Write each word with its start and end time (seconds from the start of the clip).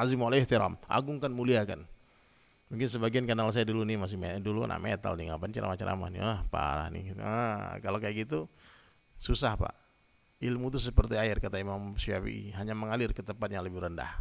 azim 0.00 0.18
oleh 0.22 0.42
ihtiram. 0.42 0.74
Agungkan, 0.90 1.30
muliakan. 1.30 1.86
Mungkin 2.72 2.88
sebagian 2.90 3.28
kenal 3.28 3.52
saya 3.54 3.68
dulu 3.68 3.86
nih 3.86 4.00
masih 4.00 4.16
dulu 4.40 4.64
anak 4.66 4.80
metal 4.82 5.14
nih 5.14 5.30
ngapain 5.30 5.52
ceramah-ceramah 5.52 6.08
nih. 6.10 6.20
Wah, 6.24 6.40
parah 6.48 6.88
nih. 6.90 7.14
Nah, 7.14 7.78
kalau 7.84 8.02
kayak 8.02 8.26
gitu 8.26 8.50
susah, 9.20 9.54
Pak. 9.54 9.74
Ilmu 10.42 10.74
itu 10.74 10.82
seperti 10.82 11.14
air 11.14 11.38
kata 11.38 11.56
Imam 11.62 11.94
Syafi'i, 11.94 12.50
hanya 12.58 12.74
mengalir 12.74 13.14
ke 13.14 13.22
tempat 13.22 13.48
yang 13.48 13.62
lebih 13.62 13.86
rendah. 13.86 14.18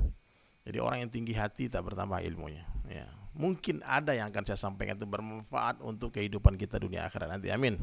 Jadi 0.63 0.77
orang 0.79 1.03
yang 1.03 1.11
tinggi 1.11 1.35
hati 1.35 1.67
tak 1.67 1.83
bertambah 1.83 2.23
ilmunya. 2.23 2.63
Ya. 2.87 3.09
Mungkin 3.33 3.81
ada 3.83 4.13
yang 4.13 4.29
akan 4.29 4.43
saya 4.45 4.59
sampaikan 4.61 4.95
itu 4.95 5.09
bermanfaat 5.09 5.81
untuk 5.81 6.13
kehidupan 6.15 6.55
kita 6.55 6.79
dunia 6.79 7.09
akhirat 7.09 7.27
nanti. 7.27 7.49
Amin. 7.51 7.75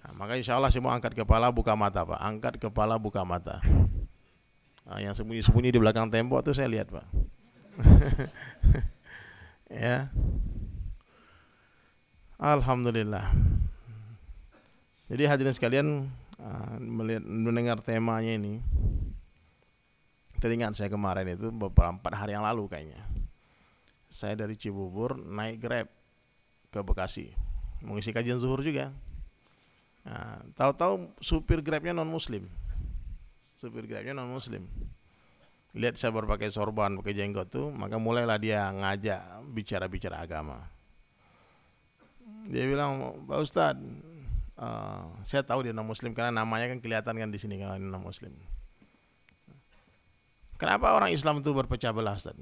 Nah, 0.00 0.12
maka 0.16 0.40
insya 0.40 0.56
Allah 0.56 0.72
semua 0.72 0.96
angkat 0.96 1.12
kepala 1.12 1.52
buka 1.52 1.76
mata 1.76 2.02
Pak. 2.02 2.18
Angkat 2.18 2.54
kepala 2.56 2.96
buka 2.96 3.20
mata. 3.22 3.60
Nah, 4.90 4.98
yang 4.98 5.14
sembunyi-sembunyi 5.14 5.70
di 5.70 5.78
belakang 5.78 6.10
tembok 6.10 6.42
itu 6.42 6.50
saya 6.50 6.66
lihat 6.66 6.90
Pak. 6.90 7.06
ya. 9.86 10.10
Alhamdulillah. 12.42 13.30
Jadi 15.06 15.22
hadirin 15.30 15.54
sekalian 15.54 15.86
ah, 16.42 16.74
melihat 16.82 17.22
mendengar 17.22 17.78
temanya 17.78 18.34
ini 18.34 18.58
teringat 20.42 20.74
saya 20.74 20.90
kemarin 20.90 21.38
itu 21.38 21.54
beberapa 21.54 21.94
empat 21.94 22.10
hari 22.18 22.34
yang 22.34 22.42
lalu 22.42 22.66
kayaknya. 22.66 22.98
Saya 24.10 24.34
dari 24.34 24.58
Cibubur 24.58 25.14
naik 25.14 25.62
Grab 25.62 25.86
ke 26.74 26.82
Bekasi, 26.82 27.30
mengisi 27.78 28.10
kajian 28.10 28.42
zuhur 28.42 28.58
juga. 28.66 28.90
Nah, 30.02 30.42
tahu-tahu 30.58 31.14
supir 31.22 31.62
Grabnya 31.62 31.94
non 31.94 32.10
Muslim, 32.10 32.50
supir 33.60 33.84
Grabnya 33.84 34.16
non 34.16 34.32
Muslim. 34.32 34.64
Lihat 35.76 36.00
saya 36.00 36.10
berpakai 36.16 36.48
sorban, 36.48 36.96
pakai 36.98 37.12
jenggot 37.14 37.52
tuh, 37.52 37.68
maka 37.70 38.00
mulailah 38.00 38.40
dia 38.40 38.72
ngajak 38.72 39.44
bicara-bicara 39.52 40.24
agama. 40.24 40.64
Dia 42.48 42.64
bilang, 42.66 43.20
Pak 43.28 43.38
Ustadz, 43.38 43.84
uh, 44.56 45.04
saya 45.28 45.44
tahu 45.44 45.68
dia 45.68 45.76
non 45.76 45.86
Muslim 45.86 46.16
karena 46.16 46.42
namanya 46.42 46.72
kan 46.72 46.80
kelihatan 46.80 47.14
kan 47.20 47.28
di 47.28 47.38
sini 47.38 47.60
kalau 47.60 47.76
non 47.76 48.00
Muslim. 48.00 48.32
Kenapa 50.56 50.96
orang 50.96 51.12
Islam 51.12 51.44
itu 51.44 51.52
berpecah 51.52 51.92
belah 51.92 52.16
Ustaz? 52.16 52.36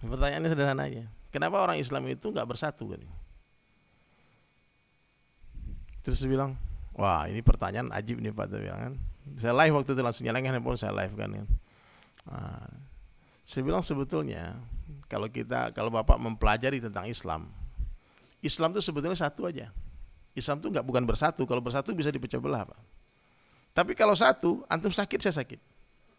Pertanyaannya 0.00 0.50
sederhana 0.52 0.84
aja. 0.84 1.04
Kenapa 1.32 1.60
orang 1.60 1.80
Islam 1.80 2.04
itu 2.08 2.32
nggak 2.32 2.48
bersatu 2.48 2.92
kan? 2.92 3.00
Terus 6.04 6.20
dia 6.20 6.28
bilang, 6.28 6.60
wah 6.92 7.24
ini 7.24 7.40
pertanyaan 7.40 7.88
ajib 7.96 8.20
nih 8.20 8.34
Pak. 8.36 8.52
Dia 8.52 8.60
bilang 8.60 8.80
kan. 8.80 8.94
Saya 9.40 9.56
live 9.56 9.72
waktu 9.80 9.96
itu 9.96 10.02
langsung 10.04 10.24
nyalain 10.28 10.44
handphone 10.44 10.76
saya 10.76 10.92
live 10.92 11.14
kan. 11.16 11.30
kan. 11.32 11.46
Nah, 12.28 12.68
saya 13.44 13.62
bilang 13.64 13.84
sebetulnya 13.84 14.56
kalau 15.08 15.28
kita 15.28 15.72
kalau 15.72 15.88
Bapak 15.92 16.20
mempelajari 16.20 16.80
tentang 16.80 17.08
Islam, 17.08 17.48
Islam 18.44 18.76
itu 18.76 18.84
sebetulnya 18.84 19.16
satu 19.16 19.48
aja. 19.48 19.72
Islam 20.34 20.60
itu 20.60 20.68
nggak 20.68 20.84
bukan 20.84 21.04
bersatu. 21.08 21.46
Kalau 21.48 21.62
bersatu 21.62 21.94
bisa 21.94 22.10
dipecah 22.10 22.42
belah, 22.42 22.66
Pak. 22.66 22.80
Tapi 23.74 23.92
kalau 23.94 24.14
satu, 24.14 24.62
antum 24.66 24.90
sakit 24.90 25.18
saya 25.22 25.34
sakit. 25.42 25.60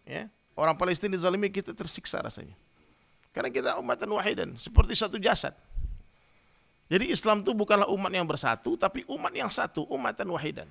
Ya, 0.06 0.28
Orang 0.56 0.80
Palestina 0.80 1.20
dizalimi 1.20 1.52
kita 1.52 1.76
tersiksa 1.76 2.23
rasanya. 2.23 2.56
Karena 3.36 3.52
kita 3.52 3.70
umatan 3.76 4.08
wahidan, 4.16 4.56
seperti 4.56 4.95
satu 4.95 5.20
jasad. 5.20 5.52
Jadi 6.88 7.11
Islam 7.11 7.44
itu 7.44 7.52
bukanlah 7.52 7.92
umat 7.92 8.11
yang 8.16 8.23
bersatu, 8.23 8.80
tapi 8.80 9.03
umat 9.11 9.36
yang 9.36 9.52
satu, 9.52 9.83
umatan 9.92 10.31
wahidan. 10.31 10.70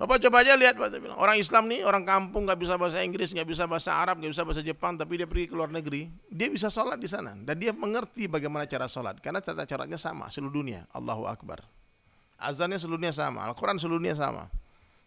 Bapak 0.00 0.18
coba 0.24 0.40
aja 0.42 0.56
lihat, 0.56 0.74
Bapak 0.80 0.98
bilang, 0.98 1.20
orang 1.20 1.36
Islam 1.38 1.68
nih, 1.68 1.84
orang 1.84 2.02
kampung 2.02 2.48
nggak 2.48 2.58
bisa 2.58 2.74
bahasa 2.80 3.04
Inggris, 3.04 3.30
nggak 3.30 3.44
bisa 3.44 3.68
bahasa 3.68 3.92
Arab, 3.92 4.18
nggak 4.18 4.32
bisa 4.32 4.42
bahasa 4.42 4.62
Jepang, 4.64 4.96
tapi 4.96 5.20
dia 5.20 5.28
pergi 5.28 5.46
ke 5.46 5.54
luar 5.54 5.68
negeri, 5.68 6.08
dia 6.32 6.48
bisa 6.48 6.72
sholat 6.72 6.96
di 6.96 7.06
sana 7.06 7.36
dan 7.36 7.54
dia 7.60 7.70
mengerti 7.70 8.26
bagaimana 8.26 8.64
cara 8.64 8.88
sholat, 8.88 9.20
karena 9.20 9.44
tata 9.44 9.68
caranya 9.68 10.00
sama 10.00 10.32
seluruh 10.32 10.58
dunia. 10.64 10.88
Allahu 10.96 11.28
Akbar. 11.28 11.60
Azannya 12.40 12.80
seluruh 12.80 12.98
dunia 12.98 13.14
sama, 13.14 13.46
Al-Quran 13.46 13.78
seluruh 13.78 14.02
dunia 14.02 14.16
sama. 14.18 14.50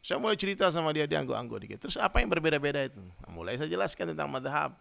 Saya 0.05 0.21
mulai 0.21 0.37
cerita 0.37 0.69
sama 0.69 0.93
dia, 0.93 1.09
dia 1.09 1.17
anggo-anggo 1.17 1.57
dikit. 1.57 1.81
Terus 1.81 1.97
apa 1.97 2.21
yang 2.21 2.29
berbeda-beda 2.29 2.85
itu? 2.85 3.01
Nah, 3.01 3.29
mulai 3.33 3.57
saya 3.57 3.65
jelaskan 3.65 4.13
tentang 4.13 4.29
madhab. 4.29 4.77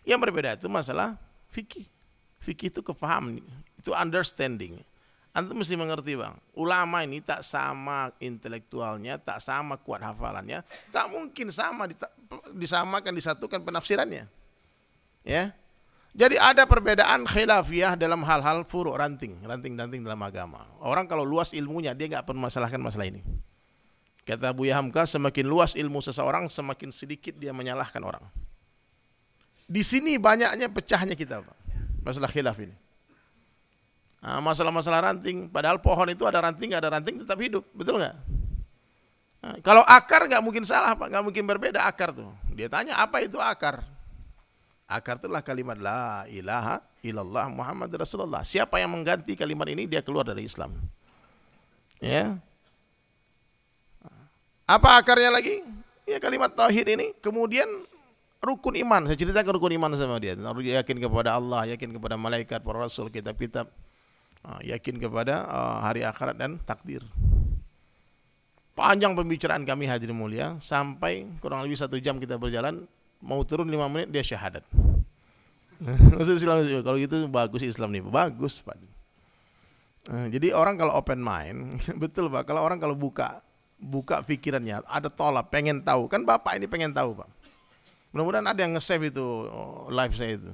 Yang 0.00 0.18
berbeda 0.24 0.56
itu 0.56 0.64
masalah 0.72 1.20
fikih. 1.52 1.84
Fikih 2.40 2.72
itu 2.72 2.80
kefaham, 2.80 3.36
itu 3.76 3.92
understanding. 3.92 4.80
Antum 5.34 5.58
mesti 5.58 5.74
mengerti 5.74 6.14
bang, 6.14 6.38
ulama 6.54 7.02
ini 7.02 7.18
tak 7.18 7.42
sama 7.42 8.14
intelektualnya, 8.22 9.18
tak 9.18 9.42
sama 9.42 9.74
kuat 9.82 9.98
hafalannya, 9.98 10.62
tak 10.94 11.10
mungkin 11.10 11.50
sama 11.50 11.90
disamakan 12.54 13.10
disatukan 13.18 13.66
penafsirannya. 13.66 14.30
Ya, 15.26 15.50
jadi 16.14 16.38
ada 16.38 16.62
perbedaan 16.62 17.26
khilafiyah 17.26 17.98
dalam 17.98 18.22
hal-hal 18.22 18.62
furu 18.62 18.94
ranting, 18.94 19.34
ranting-ranting 19.42 20.06
dalam 20.06 20.22
agama. 20.22 20.62
Orang 20.78 21.10
kalau 21.10 21.26
luas 21.26 21.50
ilmunya 21.50 21.90
dia 21.90 22.06
nggak 22.06 22.30
permasalahkan 22.30 22.78
masalah 22.78 23.10
ini. 23.10 23.26
Kata 24.22 24.54
Buya 24.54 24.78
Hamka, 24.78 25.10
semakin 25.10 25.44
luas 25.50 25.74
ilmu 25.74 25.98
seseorang, 25.98 26.46
semakin 26.46 26.94
sedikit 26.94 27.34
dia 27.34 27.50
menyalahkan 27.50 27.98
orang. 28.06 28.22
Di 29.66 29.82
sini 29.82 30.14
banyaknya 30.14 30.70
pecahnya 30.70 31.18
kita, 31.18 31.42
Pak. 31.42 31.56
Masalah 32.06 32.30
khilaf 32.30 32.56
ini. 32.62 32.83
Nah, 34.24 34.40
masalah-masalah 34.40 35.12
ranting, 35.12 35.52
padahal 35.52 35.84
pohon 35.84 36.08
itu 36.08 36.24
ada 36.24 36.40
ranting, 36.40 36.72
nggak 36.72 36.80
ada 36.80 36.96
ranting 36.96 37.20
tetap 37.20 37.36
hidup, 37.36 37.60
betul 37.76 38.00
nggak? 38.00 38.16
Nah, 39.44 39.60
kalau 39.60 39.84
akar 39.84 40.24
nggak 40.24 40.40
mungkin 40.40 40.64
salah, 40.64 40.96
Pak, 40.96 41.12
nggak 41.12 41.24
mungkin 41.28 41.44
berbeda 41.44 41.84
akar 41.84 42.16
tuh. 42.16 42.32
Dia 42.56 42.72
tanya 42.72 42.96
apa 42.96 43.20
itu 43.20 43.36
akar? 43.36 43.84
Akar 44.88 45.20
itulah 45.20 45.44
kalimat 45.44 45.76
la 45.76 46.24
ilaha 46.32 46.80
illallah 47.04 47.52
Muhammad 47.52 47.92
Rasulullah. 47.92 48.40
Siapa 48.40 48.80
yang 48.80 48.96
mengganti 48.96 49.36
kalimat 49.36 49.68
ini 49.68 49.84
dia 49.84 50.00
keluar 50.00 50.24
dari 50.24 50.48
Islam. 50.48 50.72
Ya, 52.00 52.40
apa 54.64 54.88
akarnya 54.96 55.28
lagi? 55.28 55.60
Ya 56.08 56.16
kalimat 56.16 56.56
tauhid 56.56 56.88
ini. 56.88 57.12
Kemudian 57.20 57.68
rukun 58.40 58.72
iman. 58.80 59.04
Saya 59.04 59.20
ceritakan 59.20 59.60
rukun 59.60 59.76
iman 59.76 59.92
sama 59.92 60.16
dia. 60.16 60.32
Yakin 60.80 60.96
kepada 60.96 61.36
Allah, 61.36 61.68
yakin 61.76 61.92
kepada 61.92 62.16
malaikat, 62.16 62.64
para 62.64 62.88
rasul, 62.88 63.12
kitab-kitab. 63.12 63.68
Ah, 64.44 64.60
yakin 64.60 65.00
kepada 65.00 65.48
ah, 65.48 65.80
hari 65.88 66.04
akhirat 66.04 66.36
dan 66.36 66.60
takdir. 66.68 67.00
Panjang 68.76 69.16
pembicaraan 69.16 69.64
kami 69.64 69.88
hadirin 69.88 70.18
mulia 70.18 70.60
sampai 70.60 71.24
kurang 71.40 71.64
lebih 71.64 71.80
satu 71.80 71.96
jam 71.96 72.20
kita 72.20 72.36
berjalan. 72.36 72.84
Mau 73.24 73.40
turun 73.48 73.64
lima 73.72 73.88
menit 73.88 74.12
dia 74.12 74.20
syahadat. 74.20 74.60
Maksud 76.14 76.36
Islam 76.36 76.60
kalau 76.84 77.00
gitu 77.00 77.24
bagus 77.24 77.64
Islam 77.64 77.96
nih, 77.96 78.04
bagus 78.04 78.60
Pak. 78.60 78.76
Ah, 80.12 80.28
jadi 80.28 80.52
orang 80.52 80.76
kalau 80.76 80.92
open 80.92 81.24
mind, 81.24 81.80
betul 82.02 82.28
Pak. 82.28 82.44
Kalau 82.44 82.60
orang 82.60 82.76
kalau 82.76 82.92
buka 82.92 83.40
buka 83.80 84.20
pikirannya, 84.20 84.84
ada 84.84 85.08
tolak, 85.08 85.48
pengen 85.48 85.80
tahu. 85.80 86.04
Kan 86.12 86.28
Bapak 86.28 86.60
ini 86.60 86.68
pengen 86.68 86.92
tahu, 86.92 87.16
Pak. 87.16 87.28
Mudah-mudahan 88.12 88.46
ada 88.46 88.60
yang 88.60 88.76
nge-save 88.76 89.08
itu 89.08 89.24
oh, 89.48 89.88
live 89.88 90.14
saya 90.14 90.36
itu. 90.36 90.52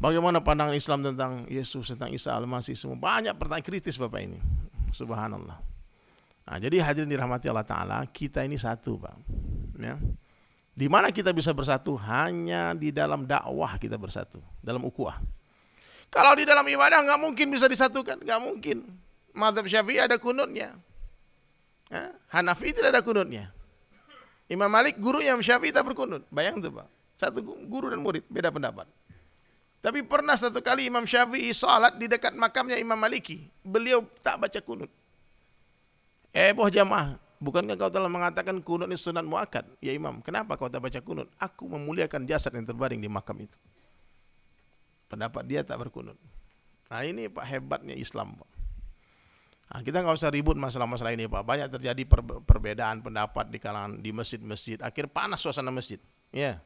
Bagaimana 0.00 0.40
pandangan 0.40 0.72
Islam 0.72 1.04
tentang 1.04 1.44
Yesus, 1.44 1.92
tentang 1.92 2.08
Isa 2.08 2.32
Al-Masih 2.32 2.72
semua. 2.72 2.96
Banyak 2.96 3.36
pertanyaan 3.36 3.68
kritis 3.68 4.00
Bapak 4.00 4.24
ini. 4.24 4.40
Subhanallah. 4.96 5.60
Nah, 6.48 6.56
jadi 6.56 6.80
hadirin 6.80 7.12
dirahmati 7.12 7.52
Allah 7.52 7.68
Ta'ala, 7.68 7.98
kita 8.08 8.40
ini 8.40 8.56
satu 8.56 8.96
Pak. 8.96 9.16
Ya. 9.76 10.00
Di 10.72 10.88
mana 10.88 11.12
kita 11.12 11.36
bisa 11.36 11.52
bersatu? 11.52 12.00
Hanya 12.00 12.72
di 12.72 12.88
dalam 12.88 13.28
dakwah 13.28 13.76
kita 13.76 14.00
bersatu. 14.00 14.40
Dalam 14.64 14.88
ukuah. 14.88 15.20
Kalau 16.08 16.32
di 16.32 16.48
dalam 16.48 16.64
ibadah 16.64 17.04
nggak 17.04 17.20
mungkin 17.20 17.52
bisa 17.52 17.68
disatukan. 17.68 18.24
nggak 18.24 18.40
mungkin. 18.40 18.88
Madhab 19.36 19.68
syafi'i 19.68 20.00
ada 20.00 20.16
kunutnya. 20.16 20.80
Ya, 21.92 22.14
Hanafi 22.32 22.72
tidak 22.72 22.96
ada 22.96 23.02
kunutnya. 23.04 23.52
Imam 24.50 24.66
Malik 24.66 24.98
guru 24.98 25.22
yang 25.22 25.38
Syafi'i 25.44 25.70
tak 25.70 25.86
berkunut. 25.86 26.26
Bayang 26.32 26.58
tuh 26.58 26.74
Pak. 26.74 26.88
Satu 27.20 27.44
guru 27.44 27.92
dan 27.92 28.02
murid 28.02 28.26
beda 28.26 28.50
pendapat. 28.50 28.88
Tapi 29.80 30.04
pernah 30.04 30.36
satu 30.36 30.60
kali 30.60 30.92
Imam 30.92 31.08
Syafi'i 31.08 31.56
salat 31.56 31.96
di 31.96 32.04
dekat 32.04 32.36
makamnya 32.36 32.76
Imam 32.76 33.00
Maliki. 33.00 33.48
Beliau 33.64 34.04
tak 34.20 34.36
baca 34.36 34.60
kunut. 34.60 34.92
Eh 36.36 36.52
boh 36.52 36.68
jamaah, 36.68 37.16
bukankah 37.40 37.80
kau 37.80 37.88
telah 37.90 38.12
mengatakan 38.12 38.60
kunut 38.60 38.86
ini 38.92 39.00
sunat 39.00 39.24
muakkad? 39.24 39.64
Ya 39.80 39.96
Imam, 39.96 40.20
kenapa 40.20 40.60
kau 40.60 40.68
tak 40.68 40.84
baca 40.84 41.00
kunut? 41.00 41.32
Aku 41.40 41.64
memuliakan 41.64 42.28
jasad 42.28 42.52
yang 42.52 42.68
terbaring 42.68 43.00
di 43.00 43.08
makam 43.08 43.40
itu. 43.40 43.56
Pendapat 45.08 45.48
dia 45.48 45.64
tak 45.64 45.80
berkunut. 45.80 46.14
Nah 46.92 47.00
ini 47.02 47.32
Pak 47.32 47.42
hebatnya 47.48 47.96
Islam 47.96 48.36
Pak. 48.36 48.50
Nah, 49.70 49.86
kita 49.86 50.02
nggak 50.02 50.18
usah 50.18 50.34
ribut 50.34 50.58
masalah-masalah 50.58 51.14
ini 51.14 51.30
Pak. 51.30 51.46
Banyak 51.46 51.70
terjadi 51.70 52.02
per 52.02 52.20
perbedaan 52.26 53.06
pendapat 53.06 53.54
di 53.54 53.62
kalangan 53.62 54.02
di 54.02 54.10
masjid-masjid. 54.10 54.82
Akhir 54.82 55.06
panas 55.06 55.40
suasana 55.40 55.70
masjid. 55.70 56.02
Ya. 56.34 56.42
Yeah. 56.42 56.56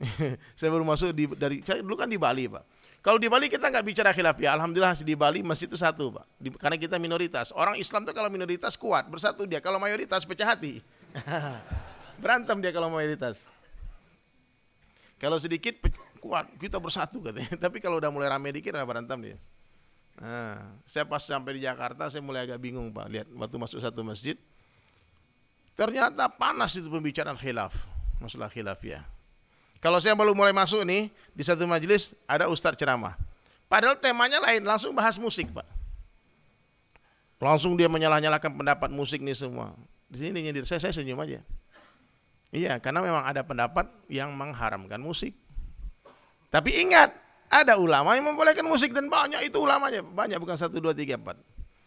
saya 0.58 0.68
baru 0.72 0.84
masuk 0.86 1.12
di, 1.12 1.24
dari 1.36 1.60
saya 1.62 1.84
dulu 1.84 1.94
kan 1.98 2.08
di 2.08 2.18
Bali 2.18 2.48
Pak. 2.48 2.64
Kalau 3.02 3.18
di 3.18 3.26
Bali 3.26 3.50
kita 3.50 3.66
nggak 3.66 3.82
bicara 3.82 4.10
khilaf 4.14 4.38
ya. 4.38 4.54
Alhamdulillah 4.54 4.94
di 5.02 5.14
Bali 5.18 5.42
masjid 5.42 5.66
itu 5.66 5.74
satu 5.74 6.14
Pak. 6.14 6.24
Di, 6.38 6.48
karena 6.54 6.78
kita 6.78 6.96
minoritas. 7.02 7.50
Orang 7.50 7.74
Islam 7.74 8.06
tuh 8.06 8.14
kalau 8.14 8.30
minoritas 8.30 8.78
kuat 8.78 9.10
bersatu 9.10 9.42
dia. 9.42 9.58
Kalau 9.58 9.82
mayoritas 9.82 10.22
pecah 10.22 10.54
hati. 10.54 10.78
Berantem 12.22 12.62
dia 12.62 12.70
kalau 12.70 12.86
mayoritas. 12.88 13.42
Kalau 15.18 15.38
sedikit 15.38 15.78
kuat, 16.22 16.46
kita 16.58 16.78
bersatu 16.78 17.18
katanya. 17.18 17.58
Tapi 17.66 17.82
kalau 17.82 17.98
udah 17.98 18.10
mulai 18.14 18.30
rame 18.30 18.54
dikit, 18.54 18.74
berantem 18.86 19.18
dia. 19.18 19.38
Nah, 20.18 20.78
saya 20.86 21.02
pas 21.02 21.22
sampai 21.22 21.58
di 21.58 21.66
Jakarta, 21.66 22.06
saya 22.06 22.22
mulai 22.22 22.44
agak 22.46 22.62
bingung 22.62 22.92
pak. 22.92 23.06
Lihat 23.08 23.26
waktu 23.32 23.56
masuk 23.56 23.80
satu 23.80 24.04
masjid, 24.04 24.36
ternyata 25.72 26.28
panas 26.28 26.76
itu 26.76 26.86
pembicaraan 26.92 27.38
khilaf, 27.40 27.72
masalah 28.20 28.52
khilaf 28.52 28.78
ya. 28.84 29.02
Kalau 29.82 29.98
saya 29.98 30.14
baru 30.14 30.30
mulai 30.30 30.54
masuk 30.54 30.86
nih 30.86 31.10
di 31.34 31.42
satu 31.42 31.66
majelis 31.66 32.14
ada 32.30 32.46
ustadz 32.46 32.78
ceramah. 32.78 33.18
Padahal 33.66 33.98
temanya 33.98 34.38
lain, 34.38 34.62
langsung 34.62 34.94
bahas 34.94 35.18
musik 35.18 35.50
pak. 35.50 35.66
Langsung 37.42 37.74
dia 37.74 37.90
menyalah-nyalahkan 37.90 38.54
pendapat 38.54 38.94
musik 38.94 39.18
nih 39.18 39.34
semua. 39.34 39.74
Di 40.06 40.22
sini 40.22 40.46
nyindir 40.46 40.62
saya, 40.62 40.78
saya 40.78 40.94
senyum 40.94 41.18
aja. 41.18 41.42
Iya, 42.54 42.78
karena 42.78 43.02
memang 43.02 43.26
ada 43.26 43.42
pendapat 43.42 43.90
yang 44.06 44.30
mengharamkan 44.38 45.02
musik. 45.02 45.34
Tapi 46.52 46.84
ingat, 46.84 47.10
ada 47.48 47.74
ulama 47.74 48.14
yang 48.14 48.28
membolehkan 48.28 48.62
musik 48.62 48.94
dan 48.94 49.10
banyak 49.10 49.50
itu 49.50 49.58
ulamanya, 49.58 50.04
banyak 50.04 50.38
bukan 50.38 50.54
satu 50.54 50.78
dua 50.78 50.94
tiga 50.94 51.18
empat. 51.18 51.40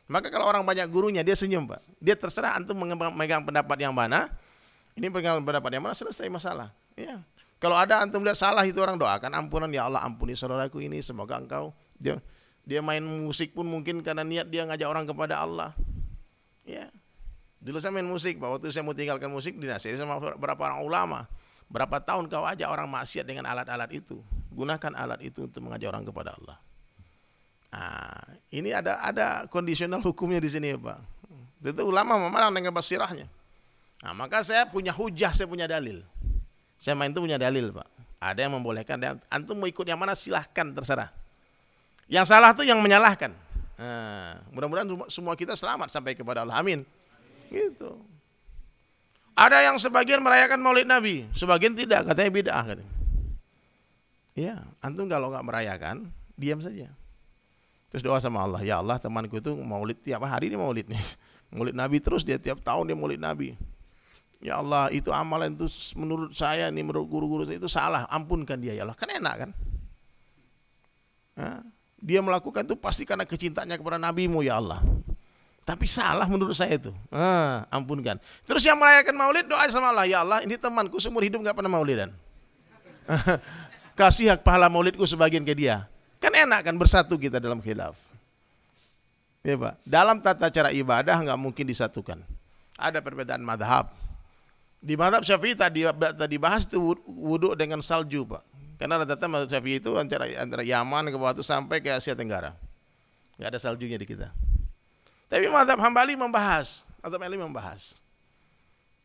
Maka 0.10 0.28
kalau 0.34 0.50
orang 0.50 0.66
banyak 0.66 0.86
gurunya 0.90 1.22
dia 1.22 1.38
senyum 1.38 1.70
pak, 1.70 1.82
dia 2.02 2.18
terserah 2.18 2.58
antum 2.58 2.78
memegang 2.78 3.46
pendapat 3.46 3.78
yang 3.78 3.94
mana, 3.94 4.30
ini 4.98 5.08
pegang 5.10 5.42
pendapat 5.42 5.70
yang 5.78 5.86
mana 5.86 5.96
selesai 5.96 6.28
masalah. 6.28 6.74
Ya. 6.98 7.22
Kalau 7.60 7.80
ada 7.80 8.04
antum 8.04 8.22
lihat 8.22 8.36
salah 8.36 8.68
itu 8.68 8.78
orang 8.84 9.00
doakan 9.00 9.32
ampunan 9.32 9.72
ya 9.72 9.88
Allah 9.88 10.04
ampuni 10.04 10.36
saudaraku 10.36 10.84
ini 10.84 11.00
semoga 11.00 11.40
engkau 11.40 11.72
dia 11.96 12.20
dia 12.66 12.82
main 12.82 13.02
musik 13.02 13.54
pun 13.54 13.70
mungkin 13.70 14.02
karena 14.02 14.26
niat 14.26 14.50
dia 14.50 14.66
ngajak 14.66 14.90
orang 14.90 15.06
kepada 15.06 15.38
Allah. 15.38 15.72
Ya. 16.66 16.90
Dulu 17.62 17.78
saya 17.78 17.94
main 17.94 18.10
musik. 18.10 18.42
Waktu 18.42 18.74
saya 18.74 18.82
mau 18.82 18.98
tinggalkan 18.98 19.30
musik, 19.30 19.58
dinasihati 19.62 20.02
sama 20.02 20.18
beberapa 20.18 20.66
orang 20.66 20.82
ulama. 20.82 21.20
Berapa 21.70 22.02
tahun 22.02 22.30
kau 22.30 22.46
ajak 22.46 22.66
orang 22.66 22.90
maksiat 22.90 23.26
dengan 23.26 23.46
alat-alat 23.50 23.90
itu? 23.94 24.18
Gunakan 24.54 24.94
alat 24.98 25.22
itu 25.22 25.46
untuk 25.46 25.62
mengajak 25.62 25.94
orang 25.94 26.06
kepada 26.06 26.34
Allah. 26.38 26.58
Nah, 27.70 28.22
ini 28.54 28.70
ada 28.74 29.02
ada 29.02 29.28
kondisional 29.50 30.02
hukumnya 30.02 30.42
di 30.42 30.50
sini, 30.50 30.74
Pak. 30.78 31.00
Itu 31.66 31.86
ulama 31.86 32.18
memarah 32.18 32.54
dengan 32.54 32.74
basirahnya. 32.74 33.26
Nah, 34.06 34.14
maka 34.14 34.46
saya 34.46 34.70
punya 34.70 34.94
hujah, 34.94 35.34
saya 35.34 35.50
punya 35.50 35.66
dalil. 35.66 36.06
Saya 36.86 36.94
main 36.94 37.10
itu 37.10 37.18
punya 37.18 37.42
dalil, 37.42 37.74
Pak. 37.74 37.90
Ada 38.22 38.46
yang 38.46 38.62
membolehkan, 38.62 39.02
antum 39.34 39.58
mau 39.58 39.66
ikut 39.66 39.82
yang 39.90 39.98
mana 39.98 40.14
silahkan 40.14 40.70
terserah. 40.70 41.10
Yang 42.06 42.30
salah 42.30 42.54
itu 42.54 42.62
yang 42.62 42.78
menyalahkan. 42.78 43.34
Nah, 43.82 44.38
mudah-mudahan 44.54 44.86
semua 45.10 45.34
kita 45.34 45.58
selamat 45.58 45.90
sampai 45.90 46.14
kepada 46.14 46.46
Allah. 46.46 46.62
Amin. 46.62 46.86
Gitu. 47.50 47.90
Ada 49.34 49.66
yang 49.66 49.82
sebagian 49.82 50.22
merayakan 50.22 50.62
Maulid 50.62 50.86
Nabi, 50.86 51.26
sebagian 51.34 51.74
tidak, 51.74 52.06
katanya 52.06 52.30
bid'ah 52.30 52.64
katanya. 52.70 52.94
Ya, 54.38 54.62
antum 54.78 55.10
kalau 55.10 55.34
nggak 55.34 55.42
merayakan, 55.42 56.14
diam 56.38 56.62
saja. 56.62 56.94
Terus 57.90 58.06
doa 58.06 58.22
sama 58.22 58.46
Allah, 58.46 58.62
ya 58.62 58.78
Allah 58.78 59.02
temanku 59.02 59.42
itu 59.42 59.58
Maulid 59.58 60.06
tiap 60.06 60.22
hari 60.22 60.54
ini 60.54 60.56
Maulid 60.62 60.86
nih. 60.86 61.02
Maulid 61.56 61.74
Nabi 61.74 61.98
terus 61.98 62.22
dia 62.22 62.38
tiap 62.38 62.62
tahun 62.62 62.94
dia 62.94 62.96
Maulid 62.96 63.18
Nabi. 63.18 63.58
Ya 64.46 64.62
Allah, 64.62 64.94
itu 64.94 65.10
amalan 65.10 65.58
itu 65.58 65.66
menurut 65.98 66.38
saya 66.38 66.70
nih 66.70 66.86
menurut 66.86 67.10
guru-guru 67.10 67.50
saya 67.50 67.58
itu 67.58 67.66
salah, 67.66 68.06
ampunkan 68.14 68.62
dia 68.62 68.78
ya 68.78 68.86
Allah. 68.86 68.94
Kan 68.94 69.10
enak 69.10 69.36
kan? 69.42 69.50
Dia 71.98 72.22
melakukan 72.22 72.70
itu 72.70 72.78
pasti 72.78 73.10
karena 73.10 73.26
kecintaannya 73.26 73.74
kepada 73.82 73.98
nabimu 73.98 74.46
ya 74.46 74.62
Allah. 74.62 74.86
Tapi 75.66 75.90
salah 75.90 76.30
menurut 76.30 76.54
saya 76.54 76.78
itu. 76.78 76.94
Ampunkan. 77.74 78.22
Terus 78.46 78.62
yang 78.62 78.78
merayakan 78.78 79.18
maulid 79.18 79.50
doa 79.50 79.66
sama 79.74 79.90
Allah. 79.90 80.06
Ya 80.06 80.22
Allah 80.22 80.46
ini 80.46 80.62
temanku 80.62 81.02
seumur 81.02 81.26
hidup 81.26 81.42
nggak 81.42 81.58
pernah 81.58 81.74
maulidan. 81.74 82.14
Kasih 83.98 84.30
hak 84.30 84.46
pahala 84.46 84.70
maulidku 84.70 85.10
sebagian 85.10 85.42
ke 85.42 85.58
dia. 85.58 85.90
Kan 86.22 86.38
enak 86.38 86.70
kan 86.70 86.78
bersatu 86.78 87.18
kita 87.18 87.42
dalam 87.42 87.66
khilaf. 87.66 87.98
Ya 89.42 89.58
Pak. 89.58 89.74
Dalam 89.82 90.22
tata 90.22 90.54
cara 90.54 90.70
ibadah 90.70 91.18
nggak 91.18 91.40
mungkin 91.42 91.66
disatukan. 91.66 92.22
Ada 92.78 93.02
perbedaan 93.02 93.42
madhab. 93.42 94.05
Di 94.86 94.94
madhab 94.94 95.26
syafi'i 95.26 95.58
tadi, 95.58 95.82
tadi 95.98 96.38
bahas 96.38 96.70
itu 96.70 96.94
wudhu 97.10 97.58
dengan 97.58 97.82
salju 97.82 98.22
Pak. 98.30 98.56
Karena 98.76 99.00
rata-rata 99.00 99.26
mazhab 99.32 99.50
Syafi'i 99.56 99.80
itu 99.80 99.96
antara 99.96 100.28
antara 100.36 100.62
Yaman 100.62 101.08
ke 101.08 101.16
bawah 101.16 101.32
itu 101.32 101.44
sampai 101.48 101.80
ke 101.80 101.96
Asia 101.96 102.12
Tenggara. 102.12 102.52
Enggak 103.40 103.56
ada 103.56 103.60
saljunya 103.60 103.96
di 103.96 104.08
kita. 104.08 104.32
Tapi 105.32 105.48
mazhab 105.48 105.80
Hambali 105.80 106.14
membahas, 106.20 106.84
atau 107.00 107.16
Mali 107.16 107.40
membahas. 107.40 107.96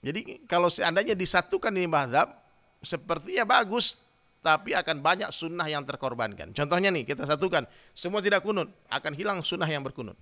Jadi 0.03 0.43
kalau 0.50 0.69
seandainya 0.73 1.15
disatukan 1.15 1.71
ini 1.71 1.87
mazhab, 1.87 2.35
sepertinya 2.82 3.47
bagus, 3.47 4.00
tapi 4.41 4.73
akan 4.75 5.05
banyak 5.05 5.31
sunnah 5.31 5.69
yang 5.69 5.85
terkorbankan. 5.87 6.50
Contohnya 6.56 6.88
nih, 6.91 7.05
kita 7.05 7.29
satukan, 7.29 7.69
semua 7.93 8.25
tidak 8.25 8.43
kunut, 8.43 8.73
akan 8.88 9.12
hilang 9.15 9.38
sunnah 9.44 9.69
yang 9.69 9.85
berkunut. 9.85 10.17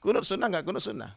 Kunut 0.00 0.24
sunnah 0.24 0.48
nggak 0.50 0.64
kunut 0.66 0.82
sunnah. 0.82 1.14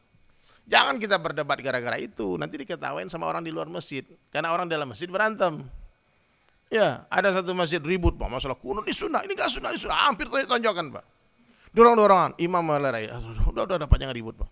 Jangan 0.69 1.01
kita 1.01 1.17
berdebat 1.17 1.57
gara-gara 1.59 1.97
itu, 1.97 2.37
nanti 2.37 2.61
diketawain 2.61 3.09
sama 3.09 3.27
orang 3.27 3.41
di 3.41 3.49
luar 3.49 3.67
masjid. 3.67 4.05
Karena 4.29 4.53
orang 4.53 4.69
dalam 4.69 4.89
masjid 4.91 5.09
berantem. 5.09 5.65
Ya, 6.71 7.03
ada 7.11 7.35
satu 7.35 7.51
masjid 7.51 7.83
ribut 7.83 8.15
pak 8.15 8.31
masalah 8.31 8.55
kunut 8.55 8.87
di 8.87 8.95
sunnah, 8.95 9.19
ini 9.27 9.35
gak 9.35 9.51
sunnah, 9.51 9.75
ini 9.75 9.79
sunnah, 9.83 10.07
hampir 10.07 10.31
tonjokan 10.31 10.95
pak. 10.95 11.03
Dorong-dorongan, 11.75 12.39
imam 12.39 12.63
melerai, 12.63 13.11
udah 13.51 13.63
udah 13.67 13.77
dapat 13.83 13.97
jangan 13.99 14.15
ribut 14.15 14.39
pak. 14.39 14.47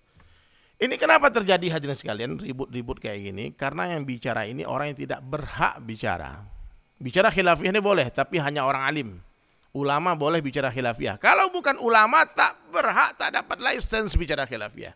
Ini 0.79 0.95
kenapa 0.99 1.27
terjadi 1.31 1.75
hadirin 1.75 1.95
sekalian 1.95 2.31
ribut-ribut 2.39 2.99
kayak 3.03 3.19
gini? 3.31 3.51
Karena 3.55 3.91
yang 3.91 4.03
bicara 4.03 4.47
ini 4.47 4.67
orang 4.67 4.95
yang 4.95 4.99
tidak 4.99 5.19
berhak 5.23 5.79
bicara. 5.83 6.43
Bicara 6.99 7.31
khilafiyah 7.31 7.71
ini 7.71 7.79
boleh, 7.83 8.07
tapi 8.11 8.39
hanya 8.39 8.67
orang 8.67 8.83
alim. 8.83 9.09
Ulama 9.71 10.15
boleh 10.15 10.43
bicara 10.43 10.71
khilafiyah. 10.71 11.19
Kalau 11.23 11.51
bukan 11.55 11.79
ulama 11.79 12.27
tak 12.27 12.59
berhak, 12.71 13.15
tak 13.15 13.31
dapat 13.31 13.63
license 13.63 14.15
bicara 14.19 14.43
khilafiyah. 14.43 14.91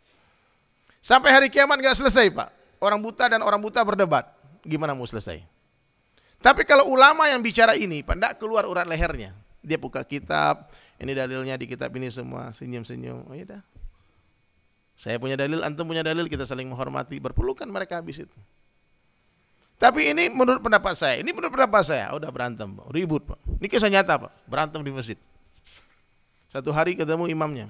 Sampai 1.04 1.36
hari 1.36 1.52
kiamat 1.52 1.84
nggak 1.84 2.00
selesai 2.00 2.32
pak. 2.32 2.50
Orang 2.80 3.04
buta 3.04 3.28
dan 3.28 3.44
orang 3.44 3.60
buta 3.60 3.84
berdebat. 3.84 4.24
Gimana 4.64 4.96
mau 4.96 5.04
selesai? 5.04 5.44
Tapi 6.40 6.64
kalau 6.64 6.88
ulama 6.88 7.28
yang 7.28 7.44
bicara 7.44 7.76
ini, 7.76 8.04
tidak 8.04 8.40
keluar 8.40 8.64
urat 8.64 8.88
lehernya. 8.88 9.36
Dia 9.64 9.80
buka 9.80 10.04
kitab, 10.04 10.72
ini 11.00 11.16
dalilnya 11.16 11.56
di 11.56 11.68
kitab 11.68 11.92
ini 11.96 12.12
semua, 12.12 12.52
senyum-senyum. 12.56 13.32
Oh 13.32 13.36
iya 13.36 13.64
Saya 14.96 15.20
punya 15.20 15.40
dalil, 15.40 15.64
antum 15.64 15.88
punya 15.88 16.04
dalil, 16.04 16.28
kita 16.28 16.44
saling 16.44 16.68
menghormati. 16.68 17.20
Berpelukan 17.20 17.68
mereka 17.68 18.00
habis 18.00 18.24
itu. 18.24 18.38
Tapi 19.80 20.16
ini 20.16 20.32
menurut 20.32 20.64
pendapat 20.64 20.96
saya, 20.96 21.20
ini 21.20 21.36
menurut 21.36 21.52
pendapat 21.52 21.84
saya, 21.84 22.16
oh, 22.16 22.20
udah 22.20 22.32
berantem, 22.32 22.72
ribut 22.92 23.28
pak. 23.28 23.40
Ini 23.60 23.68
kisah 23.68 23.92
nyata 23.92 24.16
pak, 24.16 24.32
berantem 24.48 24.80
di 24.80 24.92
masjid. 24.96 25.20
Satu 26.48 26.72
hari 26.72 26.96
ketemu 26.96 27.28
imamnya, 27.28 27.68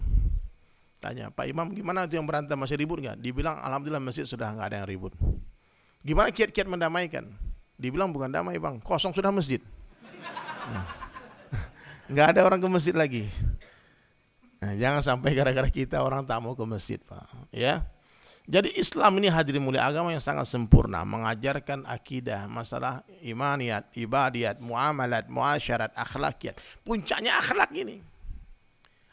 tanya 1.04 1.28
Pak 1.28 1.44
Imam 1.52 1.68
gimana 1.76 2.08
itu 2.08 2.16
yang 2.16 2.24
berantem 2.24 2.56
masih 2.56 2.80
ribut 2.80 3.04
nggak? 3.04 3.20
Dibilang 3.20 3.60
Alhamdulillah 3.60 4.00
masjid 4.00 4.24
sudah 4.24 4.56
nggak 4.56 4.68
ada 4.72 4.78
yang 4.84 4.88
ribut. 4.88 5.12
Gimana 6.08 6.32
kiat-kiat 6.32 6.68
mendamaikan? 6.72 7.28
Dibilang 7.76 8.16
bukan 8.16 8.32
damai 8.32 8.56
bang, 8.56 8.80
kosong 8.80 9.12
sudah 9.12 9.36
masjid. 9.36 9.60
Nah. 10.72 10.88
Nggak 12.12 12.36
ada 12.36 12.40
orang 12.44 12.60
ke 12.60 12.68
masjid 12.68 12.96
lagi. 12.96 13.32
Nah, 14.60 14.76
jangan 14.80 15.04
sampai 15.04 15.36
gara-gara 15.36 15.68
kita 15.68 16.00
orang 16.00 16.24
tak 16.24 16.40
mau 16.40 16.56
ke 16.56 16.64
masjid, 16.64 17.00
Pak. 17.00 17.52
Ya. 17.52 17.84
Jadi 18.44 18.76
Islam 18.76 19.24
ini 19.24 19.32
hadirin 19.32 19.64
mulia 19.64 19.88
agama 19.88 20.12
yang 20.12 20.20
sangat 20.20 20.52
sempurna, 20.52 21.08
mengajarkan 21.08 21.88
akidah, 21.88 22.44
masalah 22.52 23.04
imaniyat, 23.24 23.88
ibadiyat, 23.96 24.60
muamalat, 24.60 25.32
muasyarat, 25.32 25.96
akhlakiat. 25.96 26.60
Puncaknya 26.84 27.40
akhlak 27.40 27.72
ini. 27.72 28.04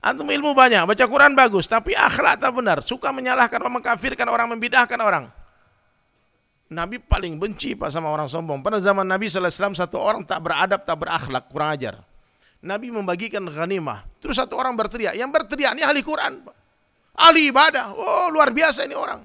Antum 0.01 0.25
ilmu 0.33 0.57
banyak, 0.57 0.89
baca 0.89 1.05
Quran 1.05 1.37
bagus, 1.37 1.69
tapi 1.69 1.93
akhlak 1.93 2.41
tak 2.41 2.57
benar, 2.57 2.81
suka 2.81 3.13
menyalahkan 3.13 3.61
orang, 3.61 3.85
mengkafirkan 3.85 4.25
orang, 4.33 4.49
membidahkan 4.57 4.97
orang. 4.97 5.29
Nabi 6.71 7.03
paling 7.03 7.37
benci 7.37 7.75
pak 7.75 7.91
sama 7.91 8.09
orang 8.09 8.31
sombong. 8.31 8.63
Pada 8.63 8.79
zaman 8.79 9.03
Nabi 9.03 9.27
SAW 9.27 9.75
satu 9.75 9.99
orang 9.99 10.23
tak 10.23 10.39
beradab, 10.41 10.87
tak 10.87 10.97
berakhlak, 11.03 11.51
kurang 11.51 11.75
ajar. 11.75 11.95
Nabi 12.63 12.95
membagikan 12.95 13.43
ghanimah. 13.43 14.07
Terus 14.23 14.39
satu 14.39 14.55
orang 14.55 14.79
berteriak. 14.79 15.19
Yang 15.19 15.31
berteriak 15.35 15.75
ini 15.75 15.83
ahli 15.83 16.01
Quran. 16.05 16.47
Ahli 17.19 17.51
ibadah. 17.51 17.91
Oh 17.91 18.31
luar 18.31 18.55
biasa 18.55 18.87
ini 18.87 18.95
orang. 18.95 19.25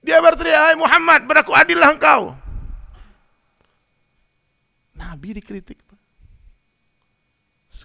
Dia 0.00 0.22
berteriak, 0.22 0.72
Hai 0.72 0.76
Muhammad, 0.78 1.26
berlaku 1.28 1.52
adillah 1.52 1.90
engkau. 1.92 2.32
Nabi 4.96 5.36
dikritik. 5.36 5.87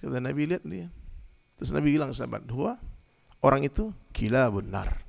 Kata 0.04 0.20
Nabi 0.20 0.52
lihat 0.52 0.68
dia. 0.68 0.92
Terus 1.56 1.72
Nabi 1.72 1.96
bilang 1.96 2.12
sahabat, 2.12 2.44
dua 2.44 2.76
orang 3.40 3.64
itu 3.64 3.96
gila 4.12 4.52
benar. 4.52 5.00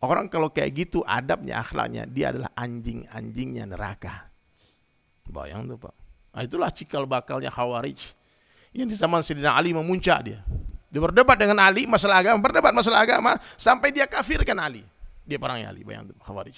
Orang 0.00 0.30
kalau 0.30 0.48
kayak 0.48 0.70
gitu 0.86 1.02
adabnya, 1.02 1.60
akhlaknya, 1.60 2.06
dia 2.08 2.32
adalah 2.32 2.48
anjing-anjingnya 2.56 3.68
neraka. 3.68 4.30
Bayang 5.28 5.66
tuh 5.66 5.76
Pak. 5.76 5.94
Nah, 6.30 6.42
itulah 6.46 6.70
cikal 6.70 7.04
bakalnya 7.04 7.50
Khawarij. 7.50 7.98
Yang 8.70 8.88
di 8.94 8.96
zaman 8.96 9.20
Sayyidina 9.20 9.52
Ali 9.52 9.74
memuncak 9.74 10.18
dia. 10.24 10.40
Dia 10.90 11.00
berdebat 11.02 11.38
dengan 11.38 11.58
Ali 11.62 11.86
masalah 11.90 12.22
agama, 12.22 12.38
berdebat 12.42 12.72
masalah 12.74 13.02
agama 13.02 13.38
sampai 13.58 13.90
dia 13.90 14.06
kafirkan 14.06 14.58
Ali. 14.58 14.82
Dia 15.26 15.38
perangnya 15.38 15.70
Ali, 15.70 15.82
bayang 15.82 16.10
tuh 16.10 16.16
Khawarij. 16.22 16.56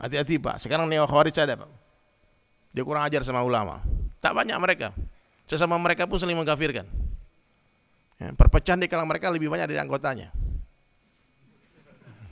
Hati-hati 0.00 0.40
Pak. 0.40 0.62
Sekarang 0.62 0.88
neo 0.88 1.04
Khawarij 1.04 1.36
ada 1.42 1.54
Pak. 1.58 1.70
Dia 2.70 2.82
kurang 2.86 3.02
ajar 3.04 3.26
sama 3.26 3.42
ulama. 3.42 3.82
Tak 4.22 4.32
banyak 4.32 4.56
mereka. 4.56 4.94
Sesama 5.50 5.74
mereka 5.82 6.06
pun 6.06 6.22
saling 6.22 6.38
mengkafirkan. 6.38 6.86
Ya, 8.22 8.30
perpecahan 8.38 8.78
di 8.78 8.86
kalangan 8.86 9.10
mereka 9.10 9.34
lebih 9.34 9.50
banyak 9.50 9.66
dari 9.66 9.82
anggotanya. 9.82 10.30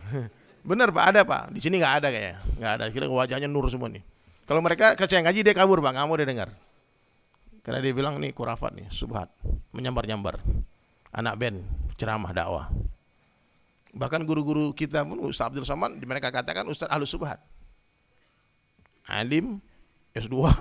Benar 0.70 0.94
Pak, 0.94 1.04
ada 1.10 1.26
Pak. 1.26 1.50
Di 1.50 1.58
sini 1.58 1.82
nggak 1.82 1.94
ada 1.98 2.08
kayaknya. 2.14 2.36
Nggak 2.62 2.72
ada. 2.78 2.84
Kira 2.94 3.10
wajahnya 3.10 3.50
nur 3.50 3.66
semua 3.66 3.90
nih. 3.90 4.06
Kalau 4.46 4.62
mereka 4.62 4.94
kecayang 4.94 5.26
ngaji 5.26 5.42
dia 5.42 5.50
kabur 5.50 5.82
Pak, 5.82 5.98
nggak 5.98 6.06
mau 6.06 6.14
dia 6.14 6.30
dengar. 6.30 6.54
Karena 7.66 7.82
dia 7.82 7.90
bilang 7.90 8.22
nih 8.22 8.30
kurafat 8.30 8.78
nih, 8.78 8.86
subhat, 8.94 9.28
menyambar-nyambar. 9.74 10.38
Anak 11.10 11.34
band, 11.42 11.66
ceramah 11.98 12.30
dakwah. 12.30 12.70
Bahkan 13.98 14.22
guru-guru 14.22 14.70
kita 14.78 15.02
pun 15.02 15.18
Ustaz 15.26 15.50
Abdul 15.50 15.66
Somad 15.66 15.98
mereka 15.98 16.30
katakan 16.30 16.70
Ustaz 16.70 16.86
Ahlus 16.86 17.10
Subhat. 17.10 17.42
Alim 19.10 19.58
S2 20.14 20.52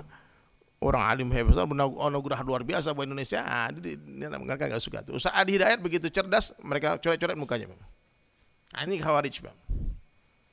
orang 0.78 1.02
alim 1.02 1.28
hebat 1.34 1.58
anugerah 1.58 2.40
luar 2.46 2.62
biasa 2.62 2.94
buat 2.94 3.06
Indonesia. 3.06 3.42
Ah, 3.42 3.70
mereka 3.70 4.70
nggak 4.70 4.82
suka 4.82 5.02
tuh. 5.02 5.18
Ustaz 5.18 5.34
Adi 5.34 5.58
Hidayat 5.58 5.82
begitu 5.82 6.06
cerdas, 6.10 6.54
mereka 6.62 6.98
coret-coret 7.02 7.34
mukanya. 7.34 7.74
Nah, 8.74 8.82
ini 8.84 9.00
khawarij, 9.00 9.42
Bang. 9.42 9.58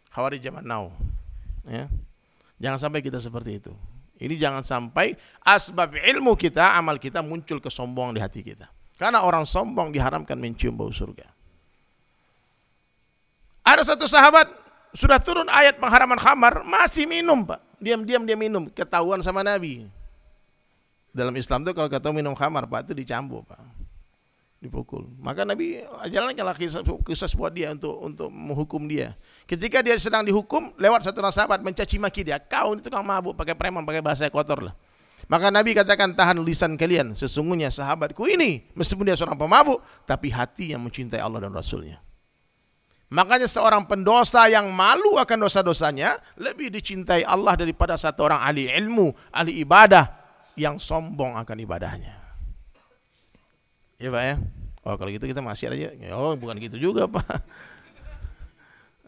Khawarij 0.10 0.41
zaman 0.41 0.65
now. 0.65 0.89
Ya. 1.67 1.91
Jangan 2.58 2.79
sampai 2.79 3.03
kita 3.03 3.20
seperti 3.20 3.60
itu. 3.60 3.74
Ini 4.15 4.39
jangan 4.39 4.63
sampai 4.63 5.20
asbab 5.44 5.91
ilmu 6.00 6.39
kita, 6.39 6.79
amal 6.79 6.96
kita 6.96 7.20
muncul 7.20 7.60
kesombongan 7.60 8.15
di 8.15 8.22
hati 8.24 8.39
kita. 8.41 8.72
Karena 8.96 9.27
orang 9.27 9.44
sombong 9.44 9.91
diharamkan 9.91 10.39
mencium 10.39 10.79
bau 10.79 10.88
surga. 10.88 11.27
Ada 13.67 13.84
satu 13.84 14.08
sahabat 14.08 14.48
sudah 14.96 15.20
turun 15.20 15.51
ayat 15.51 15.75
pengharaman 15.84 16.15
khamar, 16.15 16.63
masih 16.63 17.03
minum, 17.03 17.44
Pak. 17.44 17.60
Diam-diam 17.84 18.24
dia 18.24 18.39
minum, 18.39 18.72
ketahuan 18.72 19.20
sama 19.20 19.44
Nabi. 19.44 19.84
Dalam 21.15 21.31
Islam 21.39 21.63
itu 21.63 21.72
kalau 21.72 21.88
kata 21.88 22.12
minum 22.12 22.36
khamar, 22.36 22.67
Pak, 22.67 22.91
itu 22.91 22.93
dicambuk, 23.07 23.48
Pak. 23.48 23.63
Dipukul. 24.60 25.07
Maka 25.24 25.48
Nabi 25.48 25.79
jalankanlah 26.12 26.60
kisah, 26.60 26.84
kisah 26.84 27.31
buat 27.39 27.55
dia 27.55 27.72
untuk 27.72 27.95
untuk 28.03 28.27
menghukum 28.27 28.84
dia. 28.91 29.15
Ketika 29.48 29.79
dia 29.79 29.95
sedang 29.95 30.27
dihukum, 30.27 30.75
lewat 30.75 31.07
satu 31.07 31.24
orang 31.24 31.31
sahabat 31.31 31.60
mencaci 31.63 31.95
maki 32.03 32.27
dia. 32.27 32.36
Kau 32.43 32.75
ini 32.75 32.84
tukang 32.84 33.07
mabuk, 33.07 33.31
pakai 33.39 33.55
preman, 33.55 33.88
pakai 33.88 34.03
bahasa 34.03 34.27
kotor 34.27 34.60
lah. 34.60 34.75
Maka 35.31 35.48
Nabi 35.48 35.72
katakan 35.72 36.19
tahan 36.19 36.43
lisan 36.43 36.75
kalian. 36.75 37.15
Sesungguhnya 37.15 37.72
sahabatku 37.72 38.27
ini, 38.27 38.67
meskipun 38.75 39.07
dia 39.07 39.15
seorang 39.15 39.39
pemabuk, 39.39 39.79
tapi 40.03 40.27
hati 40.27 40.75
yang 40.75 40.84
mencintai 40.84 41.24
Allah 41.24 41.48
dan 41.48 41.55
Rasulnya. 41.55 42.03
Makanya 43.13 43.48
seorang 43.48 43.88
pendosa 43.88 44.50
yang 44.50 44.67
malu 44.74 45.15
akan 45.15 45.48
dosa-dosanya 45.48 46.19
lebih 46.41 46.74
dicintai 46.74 47.22
Allah 47.24 47.55
daripada 47.55 47.95
satu 47.95 48.27
orang 48.27 48.41
ahli 48.41 48.67
ilmu, 48.67 49.13
ahli 49.29 49.62
ibadah 49.62 50.25
yang 50.56 50.80
sombong 50.80 51.36
akan 51.36 51.58
ibadahnya. 51.62 52.16
Ya 54.00 54.10
Pak 54.12 54.24
ya? 54.24 54.36
Oh 54.84 54.96
kalau 55.00 55.10
gitu 55.12 55.26
kita 55.28 55.40
masih 55.40 55.72
aja. 55.72 55.92
Oh 56.16 56.36
bukan 56.36 56.60
gitu 56.60 56.80
juga 56.80 57.08
Pak. 57.16 57.40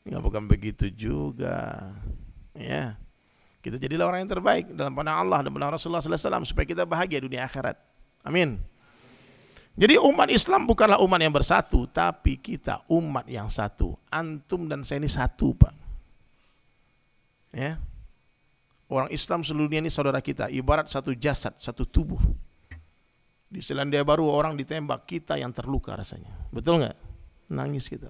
Ya 0.08 0.24
bukan 0.24 0.48
begitu 0.48 0.88
juga. 0.92 1.92
Ya. 2.56 2.96
Kita 3.60 3.76
jadilah 3.76 4.08
orang 4.08 4.24
yang 4.24 4.32
terbaik 4.32 4.72
dalam 4.72 4.96
pandang 4.96 5.28
Allah 5.28 5.44
dan 5.44 5.52
pandang 5.52 5.76
Rasulullah 5.76 6.00
SAW 6.00 6.48
supaya 6.48 6.64
kita 6.64 6.88
bahagia 6.88 7.20
dunia 7.20 7.44
akhirat. 7.44 7.76
Amin. 8.24 8.64
Jadi 9.78 10.00
umat 10.02 10.32
Islam 10.34 10.66
bukanlah 10.66 10.98
umat 11.06 11.20
yang 11.22 11.36
bersatu, 11.36 11.86
tapi 11.86 12.40
kita 12.42 12.82
umat 12.90 13.30
yang 13.30 13.46
satu. 13.46 13.94
Antum 14.10 14.66
dan 14.66 14.82
saya 14.82 15.04
ini 15.04 15.12
satu, 15.12 15.54
Pak. 15.54 15.74
Ya. 17.54 17.78
Orang 18.88 19.12
Islam 19.12 19.44
seluruh 19.44 19.68
dunia 19.68 19.84
ini 19.84 19.92
saudara 19.92 20.24
kita, 20.24 20.48
ibarat 20.48 20.88
satu 20.88 21.12
jasad, 21.12 21.52
satu 21.60 21.84
tubuh. 21.84 22.20
Di 23.48 23.60
Selandia 23.60 24.04
Baru 24.04 24.28
orang 24.32 24.56
ditembak, 24.56 25.04
kita 25.08 25.36
yang 25.36 25.52
terluka 25.52 25.96
rasanya. 25.96 26.32
Betul 26.52 26.84
nggak? 26.84 26.96
Nangis 27.52 27.92
kita. 27.92 28.08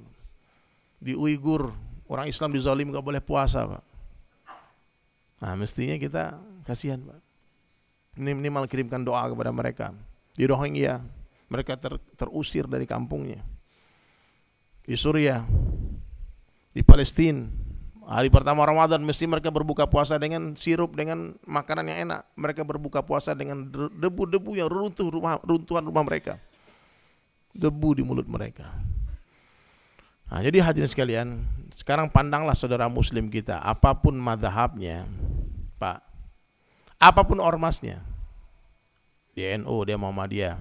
Di 1.02 1.18
Uighur, 1.18 1.74
orang 2.10 2.30
Islam 2.30 2.54
dizalim 2.54 2.94
nggak 2.94 3.06
boleh 3.06 3.22
puasa, 3.22 3.66
Pak. 3.66 3.84
Nah, 5.42 5.54
mestinya 5.58 5.98
kita 5.98 6.38
kasihan, 6.66 7.02
Pak. 7.02 7.22
Minimal 8.18 8.66
kirimkan 8.70 9.02
doa 9.02 9.30
kepada 9.30 9.54
mereka. 9.54 9.94
Di 10.34 10.46
Rohingya, 10.46 11.02
mereka 11.50 11.78
ter, 11.78 11.98
terusir 12.18 12.70
dari 12.70 12.86
kampungnya. 12.86 13.42
Di 14.86 14.94
Suriah, 14.94 15.42
di 16.74 16.82
Palestina, 16.82 17.46
hari 18.08 18.32
pertama 18.32 18.64
Ramadan 18.64 19.04
mesti 19.04 19.28
mereka 19.28 19.52
berbuka 19.52 19.84
puasa 19.84 20.16
dengan 20.16 20.56
sirup 20.56 20.96
dengan 20.96 21.36
makanan 21.44 21.92
yang 21.92 22.00
enak. 22.08 22.22
Mereka 22.40 22.64
berbuka 22.64 23.04
puasa 23.04 23.36
dengan 23.36 23.68
debu-debu 24.00 24.56
yang 24.56 24.72
runtuh 24.72 25.12
rumah 25.12 25.38
runtuhan 25.44 25.84
rumah 25.84 26.08
mereka. 26.08 26.40
Debu 27.52 28.00
di 28.00 28.04
mulut 28.08 28.26
mereka. 28.26 28.72
Nah, 30.28 30.44
jadi 30.44 30.60
hadirin 30.60 30.92
sekalian, 30.92 31.28
sekarang 31.76 32.12
pandanglah 32.12 32.52
saudara 32.52 32.92
muslim 32.92 33.32
kita, 33.32 33.64
apa 33.64 33.96
pun 33.96 34.12
madhabnya, 34.20 35.08
Pak, 35.80 36.04
apa 37.00 37.22
pun 37.24 37.40
ormasnya, 37.40 38.04
di 39.32 39.48
NU, 39.56 39.88
dia 39.88 39.96
Muhammadiyah, 39.96 40.60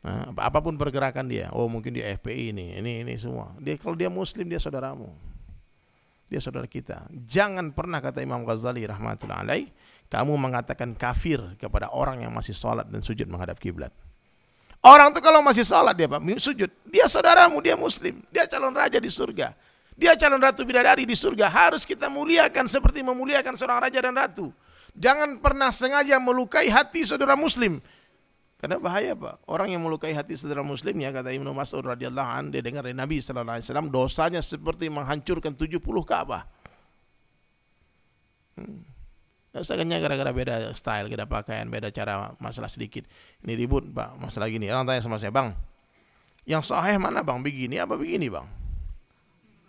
Nah, 0.00 0.32
apa 0.32 0.64
pun 0.64 0.80
pergerakan 0.80 1.28
dia, 1.28 1.52
oh 1.52 1.68
mungkin 1.68 1.92
dia 1.92 2.16
FPI 2.16 2.56
ini, 2.56 2.66
ini 2.80 3.04
ini 3.04 3.14
semua. 3.20 3.52
Dia 3.60 3.76
kalau 3.76 3.92
dia 3.92 4.08
muslim 4.08 4.48
dia 4.48 4.56
saudaramu. 4.56 5.12
Dia 6.30 6.38
saudara 6.38 6.70
kita. 6.70 7.10
Jangan 7.26 7.74
pernah 7.74 7.98
kata 7.98 8.22
Imam 8.22 8.46
Ghazali 8.46 8.86
rahmatullah 8.86 9.42
alaih, 9.42 9.66
kamu 10.06 10.38
mengatakan 10.38 10.94
kafir 10.94 11.42
kepada 11.58 11.90
orang 11.90 12.22
yang 12.22 12.30
masih 12.30 12.54
salat 12.54 12.86
dan 12.86 13.02
sujud 13.02 13.26
menghadap 13.26 13.58
kiblat. 13.58 13.90
Orang 14.80 15.12
itu 15.12 15.20
kalau 15.20 15.44
masih 15.44 15.66
salat 15.66 15.98
dia 15.98 16.08
Pak, 16.08 16.22
sujud, 16.40 16.70
dia 16.88 17.04
saudaramu, 17.10 17.60
dia 17.60 17.76
muslim, 17.76 18.22
dia 18.32 18.48
calon 18.48 18.72
raja 18.72 18.96
di 18.96 19.10
surga. 19.10 19.52
Dia 20.00 20.16
calon 20.16 20.40
ratu 20.40 20.64
bidadari 20.64 21.04
di 21.04 21.12
surga. 21.12 21.52
Harus 21.52 21.84
kita 21.84 22.08
muliakan 22.08 22.64
seperti 22.64 23.04
memuliakan 23.04 23.60
seorang 23.60 23.84
raja 23.84 24.00
dan 24.00 24.16
ratu. 24.16 24.48
Jangan 24.96 25.36
pernah 25.44 25.68
sengaja 25.68 26.16
melukai 26.16 26.72
hati 26.72 27.04
saudara 27.04 27.36
muslim. 27.36 27.84
Karena 28.60 28.76
bahaya 28.76 29.16
Pak. 29.16 29.48
Orang 29.48 29.72
yang 29.72 29.80
melukai 29.80 30.12
hati 30.12 30.36
saudara 30.36 30.60
muslim 30.60 30.92
ya 31.00 31.08
kata 31.08 31.32
Ibnu 31.32 31.48
Mas'ud 31.56 31.80
radhiyallahu 31.80 32.28
an 32.28 32.52
dia 32.52 32.60
dengar 32.60 32.84
dari 32.84 32.92
Nabi 32.92 33.24
sallallahu 33.24 33.56
alaihi 33.56 33.64
wasallam 33.64 33.88
dosanya 33.88 34.44
seperti 34.44 34.92
menghancurkan 34.92 35.56
70 35.56 35.80
Ka'bah. 35.80 36.44
Hmm. 38.60 38.84
Usahanya 39.50 39.98
gara-gara 39.98 40.30
beda 40.30 40.54
style, 40.78 41.10
beda 41.10 41.26
pakaian, 41.26 41.66
beda 41.66 41.90
cara 41.90 42.36
masalah 42.38 42.70
sedikit. 42.70 43.02
Ini 43.42 43.58
ribut 43.58 43.82
Pak, 43.90 44.20
masalah 44.20 44.46
gini. 44.46 44.70
Orang 44.70 44.86
tanya 44.86 45.02
sama 45.02 45.18
saya, 45.18 45.34
"Bang, 45.34 45.58
yang 46.46 46.62
sahih 46.62 47.00
mana 47.02 47.26
Bang? 47.26 47.42
Begini 47.42 47.80
apa 47.82 47.98
begini 47.98 48.30
Bang?" 48.30 48.46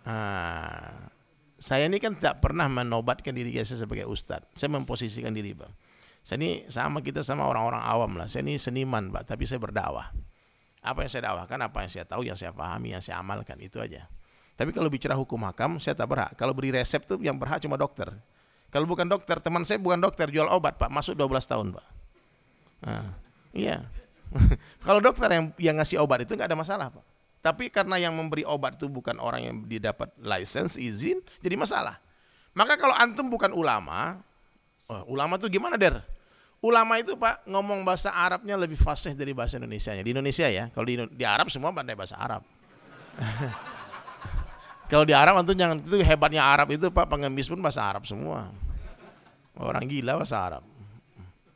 Nah, 0.06 1.10
saya 1.58 1.90
ini 1.90 1.98
kan 1.98 2.14
tidak 2.14 2.38
pernah 2.44 2.70
menobatkan 2.70 3.34
diri 3.34 3.58
saya 3.66 3.82
sebagai 3.82 4.06
ustadz. 4.06 4.54
Saya 4.54 4.70
memposisikan 4.70 5.34
diri 5.34 5.50
Bang. 5.50 5.72
Saya 6.22 6.38
ini 6.38 6.50
sama 6.70 7.02
kita 7.02 7.26
sama 7.26 7.46
orang-orang 7.50 7.82
awam 7.82 8.12
lah. 8.14 8.30
Saya 8.30 8.46
ini 8.46 8.54
seniman, 8.58 9.10
Pak, 9.10 9.34
tapi 9.34 9.42
saya 9.46 9.58
berdakwah. 9.58 10.14
Apa 10.82 11.06
yang 11.06 11.10
saya 11.10 11.22
dakwahkan, 11.30 11.58
apa 11.62 11.78
yang 11.86 11.90
saya 11.90 12.04
tahu, 12.06 12.22
yang 12.26 12.38
saya 12.38 12.50
pahami, 12.54 12.94
yang 12.94 13.02
saya 13.02 13.18
amalkan, 13.18 13.58
itu 13.58 13.82
aja. 13.82 14.06
Tapi 14.54 14.70
kalau 14.70 14.86
bicara 14.86 15.18
hukum 15.18 15.42
hakam, 15.46 15.82
saya 15.82 15.98
tak 15.98 16.10
berhak. 16.10 16.34
Kalau 16.38 16.54
beri 16.54 16.70
resep 16.70 17.02
tuh 17.02 17.18
yang 17.18 17.34
berhak 17.38 17.58
cuma 17.62 17.74
dokter. 17.74 18.10
Kalau 18.70 18.86
bukan 18.86 19.04
dokter, 19.10 19.36
teman 19.42 19.66
saya 19.66 19.82
bukan 19.82 19.98
dokter, 19.98 20.30
jual 20.30 20.46
obat, 20.46 20.78
Pak, 20.78 20.88
masuk 20.88 21.18
12 21.18 21.44
tahun, 21.44 21.66
Pak. 21.74 21.86
Nah, 22.82 23.06
iya. 23.52 23.84
kalau 24.86 25.02
dokter 25.02 25.28
yang 25.28 25.44
yang 25.60 25.76
ngasih 25.76 26.00
obat 26.00 26.24
itu 26.24 26.38
nggak 26.38 26.48
ada 26.48 26.58
masalah, 26.58 26.88
Pak. 26.88 27.04
Tapi 27.42 27.74
karena 27.74 27.98
yang 27.98 28.14
memberi 28.14 28.46
obat 28.46 28.78
itu 28.78 28.86
bukan 28.86 29.18
orang 29.18 29.42
yang 29.42 29.56
didapat 29.66 30.14
license, 30.22 30.78
izin, 30.78 31.18
jadi 31.42 31.58
masalah. 31.58 31.98
Maka 32.54 32.78
kalau 32.78 32.94
antum 32.94 33.26
bukan 33.28 33.50
ulama, 33.50 34.22
oh, 34.92 35.00
ulama 35.08 35.40
tuh 35.40 35.48
gimana, 35.48 35.80
Der? 35.80 36.04
ulama 36.62 36.94
itu 37.02 37.18
Pak 37.18 37.42
ngomong 37.50 37.82
bahasa 37.82 38.14
Arabnya 38.14 38.54
lebih 38.54 38.78
fasih 38.78 39.18
dari 39.18 39.34
bahasa 39.34 39.58
Indonesia 39.58 39.90
nya. 39.92 40.02
Di 40.06 40.12
Indonesia 40.14 40.46
ya, 40.46 40.70
kalau 40.70 40.86
di, 40.86 40.94
di 41.10 41.24
Arab 41.26 41.50
semua 41.50 41.74
pandai 41.74 41.98
bahasa 41.98 42.14
Arab. 42.14 42.46
kalau 44.90 45.02
di 45.02 45.12
Arab 45.12 45.42
itu 45.42 45.58
jangan 45.58 45.82
itu 45.82 45.98
hebatnya 46.00 46.46
Arab 46.46 46.70
itu 46.70 46.86
Pak 46.88 47.10
pengemis 47.10 47.50
pun 47.50 47.58
bahasa 47.58 47.82
Arab 47.82 48.06
semua. 48.06 48.54
Orang 49.58 49.90
gila 49.90 50.22
bahasa 50.22 50.38
Arab. 50.38 50.62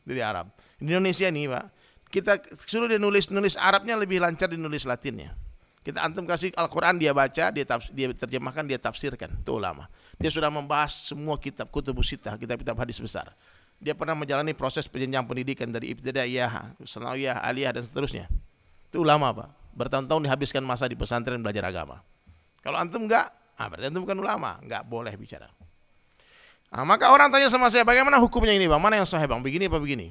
Di 0.03 0.19
Arab. 0.19 0.51
Di 0.83 0.91
Indonesia 0.91 1.31
nih 1.31 1.47
Pak, 1.55 1.65
kita 2.11 2.33
suruh 2.67 2.91
dia 2.91 2.99
nulis 2.99 3.31
nulis 3.31 3.55
Arabnya 3.55 3.95
lebih 3.95 4.19
lancar 4.19 4.51
di 4.51 4.59
nulis 4.59 4.83
Latinnya. 4.85 5.39
Kita 5.87 6.03
antum 6.03 6.27
kasih 6.27 6.51
Al-Quran 6.59 6.99
dia 6.99 7.15
baca, 7.15 7.55
dia, 7.55 7.63
dia 7.95 8.07
terjemahkan, 8.11 8.67
dia 8.67 8.75
tafsirkan. 8.75 9.39
Itu 9.39 9.63
ulama. 9.63 9.87
Dia 10.17 10.33
sudah 10.33 10.49
membahas 10.49 11.13
semua 11.13 11.37
kitab 11.37 11.69
kutubus 11.69 12.09
sitah, 12.09 12.41
kitab-kitab 12.41 12.77
hadis 12.81 12.97
besar. 12.97 13.37
Dia 13.77 13.93
pernah 13.93 14.17
menjalani 14.17 14.57
proses 14.57 14.89
penjenjang 14.89 15.29
pendidikan 15.29 15.69
dari 15.69 15.93
ibtidaiyah, 15.93 16.81
sanawiyah, 16.81 17.45
aliyah 17.45 17.77
dan 17.77 17.85
seterusnya. 17.85 18.25
Itu 18.89 19.05
ulama, 19.05 19.37
Pak. 19.37 19.49
Bertahun-tahun 19.77 20.25
dihabiskan 20.25 20.65
masa 20.65 20.89
di 20.89 20.97
pesantren 20.97 21.45
belajar 21.45 21.69
agama. 21.69 22.01
Kalau 22.65 22.81
antum 22.81 23.05
enggak, 23.05 23.29
ah 23.61 23.67
berarti 23.69 23.93
antum 23.93 24.09
bukan 24.09 24.17
ulama, 24.25 24.57
enggak 24.65 24.89
boleh 24.89 25.13
bicara. 25.21 25.53
Nah, 26.73 26.89
maka 26.89 27.13
orang 27.13 27.29
tanya 27.29 27.53
sama 27.53 27.69
saya, 27.69 27.85
bagaimana 27.85 28.17
hukumnya 28.17 28.57
ini 28.57 28.65
bang? 28.65 28.81
Mana 28.81 28.99
yang 28.99 29.07
sahih 29.07 29.29
bang? 29.29 29.45
Begini 29.45 29.69
apa 29.69 29.79
begini? 29.79 30.11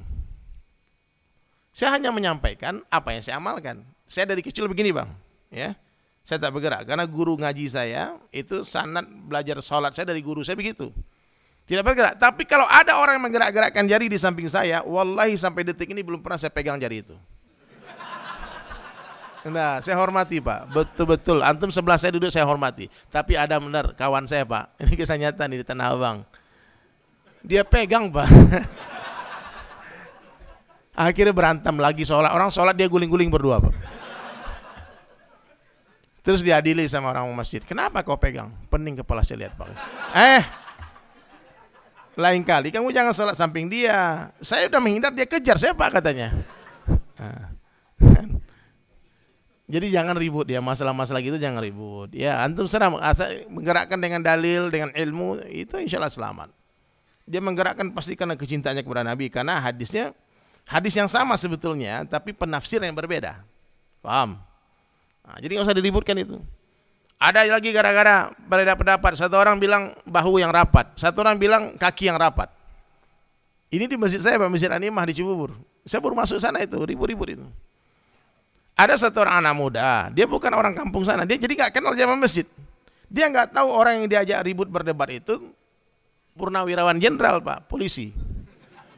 Saya 1.75 1.97
hanya 1.97 2.13
menyampaikan 2.15 2.79
apa 2.87 3.11
yang 3.11 3.21
saya 3.25 3.41
amalkan. 3.41 3.83
Saya 4.07 4.29
dari 4.29 4.45
kecil 4.45 4.69
begini 4.69 4.95
bang, 4.95 5.09
ya. 5.51 5.73
Saya 6.25 6.41
tak 6.41 6.57
bergerak 6.57 6.89
karena 6.89 7.05
guru 7.05 7.37
ngaji 7.37 7.69
saya 7.69 8.17
itu 8.33 8.65
sanat 8.65 9.05
belajar 9.05 9.61
sholat 9.61 9.93
saya 9.93 10.09
dari 10.09 10.25
guru 10.25 10.41
saya 10.41 10.57
begitu. 10.57 10.89
Tidak 11.69 11.85
bergerak. 11.85 12.17
Tapi 12.17 12.49
kalau 12.49 12.65
ada 12.65 12.97
orang 12.97 13.21
yang 13.21 13.29
menggerak-gerakkan 13.29 13.85
jari 13.85 14.09
di 14.09 14.17
samping 14.17 14.49
saya, 14.49 14.81
wallahi 14.85 15.37
sampai 15.37 15.65
detik 15.65 15.93
ini 15.93 16.01
belum 16.01 16.25
pernah 16.25 16.37
saya 16.37 16.53
pegang 16.53 16.81
jari 16.81 17.05
itu. 17.05 17.13
Nah, 19.45 19.77
saya 19.85 19.93
hormati 20.01 20.41
Pak. 20.41 20.73
Betul-betul. 20.73 21.45
Antum 21.45 21.69
sebelah 21.69 22.01
saya 22.01 22.17
duduk 22.17 22.33
saya 22.33 22.49
hormati. 22.49 22.89
Tapi 23.13 23.37
ada 23.37 23.61
benar 23.61 23.93
kawan 23.93 24.25
saya 24.25 24.41
Pak. 24.41 24.73
Ini 24.81 24.93
kisah 24.97 25.21
nyata 25.21 25.45
nih 25.45 25.61
di 25.61 25.65
Tanah 25.65 25.93
Abang. 25.93 26.25
Dia 27.45 27.61
pegang 27.61 28.09
Pak. 28.09 28.25
Akhirnya 31.05 31.29
berantem 31.29 31.77
lagi 31.77 32.01
sholat. 32.01 32.33
Orang 32.33 32.49
sholat 32.49 32.73
dia 32.73 32.89
guling-guling 32.89 33.29
berdua 33.29 33.61
Pak. 33.61 33.94
Terus 36.25 36.41
diadili 36.41 36.89
sama 36.89 37.13
orang 37.13 37.29
masjid. 37.37 37.61
Kenapa 37.61 38.01
kau 38.01 38.17
pegang? 38.17 38.49
Pening 38.73 38.97
kepala 38.97 39.21
saya 39.21 39.45
lihat 39.45 39.53
Pak. 39.61 39.69
Eh, 40.17 40.41
lain 42.17 42.41
kali 42.41 42.73
kamu 42.73 42.89
jangan 42.89 43.13
sholat 43.13 43.37
samping 43.37 43.69
dia. 43.69 44.33
Saya 44.41 44.65
udah 44.65 44.81
menghindar 44.81 45.13
dia 45.13 45.29
kejar 45.29 45.61
saya 45.61 45.77
Pak 45.77 46.01
katanya. 46.01 46.33
Nah. 47.21 47.53
Jadi 49.73 49.93
jangan 49.93 50.17
ribut 50.17 50.49
ya 50.49 50.65
masalah-masalah 50.65 51.21
gitu 51.21 51.37
jangan 51.37 51.61
ribut. 51.61 52.09
Ya 52.17 52.41
antum 52.41 52.65
asal 52.65 53.45
menggerakkan 53.45 54.01
dengan 54.01 54.25
dalil 54.25 54.73
dengan 54.73 54.97
ilmu 54.97 55.45
itu 55.45 55.77
insya 55.77 56.01
Allah 56.01 56.09
selamat. 56.09 56.49
Dia 57.29 57.41
menggerakkan 57.41 57.93
pasti 57.93 58.17
karena 58.17 58.33
kecintaannya 58.33 58.81
kepada 58.81 59.05
Nabi 59.05 59.29
karena 59.29 59.61
hadisnya 59.61 60.13
hadis 60.65 60.97
yang 60.97 61.09
sama 61.09 61.37
sebetulnya 61.37 62.01
tapi 62.09 62.33
penafsiran 62.33 62.89
yang 62.89 62.97
berbeda. 62.97 63.45
Paham? 64.01 64.41
Nah, 65.25 65.37
jadi 65.41 65.57
nggak 65.57 65.65
usah 65.65 65.77
diributkan 65.77 66.15
itu. 66.21 66.37
Ada 67.17 67.47
lagi 67.47 67.73
gara-gara 67.73 68.29
berbeda 68.45 68.77
pendapat. 68.77 69.17
Satu 69.17 69.39
orang 69.39 69.57
bilang 69.57 69.97
bahu 70.05 70.37
yang 70.37 70.53
rapat, 70.53 70.93
satu 70.99 71.25
orang 71.25 71.41
bilang 71.41 71.73
kaki 71.79 72.11
yang 72.11 72.19
rapat. 72.19 72.51
Ini 73.73 73.89
di 73.89 73.97
masjid 73.97 74.21
saya, 74.21 74.37
Masjid 74.45 74.69
Animah 74.69 75.03
di 75.09 75.17
Cibubur. 75.17 75.57
Saya 75.89 75.99
baru 75.99 76.13
masuk 76.13 76.37
sana 76.37 76.61
itu, 76.61 76.77
ribut-ribut 76.77 77.27
itu. 77.33 77.45
Ada 78.75 79.07
satu 79.07 79.23
orang 79.23 79.41
anak 79.41 79.55
muda, 79.55 80.11
dia 80.11 80.27
bukan 80.27 80.51
orang 80.51 80.75
kampung 80.75 81.07
sana, 81.07 81.23
dia 81.23 81.39
jadi 81.39 81.55
nggak 81.55 81.71
kenal 81.79 81.95
jamaah 81.95 82.19
masjid. 82.19 82.43
Dia 83.07 83.31
nggak 83.31 83.55
tahu 83.55 83.71
orang 83.71 84.03
yang 84.03 84.07
diajak 84.11 84.43
ribut 84.43 84.67
berdebat 84.67 85.07
itu 85.15 85.49
purnawirawan 86.35 86.99
jenderal 86.99 87.39
pak, 87.39 87.71
polisi. 87.71 88.11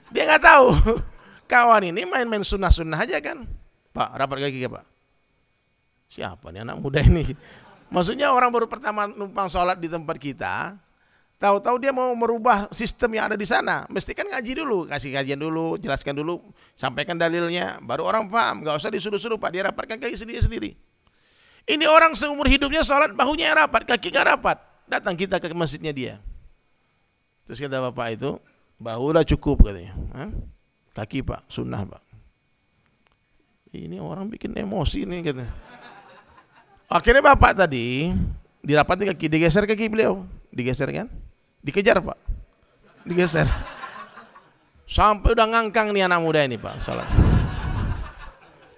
Dia 0.10 0.26
nggak 0.26 0.44
tahu. 0.44 0.68
Kawan 1.52 1.94
ini 1.94 2.04
main-main 2.04 2.44
sunnah-sunnah 2.44 3.08
aja 3.08 3.22
kan. 3.24 3.46
Pak, 3.94 4.10
rapat 4.18 4.50
kaki 4.50 4.68
pak. 4.68 4.84
Siapa 6.18 6.50
nih 6.50 6.66
anak 6.66 6.82
muda 6.82 6.98
ini? 7.06 7.38
Maksudnya 7.94 8.34
orang 8.34 8.50
baru 8.50 8.66
pertama 8.66 9.06
numpang 9.06 9.48
sholat 9.48 9.78
di 9.78 9.86
tempat 9.86 10.18
kita, 10.18 10.76
Tahu-tahu 11.38 11.78
dia 11.78 11.94
mau 11.94 12.10
merubah 12.18 12.66
sistem 12.74 13.14
yang 13.14 13.30
ada 13.30 13.38
di 13.38 13.46
sana. 13.46 13.86
Mesti 13.94 14.18
kan 14.18 14.26
ngaji 14.26 14.58
dulu, 14.58 14.90
kasih 14.90 15.14
kajian 15.14 15.38
dulu, 15.38 15.78
jelaskan 15.78 16.18
dulu, 16.18 16.42
sampaikan 16.74 17.14
dalilnya, 17.14 17.78
baru 17.78 18.10
orang 18.10 18.26
paham. 18.26 18.66
Gak 18.66 18.82
usah 18.82 18.90
disuruh-suruh 18.90 19.38
Pak, 19.38 19.54
dia 19.54 19.70
rapatkan 19.70 20.02
kaki 20.02 20.18
sendiri-sendiri. 20.18 20.74
Ini 21.70 21.86
orang 21.86 22.18
seumur 22.18 22.50
hidupnya 22.50 22.82
sholat 22.82 23.14
bahunya 23.14 23.54
rapat, 23.54 23.86
kaki 23.86 24.10
gak 24.10 24.26
rapat. 24.34 24.58
Datang 24.90 25.14
kita 25.14 25.38
ke 25.38 25.54
masjidnya 25.54 25.94
dia. 25.94 26.14
Terus 27.46 27.62
kata 27.62 27.86
bapak 27.86 28.18
itu, 28.18 28.42
bahu 28.82 29.14
udah 29.14 29.22
cukup 29.22 29.62
katanya. 29.62 29.94
Kaki 30.98 31.22
pak, 31.22 31.46
sunnah 31.54 31.86
pak. 31.86 32.02
Ini 33.78 34.02
orang 34.02 34.26
bikin 34.34 34.58
emosi 34.58 35.06
nih 35.06 35.22
katanya. 35.22 35.67
Akhirnya 36.88 37.20
bapak 37.20 37.52
tadi 37.68 38.16
dirapati 38.64 39.12
kaki, 39.12 39.28
digeser 39.28 39.68
kaki 39.68 39.92
beliau, 39.92 40.24
digeser 40.56 40.88
kan? 40.96 41.12
Dikejar 41.60 42.00
pak, 42.00 42.16
digeser. 43.04 43.44
Sampai 44.88 45.36
udah 45.36 45.52
ngangkang 45.52 45.92
nih 45.92 46.08
anak 46.08 46.24
muda 46.24 46.48
ini 46.48 46.56
pak, 46.56 46.80
salat. 46.88 47.08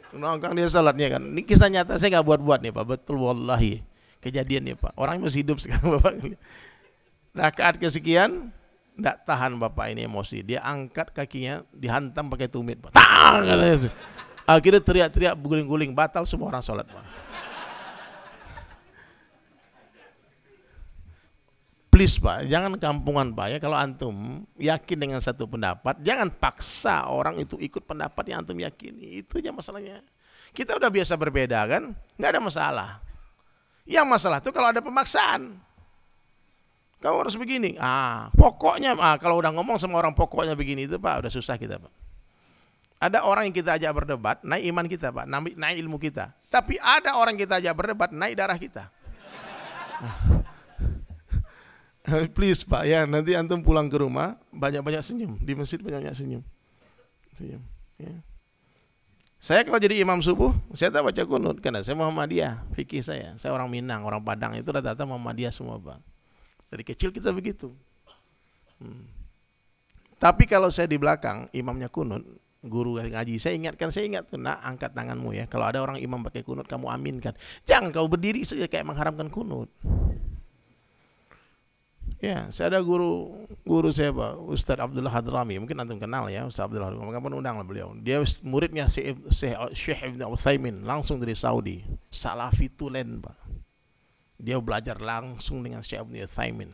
Ngangkang 0.09 0.57
dia 0.57 0.65
salatnya 0.65 1.13
kan. 1.13 1.21
Ini 1.21 1.45
kisah 1.45 1.69
nyata 1.69 2.01
saya 2.01 2.17
nggak 2.17 2.25
buat-buat 2.25 2.65
nih 2.65 2.73
pak, 2.73 2.85
betul 2.89 3.21
wallahi. 3.21 3.85
Kejadian 4.25 4.65
nih 4.65 4.75
pak. 4.75 4.97
Orang 4.97 5.21
masih 5.21 5.45
hidup 5.45 5.61
sekarang 5.61 5.93
bapak. 6.01 6.33
Rakaat 7.37 7.77
kesekian, 7.77 8.49
tidak 8.97 9.21
tahan 9.29 9.61
bapak 9.61 9.93
ini 9.93 10.09
emosi. 10.09 10.41
Dia 10.41 10.65
angkat 10.65 11.13
kakinya, 11.13 11.61
dihantam 11.77 12.25
pakai 12.33 12.49
tumit. 12.49 12.81
Pak. 12.81 12.97
Tang! 12.97 13.45
Akhirnya 14.49 14.81
teriak-teriak, 14.81 15.37
guling-guling, 15.37 15.93
batal 15.93 16.25
semua 16.25 16.49
orang 16.49 16.65
sholat. 16.65 16.89
Pak. 16.89 17.18
Please 21.99 22.15
Pak, 22.15 22.47
jangan 22.47 22.79
kampungan 22.79 23.35
Pak 23.35 23.47
ya. 23.51 23.57
Kalau 23.59 23.75
antum 23.75 24.47
yakin 24.55 24.95
dengan 25.03 25.19
satu 25.19 25.51
pendapat, 25.51 25.99
jangan 25.99 26.31
paksa 26.31 27.11
orang 27.11 27.35
itu 27.43 27.59
ikut 27.59 27.83
pendapat 27.83 28.23
yang 28.31 28.39
antum 28.39 28.55
yakini. 28.55 29.19
Itu 29.19 29.43
aja 29.43 29.51
masalahnya. 29.51 29.99
Kita 30.55 30.79
udah 30.79 30.87
biasa 30.87 31.19
berbeda 31.19 31.59
kan, 31.67 31.91
nggak 32.15 32.31
ada 32.31 32.39
masalah. 32.39 32.89
Yang 33.83 34.07
masalah 34.07 34.39
itu 34.39 34.55
kalau 34.55 34.71
ada 34.71 34.79
pemaksaan. 34.79 35.59
Kamu 37.03 37.19
harus 37.19 37.35
begini. 37.35 37.75
Ah, 37.75 38.31
pokoknya 38.31 38.95
ah, 38.95 39.19
kalau 39.19 39.35
udah 39.43 39.51
ngomong 39.59 39.75
sama 39.75 39.99
orang 39.99 40.15
pokoknya 40.15 40.55
begini 40.55 40.87
itu 40.87 40.95
Pak, 41.03 41.27
udah 41.27 41.31
susah 41.35 41.59
kita 41.59 41.83
Pak. 41.83 41.91
Ada 43.03 43.27
orang 43.27 43.51
yang 43.51 43.55
kita 43.59 43.75
ajak 43.75 43.91
berdebat, 43.91 44.39
naik 44.47 44.71
iman 44.71 44.87
kita 44.87 45.11
Pak, 45.11 45.27
naik, 45.27 45.51
naik 45.59 45.75
ilmu 45.83 45.99
kita. 45.99 46.31
Tapi 46.47 46.79
ada 46.79 47.19
orang 47.19 47.35
yang 47.35 47.43
kita 47.43 47.59
ajak 47.59 47.75
berdebat, 47.75 48.15
naik 48.15 48.39
darah 48.39 48.55
kita. 48.55 48.87
Ah. 49.99 50.38
Please 52.35 52.61
Pak 52.65 52.83
ya, 52.85 53.05
nanti 53.05 53.33
antum 53.33 53.61
pulang 53.61 53.87
ke 53.87 53.97
rumah 53.99 54.37
banyak-banyak 54.53 55.01
senyum 55.01 55.37
di 55.41 55.53
masjid 55.53 55.79
banyak-banyak 55.79 56.15
senyum. 56.17 56.43
Senyum. 57.37 57.61
Ya. 57.99 58.13
Saya 59.39 59.63
kalau 59.63 59.79
jadi 59.79 60.03
imam 60.03 60.19
subuh, 60.19 60.51
saya 60.75 60.91
tak 60.91 61.07
baca 61.07 61.23
kunut 61.23 61.63
karena 61.63 61.79
saya 61.79 61.95
Muhammadiyah, 61.95 62.75
fikih 62.75 62.99
saya. 62.99 63.39
Saya 63.39 63.55
orang 63.55 63.71
Minang, 63.71 64.03
orang 64.03 64.19
Padang 64.19 64.51
itu 64.59 64.67
rata-rata 64.67 65.07
Muhammadiyah 65.07 65.55
semua 65.55 65.79
bang. 65.79 66.03
Dari 66.67 66.83
kecil 66.83 67.15
kita 67.15 67.31
begitu. 67.31 67.71
Hmm. 68.83 69.07
Tapi 70.19 70.43
kalau 70.43 70.67
saya 70.67 70.91
di 70.91 70.99
belakang, 70.99 71.47
imamnya 71.55 71.87
kunut, 71.87 72.27
guru 72.59 72.99
ngaji, 72.99 73.39
saya 73.39 73.55
ingatkan, 73.55 73.87
saya 73.95 74.11
ingat, 74.11 74.27
nak 74.35 74.59
angkat 74.59 74.91
tanganmu 74.91 75.31
ya. 75.31 75.47
Kalau 75.47 75.63
ada 75.63 75.79
orang 75.79 76.03
imam 76.03 76.19
pakai 76.19 76.43
kunut, 76.43 76.67
kamu 76.67 76.91
aminkan. 76.91 77.31
Jangan 77.63 77.95
kau 77.95 78.11
berdiri 78.11 78.43
saja 78.43 78.67
kayak 78.67 78.83
mengharamkan 78.83 79.31
kunut. 79.31 79.71
Ya, 82.19 82.51
saya 82.51 82.75
ada 82.75 82.83
guru 82.83 83.31
guru 83.63 83.95
saya 83.95 84.11
Pak, 84.11 84.43
Ustadz 84.51 84.83
Abdullah 84.83 85.07
Hadrami. 85.07 85.55
Mungkin 85.55 85.79
antum 85.79 86.03
kenal 86.03 86.27
ya, 86.27 86.43
Ustadz 86.43 86.67
Abdullah 86.67 86.91
Hadrami. 86.91 87.07
Maka 87.07 87.23
undang 87.31 87.55
lah 87.55 87.63
beliau. 87.63 87.95
Dia 88.03 88.19
muridnya 88.43 88.91
Syekh 88.91 90.03
Ibn 90.03 90.27
Utsaimin 90.27 90.83
langsung 90.83 91.23
dari 91.23 91.31
Saudi. 91.31 91.79
Salafi 92.11 92.67
tulen, 92.75 93.23
Pak. 93.23 93.39
Dia 94.35 94.59
belajar 94.59 94.99
langsung 94.99 95.63
dengan 95.63 95.79
Syekh 95.79 96.03
Ibn 96.03 96.15
Utsaimin. 96.27 96.71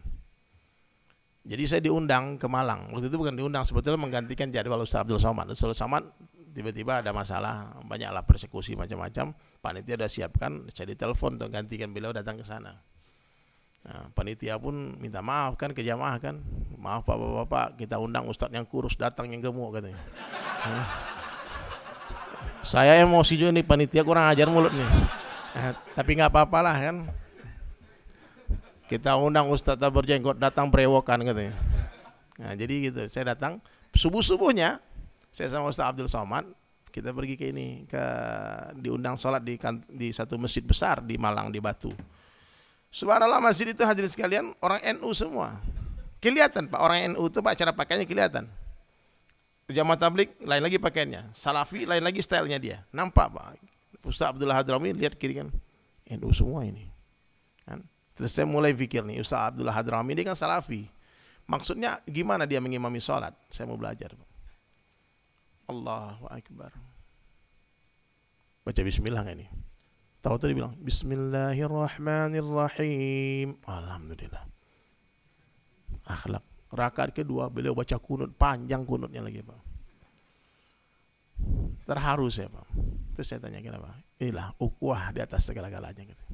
Jadi 1.46 1.64
saya 1.70 1.82
diundang 1.86 2.42
ke 2.42 2.50
Malang. 2.50 2.90
Waktu 2.90 3.14
itu 3.14 3.22
bukan 3.22 3.38
diundang, 3.38 3.70
sebetulnya 3.70 4.02
menggantikan 4.02 4.50
jadwal 4.50 4.82
Ustaz 4.82 5.06
Abdul 5.06 5.22
Somad. 5.22 5.46
Ustaz 5.54 5.78
Somad 5.78 6.10
tiba-tiba 6.58 7.06
ada 7.06 7.14
masalah, 7.14 7.70
banyaklah 7.86 8.26
persekusi 8.26 8.74
macam-macam. 8.74 9.38
Panitia 9.62 9.94
sudah 9.94 10.10
siapkan, 10.10 10.52
saya 10.74 10.90
ditelepon 10.98 11.38
untuk 11.38 11.54
gantikan 11.54 11.94
beliau 11.94 12.10
datang 12.10 12.42
ke 12.42 12.46
sana. 12.50 12.82
Nah, 13.86 14.10
panitia 14.18 14.58
pun 14.58 14.98
minta 14.98 15.22
maaf 15.22 15.62
kan 15.62 15.70
ke 15.70 15.86
jamaah 15.86 16.18
kan. 16.18 16.42
Maaf 16.82 17.06
Pak 17.06 17.18
Bapak, 17.18 17.68
kita 17.78 18.02
undang 18.02 18.26
ustaz 18.26 18.50
yang 18.50 18.66
kurus 18.66 18.98
datang 18.98 19.30
yang 19.30 19.46
gemuk 19.46 19.78
katanya. 19.78 20.02
Saya 22.66 22.98
emosi 23.06 23.38
juga 23.38 23.54
nih 23.54 23.62
panitia 23.62 24.02
kurang 24.02 24.26
ajar 24.26 24.50
mulut 24.50 24.74
nih. 24.74 24.90
Nah, 25.56 25.72
tapi 25.94 26.18
nggak 26.18 26.34
apa-apa 26.34 26.60
lah 26.66 26.76
kan. 26.82 26.98
Kita 28.90 29.18
undang 29.22 29.54
ustaz 29.54 29.78
tak 29.78 29.94
berjenggot 29.94 30.42
datang 30.42 30.74
berewokan 30.74 31.22
katanya. 31.22 31.54
Nah, 32.42 32.58
jadi 32.58 32.90
gitu. 32.90 33.06
Saya 33.06 33.38
datang 33.38 33.62
subuh-subuhnya 33.94 34.82
saya 35.36 35.52
sama 35.52 35.72
Ustaz 35.72 35.92
Abdul 35.92 36.08
Somad 36.08 36.48
kita 36.92 37.12
pergi 37.12 37.36
ke 37.36 37.52
ini 37.52 37.84
ke 37.92 38.04
diundang 38.80 39.20
sholat 39.20 39.44
di 39.44 39.60
di 39.92 40.16
satu 40.16 40.40
masjid 40.40 40.64
besar 40.64 41.04
di 41.04 41.20
Malang 41.20 41.52
di 41.52 41.60
Batu. 41.60 41.92
Subhanallah 42.96 43.44
masjid 43.44 43.68
itu 43.68 43.84
hadirin 43.84 44.08
sekalian 44.08 44.56
orang 44.64 44.80
NU 44.96 45.12
semua. 45.12 45.60
Kelihatan 46.24 46.72
Pak 46.72 46.80
orang 46.80 47.12
NU 47.12 47.28
itu 47.28 47.44
Pak 47.44 47.60
cara 47.60 47.76
pakainya 47.76 48.08
kelihatan. 48.08 48.48
Jamaah 49.68 50.00
tablik 50.00 50.32
lain 50.40 50.64
lagi 50.64 50.80
pakaiannya. 50.80 51.36
Salafi 51.36 51.84
lain 51.84 52.00
lagi 52.00 52.24
stylenya 52.24 52.56
dia. 52.56 52.78
Nampak 52.96 53.36
Pak. 53.36 53.60
Ustaz 54.08 54.32
Abdullah 54.32 54.64
Hadrami 54.64 54.96
lihat 54.96 55.20
kiri 55.20 55.44
kan. 55.44 55.52
NU 56.08 56.32
semua 56.32 56.64
ini. 56.64 56.88
Kan? 57.68 57.84
Terus 58.16 58.32
saya 58.32 58.48
mulai 58.48 58.72
pikir 58.72 59.04
nih 59.04 59.20
Ustaz 59.20 59.52
Abdullah 59.52 59.76
Hadrami 59.76 60.16
ini 60.16 60.24
kan 60.24 60.40
salafi. 60.40 60.88
Maksudnya 61.52 62.00
gimana 62.08 62.48
dia 62.48 62.64
mengimami 62.64 63.04
sholat? 63.04 63.36
Saya 63.52 63.68
mau 63.68 63.76
belajar. 63.76 64.16
Allahu 65.68 66.32
Akbar. 66.32 66.72
Baca 68.64 68.82
bismillah 68.82 69.28
ini. 69.36 69.46
Tahu 70.26 70.42
tadi 70.42 70.58
bilang 70.58 70.74
Bismillahirrahmanirrahim. 70.82 73.62
Alhamdulillah. 73.62 74.42
Akhlak. 76.10 76.42
Rakaat 76.74 77.14
kedua 77.14 77.54
beliau 77.54 77.78
baca 77.78 77.94
kunut 78.02 78.34
panjang 78.34 78.90
kunutnya 78.90 79.22
lagi 79.22 79.46
pak. 79.46 79.62
Terharu 81.86 82.26
saya 82.34 82.50
pak. 82.50 82.66
Terus 83.14 83.30
saya 83.30 83.38
tanya 83.38 83.62
kenapa? 83.62 84.02
Inilah 84.18 84.58
ukuah 84.58 85.14
di 85.14 85.22
atas 85.22 85.46
segala-galanya. 85.46 86.10
Gitu. 86.10 86.26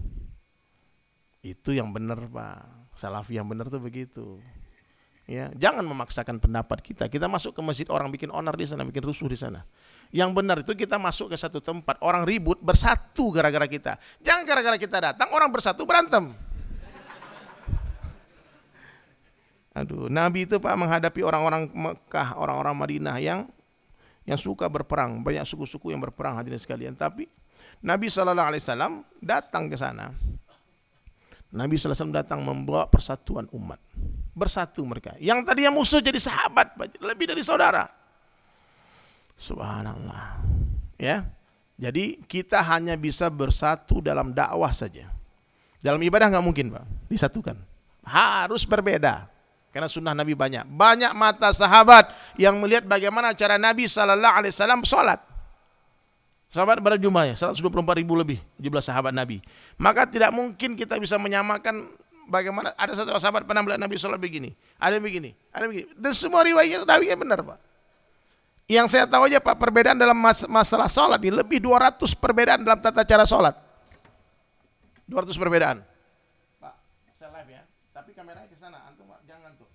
Itu 1.52 1.76
yang 1.76 1.92
benar 1.92 2.32
pak. 2.32 2.96
Salafi 2.96 3.36
yang 3.36 3.52
benar 3.52 3.68
tuh 3.68 3.84
begitu. 3.84 4.40
Ya, 5.28 5.52
jangan 5.60 5.84
memaksakan 5.84 6.40
pendapat 6.40 6.80
kita. 6.80 7.12
Kita 7.12 7.28
masuk 7.28 7.52
ke 7.52 7.60
masjid 7.60 7.92
orang 7.92 8.08
bikin 8.08 8.32
onar 8.32 8.56
di 8.56 8.64
sana, 8.64 8.88
bikin 8.88 9.04
rusuh 9.04 9.28
di 9.28 9.36
sana. 9.36 9.68
Yang 10.12 10.30
benar 10.36 10.58
itu 10.60 10.76
kita 10.76 11.00
masuk 11.00 11.32
ke 11.32 11.40
satu 11.40 11.64
tempat, 11.64 11.96
orang 12.04 12.28
ribut, 12.28 12.60
bersatu 12.60 13.32
gara-gara 13.32 13.64
kita. 13.64 13.96
Jangan 14.20 14.44
gara-gara 14.44 14.76
kita 14.76 14.98
datang, 15.00 15.32
orang 15.32 15.48
bersatu 15.48 15.88
berantem. 15.88 16.36
Aduh, 19.72 20.12
Nabi 20.12 20.44
itu 20.44 20.60
Pak 20.60 20.76
menghadapi 20.76 21.24
orang-orang 21.24 21.72
Mekah, 21.72 22.36
orang-orang 22.36 22.76
Madinah 22.76 23.16
yang 23.24 23.48
yang 24.28 24.36
suka 24.36 24.68
berperang, 24.68 25.24
banyak 25.24 25.48
suku-suku 25.48 25.96
yang 25.96 26.04
berperang 26.04 26.36
hadirin 26.36 26.60
sekalian. 26.60 26.92
Tapi 26.92 27.32
Nabi 27.80 28.12
Shallallahu 28.12 28.50
Alaihi 28.52 28.64
Wasallam 28.68 29.08
datang 29.24 29.72
ke 29.72 29.80
sana. 29.80 30.12
Nabi 31.56 31.80
Sallallahu 31.80 31.88
Alaihi 31.88 32.04
Wasallam 32.04 32.16
datang 32.20 32.40
membawa 32.44 32.84
persatuan 32.92 33.48
umat, 33.56 33.80
bersatu 34.36 34.84
mereka. 34.84 35.16
Yang 35.24 35.48
tadi 35.48 35.64
yang 35.64 35.76
musuh 35.76 36.04
jadi 36.04 36.20
sahabat, 36.20 36.76
lebih 37.00 37.32
dari 37.32 37.40
saudara. 37.40 38.01
Subhanallah. 39.42 40.38
Ya. 41.02 41.26
Jadi 41.82 42.22
kita 42.30 42.62
hanya 42.62 42.94
bisa 42.94 43.26
bersatu 43.34 44.06
dalam 44.06 44.38
dakwah 44.38 44.70
saja. 44.70 45.10
Dalam 45.82 45.98
ibadah 46.06 46.30
nggak 46.30 46.46
mungkin, 46.46 46.70
Pak. 46.70 46.86
Disatukan. 47.10 47.58
Harus 48.06 48.70
berbeda. 48.70 49.26
Karena 49.74 49.90
sunnah 49.90 50.14
Nabi 50.14 50.38
banyak. 50.38 50.70
Banyak 50.70 51.12
mata 51.18 51.50
sahabat 51.50 52.14
yang 52.38 52.62
melihat 52.62 52.86
bagaimana 52.86 53.34
cara 53.34 53.58
Nabi 53.58 53.90
Sallallahu 53.90 54.36
Alaihi 54.46 54.54
Wasallam 54.54 54.86
sholat. 54.86 55.20
Sahabat 56.52 56.84
berjumlah 56.84 57.32
ya, 57.32 57.36
124 57.40 57.64
ribu 58.04 58.14
lebih 58.20 58.38
jumlah 58.60 58.84
sahabat 58.84 59.16
Nabi. 59.16 59.40
Maka 59.80 60.04
tidak 60.06 60.36
mungkin 60.36 60.76
kita 60.76 61.00
bisa 61.00 61.16
menyamakan 61.16 61.88
bagaimana 62.28 62.76
ada 62.76 62.92
satu 62.92 63.16
sahabat 63.16 63.48
pernah 63.48 63.64
melihat 63.64 63.80
Nabi 63.80 63.96
sholat 63.96 64.20
begini, 64.20 64.52
ada 64.76 65.00
begini, 65.00 65.32
ada 65.56 65.72
begini. 65.72 65.88
Dan 65.96 66.12
semua 66.12 66.44
riwayat 66.44 66.84
Nabi 66.84 67.08
benar 67.16 67.40
pak. 67.40 67.71
Yang 68.72 68.88
saya 68.96 69.04
tahu 69.04 69.28
aja 69.28 69.44
Pak, 69.44 69.60
perbedaan 69.60 70.00
dalam 70.00 70.16
mas 70.16 70.48
masalah 70.48 70.88
sholat 70.88 71.20
ini 71.20 71.36
lebih 71.36 71.60
200 71.60 72.16
perbedaan 72.16 72.64
dalam 72.64 72.80
tata 72.80 73.04
cara 73.04 73.28
sholat. 73.28 73.52
200 75.12 75.36
perbedaan. 75.36 75.84
Pak, 76.56 76.74
saya 77.20 77.36
live 77.36 77.52
ya. 77.52 77.68
Tapi 77.92 78.16
kameranya 78.16 78.48
ke 78.48 78.56
sana, 78.56 78.80
antum 78.88 79.12
jangan 79.28 79.52
tuh. 79.60 79.68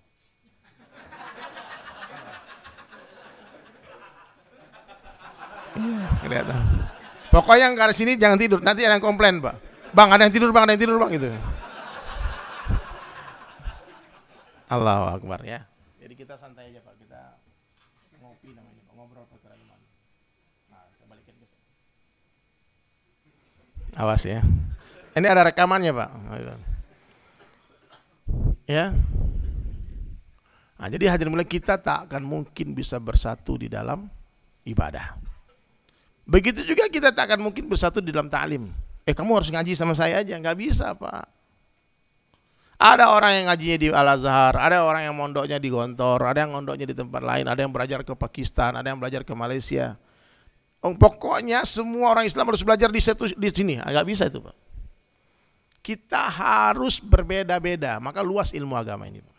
Iya, 5.77 6.09
kelihatan. 6.25 6.61
Pokoknya 7.29 7.69
yang 7.69 7.77
ke 7.77 7.93
sini 7.93 8.17
jangan 8.17 8.41
tidur, 8.41 8.65
nanti 8.65 8.81
ada 8.81 8.97
yang 8.97 9.05
komplain, 9.05 9.45
Pak. 9.45 9.61
Bang, 9.93 10.09
ada 10.09 10.25
yang 10.25 10.33
tidur, 10.33 10.57
Bang, 10.57 10.65
ada 10.65 10.73
yang 10.73 10.81
tidur, 10.81 10.97
Bang, 10.97 11.13
gitu. 11.13 11.29
Allahu 14.73 15.21
Akbar 15.21 15.45
ya. 15.45 15.69
Jadi 16.01 16.17
kita 16.17 16.41
santai 16.41 16.73
aja, 16.73 16.81
Pak. 16.81 16.97
Kita 16.97 17.21
ngopi 18.25 18.57
namanya 18.57 18.86
ngobrol 18.97 19.29
perkara 19.29 19.53
iman. 19.61 19.81
Nah, 20.73 20.89
saya 20.97 21.07
balikin 21.13 21.37
ke 21.37 21.47
Awas 24.01 24.25
ya. 24.25 24.41
Ini 25.13 25.27
ada 25.29 25.45
rekamannya, 25.45 25.93
Pak. 25.93 26.11
Ya. 28.65 28.97
Nah, 30.77 30.89
jadi 30.93 31.09
hadirin 31.13 31.33
mulai 31.33 31.49
kita 31.49 31.81
tak 31.81 32.09
akan 32.09 32.25
mungkin 32.25 32.73
bisa 32.77 32.97
bersatu 33.01 33.57
di 33.61 33.69
dalam 33.69 34.09
ibadah. 34.65 35.17
Begitu 36.27 36.67
juga 36.67 36.91
kita 36.91 37.15
tak 37.15 37.33
akan 37.33 37.49
mungkin 37.49 37.71
bersatu 37.71 38.03
di 38.03 38.11
dalam 38.11 38.29
ta'lim. 38.29 38.69
Eh 39.07 39.15
kamu 39.15 39.39
harus 39.39 39.49
ngaji 39.49 39.79
sama 39.79 39.95
saya 39.95 40.21
aja, 40.21 40.35
nggak 40.35 40.59
bisa 40.59 40.91
pak. 40.99 41.36
Ada 42.77 43.09
orang 43.09 43.33
yang 43.41 43.45
ngajinya 43.49 43.79
di 43.81 43.89
Al-Azhar, 43.89 44.53
ada 44.53 44.85
orang 44.85 45.09
yang 45.09 45.17
mondoknya 45.17 45.57
di 45.57 45.73
Gontor, 45.73 46.21
ada 46.21 46.45
yang 46.45 46.53
mondoknya 46.53 46.85
di 46.85 46.93
tempat 46.93 47.25
lain, 47.25 47.49
ada 47.49 47.65
yang 47.65 47.73
belajar 47.73 48.05
ke 48.05 48.13
Pakistan, 48.13 48.77
ada 48.77 48.93
yang 48.93 49.01
belajar 49.01 49.25
ke 49.25 49.33
Malaysia. 49.33 49.97
Oh, 50.85 50.93
pokoknya 50.93 51.65
semua 51.65 52.13
orang 52.13 52.29
Islam 52.29 52.53
harus 52.53 52.61
belajar 52.61 52.93
di, 52.93 53.01
situ, 53.01 53.33
di 53.33 53.49
sini. 53.49 53.81
Agak 53.81 54.05
bisa 54.05 54.29
itu, 54.29 54.45
Pak. 54.45 54.53
Kita 55.81 56.29
harus 56.29 57.01
berbeda-beda, 57.01 57.97
maka 57.97 58.21
luas 58.21 58.53
ilmu 58.53 58.77
agama 58.77 59.09
ini. 59.09 59.25
Pak. 59.25 59.37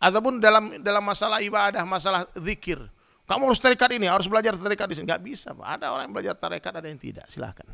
Ataupun 0.00 0.44
dalam 0.44 0.80
dalam 0.84 1.04
masalah 1.04 1.40
ibadah, 1.40 1.84
masalah 1.88 2.28
zikir. 2.36 2.80
Kamu 3.24 3.48
harus 3.48 3.60
tarekat 3.64 3.96
ini, 3.96 4.08
harus 4.08 4.28
belajar 4.28 4.60
tarekat 4.60 4.92
di 4.92 4.94
sini. 5.00 5.04
Enggak 5.08 5.24
bisa, 5.24 5.56
Pak. 5.56 5.66
Ada 5.80 5.88
orang 5.88 6.08
yang 6.08 6.14
belajar 6.20 6.34
tarekat, 6.36 6.72
ada 6.84 6.88
yang 6.88 7.00
tidak. 7.00 7.24
Silahkan. 7.32 7.64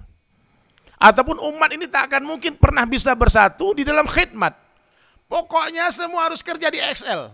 Ataupun 0.96 1.36
umat 1.52 1.68
ini 1.76 1.84
tak 1.86 2.12
akan 2.12 2.24
mungkin 2.24 2.56
pernah 2.56 2.88
bisa 2.88 3.12
bersatu 3.12 3.76
di 3.76 3.84
dalam 3.84 4.08
khidmat. 4.08 4.56
Pokoknya 5.28 5.92
semua 5.92 6.30
harus 6.30 6.40
kerja 6.40 6.72
di 6.72 6.80
Excel. 6.80 7.28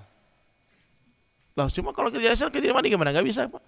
Lah, 1.52 1.68
cuma 1.68 1.92
kalau 1.94 2.10
kerja 2.10 2.32
Excel 2.34 2.50
kerja 2.50 2.72
di 2.72 2.74
mana 2.74 2.88
gimana? 2.88 3.14
Gak 3.14 3.26
bisa, 3.26 3.46
Pak. 3.46 3.62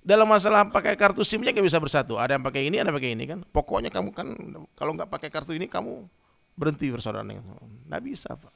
Dalam 0.00 0.24
masalah 0.24 0.64
pakai 0.72 0.96
kartu 0.96 1.20
SIM-nya 1.20 1.52
gak 1.52 1.66
bisa 1.68 1.76
bersatu. 1.76 2.16
Ada 2.16 2.40
yang 2.40 2.44
pakai 2.44 2.66
ini, 2.66 2.80
ada 2.80 2.88
yang 2.88 2.98
pakai 2.98 3.12
ini 3.12 3.24
kan. 3.28 3.38
Pokoknya 3.52 3.92
kamu 3.92 4.10
kan 4.16 4.26
kalau 4.74 4.96
nggak 4.96 5.12
pakai 5.12 5.28
kartu 5.28 5.52
ini 5.52 5.68
kamu 5.68 6.08
berhenti 6.56 6.88
bersaudara 6.88 7.22
dengan 7.22 7.44
Nggak 7.86 8.02
bisa, 8.02 8.32
Pak. 8.32 8.54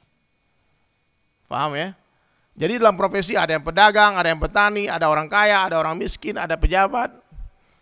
Paham 1.45 1.77
ya? 1.77 1.93
Jadi 2.55 2.79
dalam 2.79 2.95
profesi 2.95 3.35
ada 3.35 3.51
yang 3.51 3.61
pedagang, 3.61 4.15
ada 4.15 4.31
yang 4.31 4.39
petani, 4.39 4.87
ada 4.87 5.11
orang 5.11 5.27
kaya, 5.27 5.67
ada 5.67 5.75
orang 5.77 5.99
miskin, 5.99 6.39
ada 6.39 6.55
pejabat, 6.55 7.11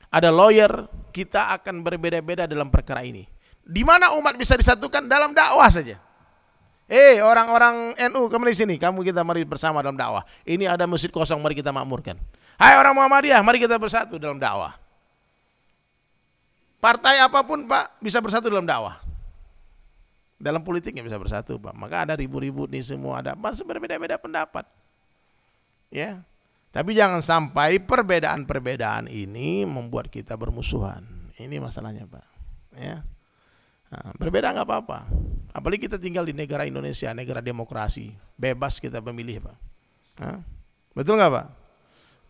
ada 0.10 0.30
lawyer, 0.34 0.90
kita 1.14 1.54
akan 1.62 1.86
berbeda-beda 1.86 2.50
dalam 2.50 2.74
perkara 2.74 3.06
ini. 3.06 3.30
Di 3.62 3.86
mana 3.86 4.12
umat 4.18 4.34
bisa 4.36 4.58
disatukan 4.58 5.06
dalam 5.06 5.32
dakwah 5.32 5.70
saja. 5.70 6.02
Eh, 6.90 7.16
hey, 7.16 7.24
orang-orang 7.24 7.96
NU, 8.12 8.28
kembali 8.28 8.52
sini. 8.52 8.76
Kamu 8.76 9.06
kita 9.08 9.24
mari 9.24 9.48
bersama 9.48 9.80
dalam 9.80 9.96
dakwah. 9.96 10.28
Ini 10.44 10.68
ada 10.68 10.84
masjid 10.84 11.08
kosong, 11.08 11.40
mari 11.40 11.56
kita 11.56 11.72
makmurkan. 11.72 12.20
Hai 12.60 12.76
orang 12.76 12.92
Muhammadiyah, 12.98 13.40
mari 13.40 13.64
kita 13.64 13.80
bersatu 13.80 14.20
dalam 14.20 14.36
dakwah. 14.36 14.76
Partai 16.84 17.24
apa 17.24 17.40
pun, 17.48 17.64
Pak, 17.64 18.04
bisa 18.04 18.20
bersatu 18.20 18.52
dalam 18.52 18.68
dakwah. 18.68 19.00
Dalam 20.36 20.60
politiknya 20.60 21.00
bisa 21.00 21.16
bersatu, 21.16 21.56
Pak. 21.56 21.72
Maka 21.72 22.04
ada 22.04 22.14
ribu-ribu 22.20 22.68
nih 22.68 22.84
semua 22.84 23.24
ada. 23.24 23.32
Berbeda-beda 23.40 24.20
pendapat. 24.20 24.68
Ya, 25.88 26.20
tapi 26.74 26.98
jangan 26.98 27.22
sampai 27.22 27.78
perbedaan-perbedaan 27.86 29.06
ini 29.06 29.62
membuat 29.62 30.10
kita 30.10 30.34
bermusuhan. 30.34 31.06
Ini 31.38 31.62
masalahnya, 31.62 32.10
Pak. 32.10 32.26
Ya. 32.74 33.06
Nah, 33.94 34.10
berbeda 34.18 34.58
nggak 34.58 34.66
apa-apa. 34.66 35.06
Apalagi 35.54 35.86
kita 35.86 36.02
tinggal 36.02 36.26
di 36.26 36.34
negara 36.34 36.66
Indonesia, 36.66 37.14
negara 37.14 37.46
demokrasi, 37.46 38.10
bebas 38.42 38.82
kita 38.82 38.98
memilih, 39.06 39.46
Pak. 39.46 39.58
Nah, 40.18 40.42
betul 40.98 41.22
nggak, 41.22 41.30
Pak? 41.30 41.48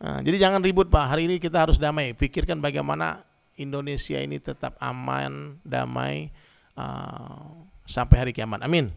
Nah, 0.04 0.20
jadi 0.28 0.38
jangan 0.44 0.60
ribut, 0.60 0.92
Pak. 0.92 1.16
Hari 1.16 1.24
ini 1.24 1.40
kita 1.40 1.64
harus 1.64 1.80
damai. 1.80 2.12
Pikirkan 2.12 2.60
bagaimana 2.60 3.24
Indonesia 3.56 4.20
ini 4.20 4.44
tetap 4.44 4.76
aman, 4.84 5.56
damai 5.64 6.28
uh, 6.76 7.48
sampai 7.88 8.28
hari 8.28 8.32
kiamat. 8.36 8.60
Amin. 8.60 8.92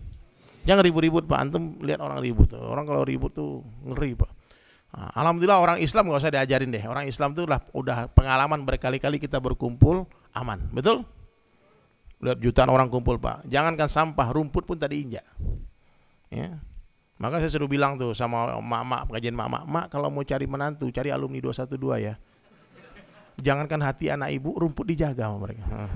Jangan 0.66 0.82
ribut-ribut, 0.82 1.30
Pak. 1.30 1.38
Antum 1.38 1.78
lihat 1.86 2.02
orang 2.02 2.18
ribut. 2.18 2.50
Orang 2.58 2.82
kalau 2.82 3.06
ribut 3.06 3.30
tuh 3.30 3.62
ngeri, 3.86 4.18
Pak. 4.18 4.35
Nah, 4.96 5.12
Alhamdulillah 5.12 5.60
orang 5.60 5.78
Islam 5.84 6.08
nggak 6.08 6.20
usah 6.24 6.32
diajarin 6.32 6.72
deh. 6.72 6.80
Orang 6.88 7.04
Islam 7.04 7.36
itu 7.36 7.44
lah 7.44 7.60
udah 7.76 8.08
pengalaman 8.16 8.64
berkali-kali 8.64 9.20
kita 9.20 9.36
berkumpul 9.36 10.08
aman, 10.32 10.72
betul? 10.72 11.04
Lihat 12.24 12.40
jutaan 12.40 12.72
orang 12.72 12.88
kumpul 12.88 13.20
pak. 13.20 13.44
Jangankan 13.44 13.92
sampah, 13.92 14.32
rumput 14.32 14.64
pun 14.64 14.80
tadi 14.80 15.04
injak. 15.04 15.26
Ya. 16.32 16.56
Maka 17.20 17.44
saya 17.44 17.52
sudah 17.52 17.68
bilang 17.68 18.00
tuh 18.00 18.16
sama 18.16 18.56
mak-mak 18.60 19.08
pengajian 19.12 19.36
mak-mak, 19.36 19.64
mak 19.68 19.86
kalau 19.92 20.08
mau 20.08 20.24
cari 20.24 20.48
menantu 20.48 20.88
cari 20.88 21.12
alumni 21.12 21.40
212 21.44 21.76
ya. 22.00 22.14
Jangankan 23.36 23.84
hati 23.84 24.08
anak 24.08 24.32
ibu, 24.32 24.56
rumput 24.56 24.88
dijaga 24.88 25.28
sama 25.28 25.44
mereka. 25.44 25.64
Nah. 25.68 25.92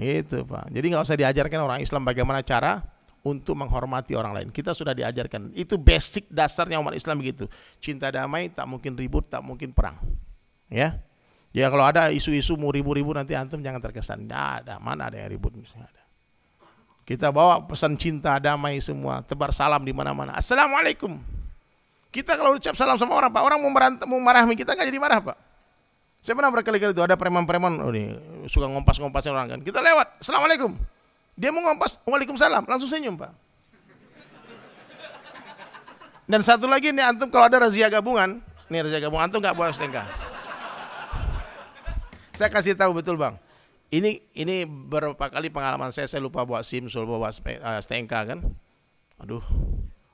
Itu 0.00 0.48
pak. 0.48 0.72
Jadi 0.72 0.86
nggak 0.88 1.04
usah 1.04 1.16
diajarkan 1.20 1.60
orang 1.60 1.80
Islam 1.84 2.08
bagaimana 2.08 2.40
cara 2.40 2.80
untuk 3.24 3.58
menghormati 3.58 4.14
orang 4.14 4.34
lain. 4.34 4.48
Kita 4.54 4.74
sudah 4.74 4.94
diajarkan. 4.94 5.54
Itu 5.54 5.78
basic 5.78 6.30
dasarnya 6.30 6.78
umat 6.78 6.94
Islam 6.94 7.18
begitu. 7.18 7.50
Cinta 7.82 8.12
damai 8.12 8.50
tak 8.52 8.66
mungkin 8.70 8.94
ribut, 8.94 9.26
tak 9.26 9.42
mungkin 9.42 9.74
perang. 9.74 9.98
Ya. 10.70 11.00
Ya 11.50 11.66
kalau 11.72 11.88
ada 11.88 12.12
isu-isu 12.12 12.54
mau 12.60 12.68
ribu-ribu 12.68 13.10
nanti 13.16 13.32
antum 13.34 13.58
jangan 13.64 13.80
terkesan. 13.82 14.28
Tidak 14.28 14.46
ada. 14.62 14.74
Mana 14.78 15.08
ada 15.10 15.16
yang 15.18 15.32
ribut 15.32 15.56
ada. 15.56 16.02
Kita 17.08 17.32
bawa 17.32 17.64
pesan 17.64 17.96
cinta, 17.96 18.36
damai 18.36 18.84
semua, 18.84 19.24
tebar 19.24 19.48
salam 19.48 19.80
di 19.80 19.96
mana-mana. 19.96 20.36
Assalamualaikum. 20.36 21.16
Kita 22.12 22.36
kalau 22.36 22.60
ucap 22.60 22.76
salam 22.76 23.00
sama 23.00 23.16
orang, 23.16 23.32
Pak, 23.32 23.42
orang 23.44 23.58
mau, 23.64 23.72
merantau, 23.72 24.04
mau 24.04 24.20
kita 24.52 24.76
nggak 24.76 24.88
jadi 24.92 25.00
marah, 25.00 25.20
Pak. 25.24 25.36
Saya 26.20 26.36
pernah 26.36 26.52
berkali-kali 26.52 26.92
itu 26.92 27.00
ada 27.00 27.16
preman-preman, 27.16 27.80
oh 27.80 27.92
suka 28.44 28.68
ngompas-ngompasin 28.68 29.32
orang 29.32 29.56
kan. 29.56 29.60
Kita 29.64 29.80
lewat, 29.80 30.20
Assalamualaikum. 30.20 30.76
Dia 31.38 31.54
mau 31.54 31.62
ngompas, 31.62 32.02
Waalaikumsalam, 32.02 32.66
langsung 32.66 32.90
senyum, 32.90 33.14
Pak. 33.14 33.30
Dan 36.28 36.44
satu 36.44 36.68
lagi 36.68 36.92
nih 36.92 37.00
antum 37.00 37.32
kalau 37.32 37.48
ada 37.48 37.56
razia 37.56 37.88
gabungan, 37.88 38.44
nih 38.68 38.84
razia 38.84 39.00
gabungan 39.00 39.32
antum 39.32 39.40
nggak 39.40 39.56
bawa 39.56 39.72
STNK. 39.72 39.98
Saya 42.36 42.52
kasih 42.52 42.76
tahu 42.76 43.00
betul 43.00 43.16
bang. 43.16 43.40
Ini 43.88 44.20
ini 44.36 44.68
berapa 44.68 45.16
kali 45.16 45.48
pengalaman 45.48 45.88
saya 45.88 46.04
saya 46.04 46.20
lupa 46.20 46.44
bawa 46.44 46.60
SIM, 46.60 46.92
lupa 46.92 47.16
bawa 47.16 47.32
uh, 47.32 47.80
STNK 47.80 48.12
kan. 48.12 48.38
Aduh, 49.24 49.40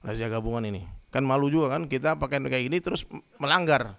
razia 0.07 0.31
gabungan 0.31 0.63
ini. 0.71 0.87
Kan 1.11 1.27
malu 1.27 1.51
juga 1.51 1.75
kan 1.75 1.91
kita 1.91 2.15
pakai 2.15 2.39
kayak 2.47 2.71
gini 2.71 2.79
terus 2.79 3.03
melanggar. 3.43 3.99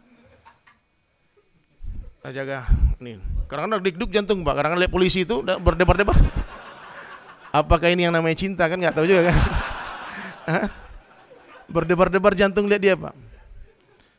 Nah, 2.24 2.32
jaga 2.32 2.66
nih. 3.04 3.20
Kadang-kadang 3.52 3.84
dikduk 3.84 4.10
jantung 4.16 4.48
pak. 4.48 4.56
Kadang-kadang 4.56 4.88
lihat 4.88 4.94
polisi 4.96 5.28
itu 5.28 5.44
berdebar-debar. 5.44 6.16
Apakah 7.56 7.88
ini 7.88 8.04
yang 8.04 8.12
namanya 8.12 8.36
cinta 8.36 8.68
kan 8.68 8.76
nggak 8.76 9.00
tahu 9.00 9.08
juga 9.08 9.32
kan. 9.32 9.38
Berdebar-debar 11.74 12.36
jantung 12.36 12.68
lihat 12.68 12.84
dia, 12.84 12.96
Pak. 13.00 13.16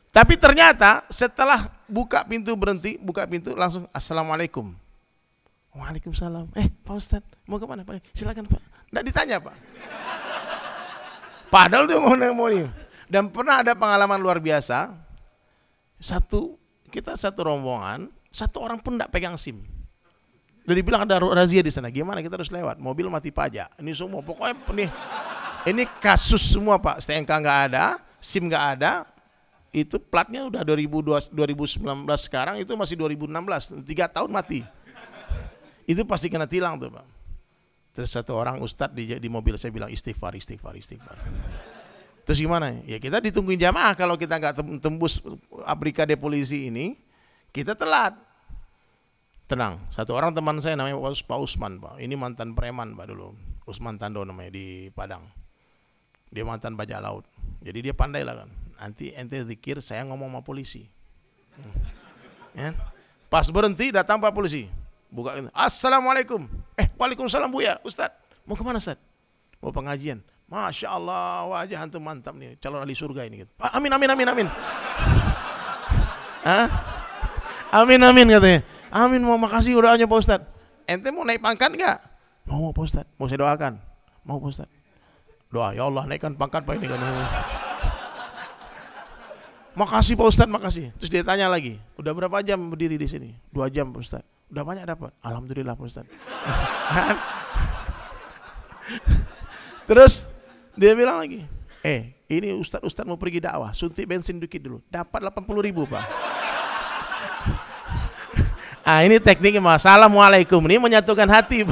Tapi 0.09 0.33
ternyata 0.41 1.05
setelah 1.13 1.69
buka 1.85 2.25
pintu 2.25 2.57
berhenti, 2.57 2.97
buka 2.97 3.29
pintu 3.29 3.53
langsung 3.53 3.85
Assalamualaikum. 3.93 4.73
Waalaikumsalam. 5.77 6.49
Eh, 6.57 6.73
Pak 6.81 6.95
Ustad, 6.97 7.21
mau 7.45 7.61
ke 7.61 7.69
mana 7.69 7.85
Pak? 7.85 8.01
Silakan 8.17 8.49
Pak. 8.49 8.61
Tidak 8.89 9.03
ditanya 9.05 9.37
Pak. 9.37 9.55
Padahal 11.53 11.85
dia 11.85 12.01
mau 12.01 12.17
mau. 12.17 12.49
Dan 13.05 13.29
pernah 13.29 13.61
ada 13.61 13.77
pengalaman 13.77 14.17
luar 14.17 14.41
biasa. 14.41 14.97
Satu 16.01 16.57
kita 16.89 17.13
satu 17.13 17.45
rombongan, 17.45 18.09
satu 18.33 18.65
orang 18.65 18.81
pun 18.81 18.97
tidak 18.97 19.13
pegang 19.13 19.37
SIM. 19.37 19.76
Jadi 20.67 20.79
bilang 20.83 21.07
ada 21.07 21.23
razia 21.23 21.63
di 21.63 21.71
sana. 21.71 21.87
Gimana 21.87 22.19
kita 22.19 22.35
harus 22.35 22.51
lewat? 22.51 22.75
Mobil 22.75 23.07
mati 23.07 23.31
pajak. 23.31 23.79
Ini 23.79 23.95
semua 23.95 24.19
pokoknya 24.19 24.59
nih 24.75 24.89
ini 25.67 25.83
kasus 25.99 26.43
semua 26.43 26.79
Pak, 26.79 27.03
STNK 27.03 27.27
nggak 27.27 27.59
ada, 27.71 27.99
SIM 28.23 28.47
nggak 28.47 28.65
ada, 28.79 29.03
itu 29.75 29.99
platnya 29.99 30.47
udah 30.47 30.63
2019 30.63 31.83
sekarang 32.23 32.55
itu 32.63 32.71
masih 32.75 32.95
2016, 32.95 33.83
tiga 33.83 34.07
tahun 34.07 34.31
mati. 34.31 34.63
Itu 35.87 36.03
pasti 36.03 36.27
kena 36.27 36.47
tilang 36.47 36.79
tuh 36.79 36.91
Pak. 36.91 37.05
Terus 37.95 38.11
satu 38.13 38.35
orang 38.35 38.61
ustadz 38.61 38.93
di, 38.93 39.17
di 39.17 39.29
mobil 39.31 39.55
saya 39.55 39.73
bilang 39.73 39.91
istighfar, 39.91 40.35
istighfar, 40.35 40.75
istighfar. 40.77 41.17
Terus 42.27 42.43
gimana? 42.43 42.75
Ya 42.83 42.99
kita 42.99 43.23
ditungguin 43.23 43.59
jamaah 43.59 43.95
kalau 43.95 44.19
kita 44.19 44.35
nggak 44.35 44.83
tembus 44.83 45.23
abrikade 45.63 46.19
polisi 46.19 46.67
ini, 46.67 46.99
kita 47.55 47.71
telat. 47.71 48.26
Tenang, 49.47 49.79
satu 49.95 50.11
orang 50.11 50.35
teman 50.35 50.59
saya 50.59 50.75
namanya 50.75 50.99
Pak 50.99 51.39
Usman 51.39 51.79
Pak. 51.79 52.03
Ini 52.03 52.19
mantan 52.19 52.51
preman 52.51 52.99
Pak 52.99 53.07
dulu. 53.07 53.31
Usman 53.63 53.95
Tando 53.95 54.19
namanya 54.27 54.51
di 54.51 54.91
Padang. 54.91 55.23
Dia 56.27 56.43
mantan 56.43 56.75
bajak 56.75 56.99
laut. 56.99 57.23
Jadi 57.63 57.87
dia 57.87 57.95
pandai 57.95 58.27
lah 58.27 58.43
kan. 58.43 58.51
Nanti 58.75 59.15
ente 59.15 59.39
zikir 59.47 59.79
saya 59.79 60.03
ngomong 60.03 60.35
sama 60.35 60.41
polisi. 60.43 60.83
Hmm. 61.55 61.71
Ya. 62.59 62.75
Pas 63.31 63.47
berhenti 63.47 63.95
datang 63.95 64.19
Pak 64.19 64.35
polisi. 64.35 64.67
Buka 65.07 65.39
itu. 65.39 65.47
Assalamualaikum. 65.55 66.43
Eh, 66.75 66.91
Waalaikumsalam 66.99 67.47
Bu 67.47 67.63
ya, 67.63 67.79
Ustaz. 67.87 68.11
Mau 68.43 68.59
ke 68.59 68.63
mana 68.67 68.83
Ustaz? 68.83 68.99
Mau 69.63 69.71
pengajian. 69.71 70.19
Masya 70.51 70.91
Allah, 70.91 71.47
wajah 71.47 71.87
antum 71.87 72.03
mantap 72.03 72.35
nih. 72.35 72.59
Calon 72.59 72.83
ahli 72.83 72.95
surga 72.95 73.23
ini. 73.27 73.47
Gitu. 73.47 73.51
Ah, 73.59 73.79
amin, 73.79 73.91
amin, 73.95 74.11
amin, 74.11 74.27
amin. 74.27 74.47
Hah? 76.43 76.67
Amin, 77.71 77.99
amin 78.03 78.27
katanya. 78.31 78.59
Amin, 78.91 79.21
mau 79.23 79.35
makasih 79.35 79.75
doanya 79.75 80.07
Pak 80.07 80.19
Ustaz. 80.19 80.41
Ente 80.87 81.11
mau 81.11 81.27
naik 81.27 81.43
pangkat 81.43 81.75
enggak? 81.75 81.97
Mau 82.47 82.71
Pak 82.71 82.83
Ustaz. 82.87 83.05
Mau 83.19 83.27
saya 83.27 83.43
doakan? 83.43 83.73
Mau 84.23 84.39
Pak 84.39 84.49
Ustaz. 84.55 84.69
Doa, 85.47 85.71
ya 85.71 85.87
Allah 85.87 86.03
naikkan 86.07 86.35
pangkat 86.35 86.63
Pak 86.67 86.75
ini 86.79 86.87
kan. 86.91 86.99
Makasih 89.77 90.17
Pak 90.17 90.27
Ustadz, 90.33 90.49
makasih. 90.49 90.89
Terus 90.97 91.11
dia 91.13 91.21
tanya 91.21 91.45
lagi, 91.45 91.77
udah 92.01 92.09
berapa 92.09 92.41
jam 92.41 92.57
berdiri 92.73 92.97
di 92.97 93.05
sini? 93.05 93.29
Dua 93.53 93.69
jam 93.69 93.93
Pak 93.93 94.01
Ustadz. 94.01 94.25
Udah 94.49 94.63
banyak 94.65 94.89
dapat? 94.89 95.13
Alhamdulillah 95.21 95.77
Pak 95.77 95.85
Ustadz. 95.85 96.09
Terus 99.87 100.25
dia 100.73 100.97
bilang 100.97 101.21
lagi, 101.21 101.45
eh 101.85 102.17
ini 102.25 102.57
Ustadz 102.57 102.89
Ustadz 102.89 103.07
mau 103.07 103.21
pergi 103.21 103.39
dakwah, 103.39 103.71
suntik 103.71 104.09
bensin 104.09 104.41
dikit 104.41 104.65
dulu, 104.65 104.81
dapat 104.89 105.29
80 105.29 105.45
ribu 105.61 105.85
Pak. 105.85 106.03
Ah 108.87 109.03
ini 109.03 109.19
tekniknya 109.19 109.59
Assalamualaikum, 109.59 110.63
ini 110.71 110.79
menyatukan 110.79 111.27
hati. 111.27 111.67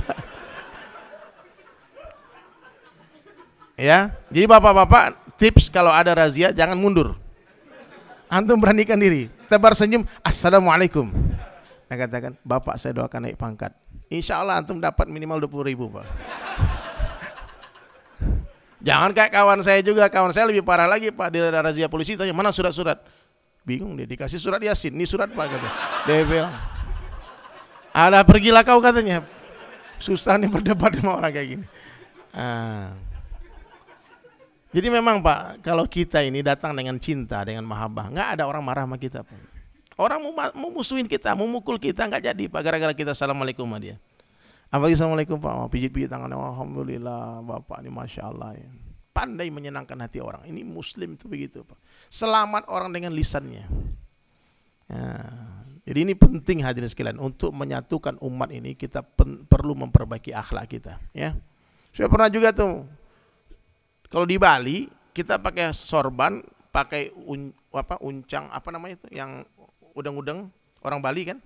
Ya, 3.75 4.11
jadi 4.31 4.47
bapak-bapak 4.47 5.35
tips 5.39 5.71
kalau 5.71 5.91
ada 5.91 6.11
razia 6.15 6.51
jangan 6.51 6.75
mundur. 6.79 7.15
Antum 8.27 8.59
beranikan 8.59 8.99
diri, 8.99 9.31
tebar 9.47 9.71
senyum, 9.75 10.03
assalamualaikum. 10.19 11.11
Nah 11.85 11.95
katakan, 11.95 12.33
bapak 12.41 12.75
saya 12.81 12.97
doakan 12.97 13.29
naik 13.29 13.37
pangkat. 13.37 13.71
Insya 14.09 14.41
Allah 14.41 14.59
antum 14.59 14.79
dapat 14.79 15.05
minimal 15.11 15.43
20 15.43 15.71
ribu 15.71 15.85
pak. 15.91 16.07
Jangan 18.85 19.17
kayak 19.17 19.31
kawan 19.33 19.59
saya 19.65 19.81
juga, 19.81 20.09
kawan 20.09 20.29
saya 20.29 20.45
lebih 20.49 20.61
parah 20.61 20.85
lagi 20.85 21.09
pak. 21.09 21.33
Ada 21.33 21.61
razia 21.61 21.87
polisi, 21.89 22.17
tanya 22.17 22.33
mana 22.33 22.53
surat-surat. 22.53 23.01
Bingung 23.65 23.97
dia, 23.97 24.05
dikasih 24.05 24.37
surat 24.37 24.61
yasin, 24.61 24.93
ini 24.93 25.09
surat 25.09 25.29
pak 25.33 25.45
kata. 25.51 25.69
Bilang, 26.05 26.53
ada 27.95 28.19
pergilah 28.27 28.67
kau 28.67 28.83
katanya. 28.83 29.23
Susah 30.03 30.35
nih 30.35 30.51
berdebat 30.51 30.99
sama 30.99 31.15
orang 31.15 31.31
kayak 31.31 31.47
gini. 31.55 31.65
Ah. 32.35 32.91
Jadi 34.75 34.91
memang 34.91 35.23
Pak, 35.23 35.63
kalau 35.63 35.87
kita 35.87 36.19
ini 36.19 36.43
datang 36.43 36.75
dengan 36.75 36.99
cinta, 36.99 37.39
dengan 37.47 37.63
mahabbah, 37.63 38.11
nggak 38.11 38.27
ada 38.35 38.43
orang 38.43 38.59
marah 38.59 38.83
sama 38.83 38.99
kita 38.99 39.23
Pak. 39.23 39.39
Orang 39.95 40.27
mau, 40.27 40.67
musuhin 40.67 41.07
kita, 41.07 41.31
mau 41.31 41.47
mukul 41.47 41.79
kita 41.79 42.03
nggak 42.03 42.35
jadi 42.35 42.43
Pak, 42.51 42.59
gara-gara 42.59 42.91
kita 42.91 43.15
assalamualaikum 43.15 43.63
sama 43.63 43.79
dia. 43.79 43.95
Apalagi 44.67 44.99
assalamualaikum 44.99 45.39
Pak, 45.39 45.53
mau 45.55 45.71
pijit-pijit 45.71 46.11
tangannya, 46.11 46.35
alhamdulillah 46.35 47.39
Bapak 47.47 47.87
ini 47.87 47.95
masya 47.95 48.27
Allah 48.27 48.59
ya. 48.59 48.67
Pandai 49.15 49.47
menyenangkan 49.47 49.95
hati 50.03 50.19
orang. 50.19 50.43
Ini 50.43 50.67
Muslim 50.67 51.15
itu 51.15 51.31
begitu 51.31 51.63
Pak. 51.63 51.79
Selamat 52.11 52.67
orang 52.67 52.91
dengan 52.91 53.15
lisannya. 53.15 53.63
Ya. 54.89 55.21
Jadi 55.85 55.99
ini 56.01 56.13
penting 56.17 56.65
hadirin 56.65 56.89
sekalian 56.89 57.21
untuk 57.21 57.53
menyatukan 57.53 58.17
umat 58.17 58.49
ini 58.49 58.73
kita 58.73 59.05
perlu 59.45 59.77
memperbaiki 59.77 60.33
akhlak 60.33 60.73
kita. 60.73 60.97
Ya. 61.13 61.37
Saya 61.93 62.09
pernah 62.09 62.25
juga 62.27 62.49
tuh 62.49 62.89
kalau 64.09 64.25
di 64.25 64.41
Bali 64.41 64.89
kita 65.13 65.37
pakai 65.37 65.69
sorban, 65.77 66.41
pakai 66.73 67.13
un, 67.13 67.53
apa 67.69 68.01
uncang 68.01 68.49
apa 68.49 68.67
namanya 68.73 68.97
itu 68.97 69.07
yang 69.13 69.45
udang-udang 69.93 70.49
orang 70.81 70.99
Bali 71.05 71.21
kan. 71.29 71.37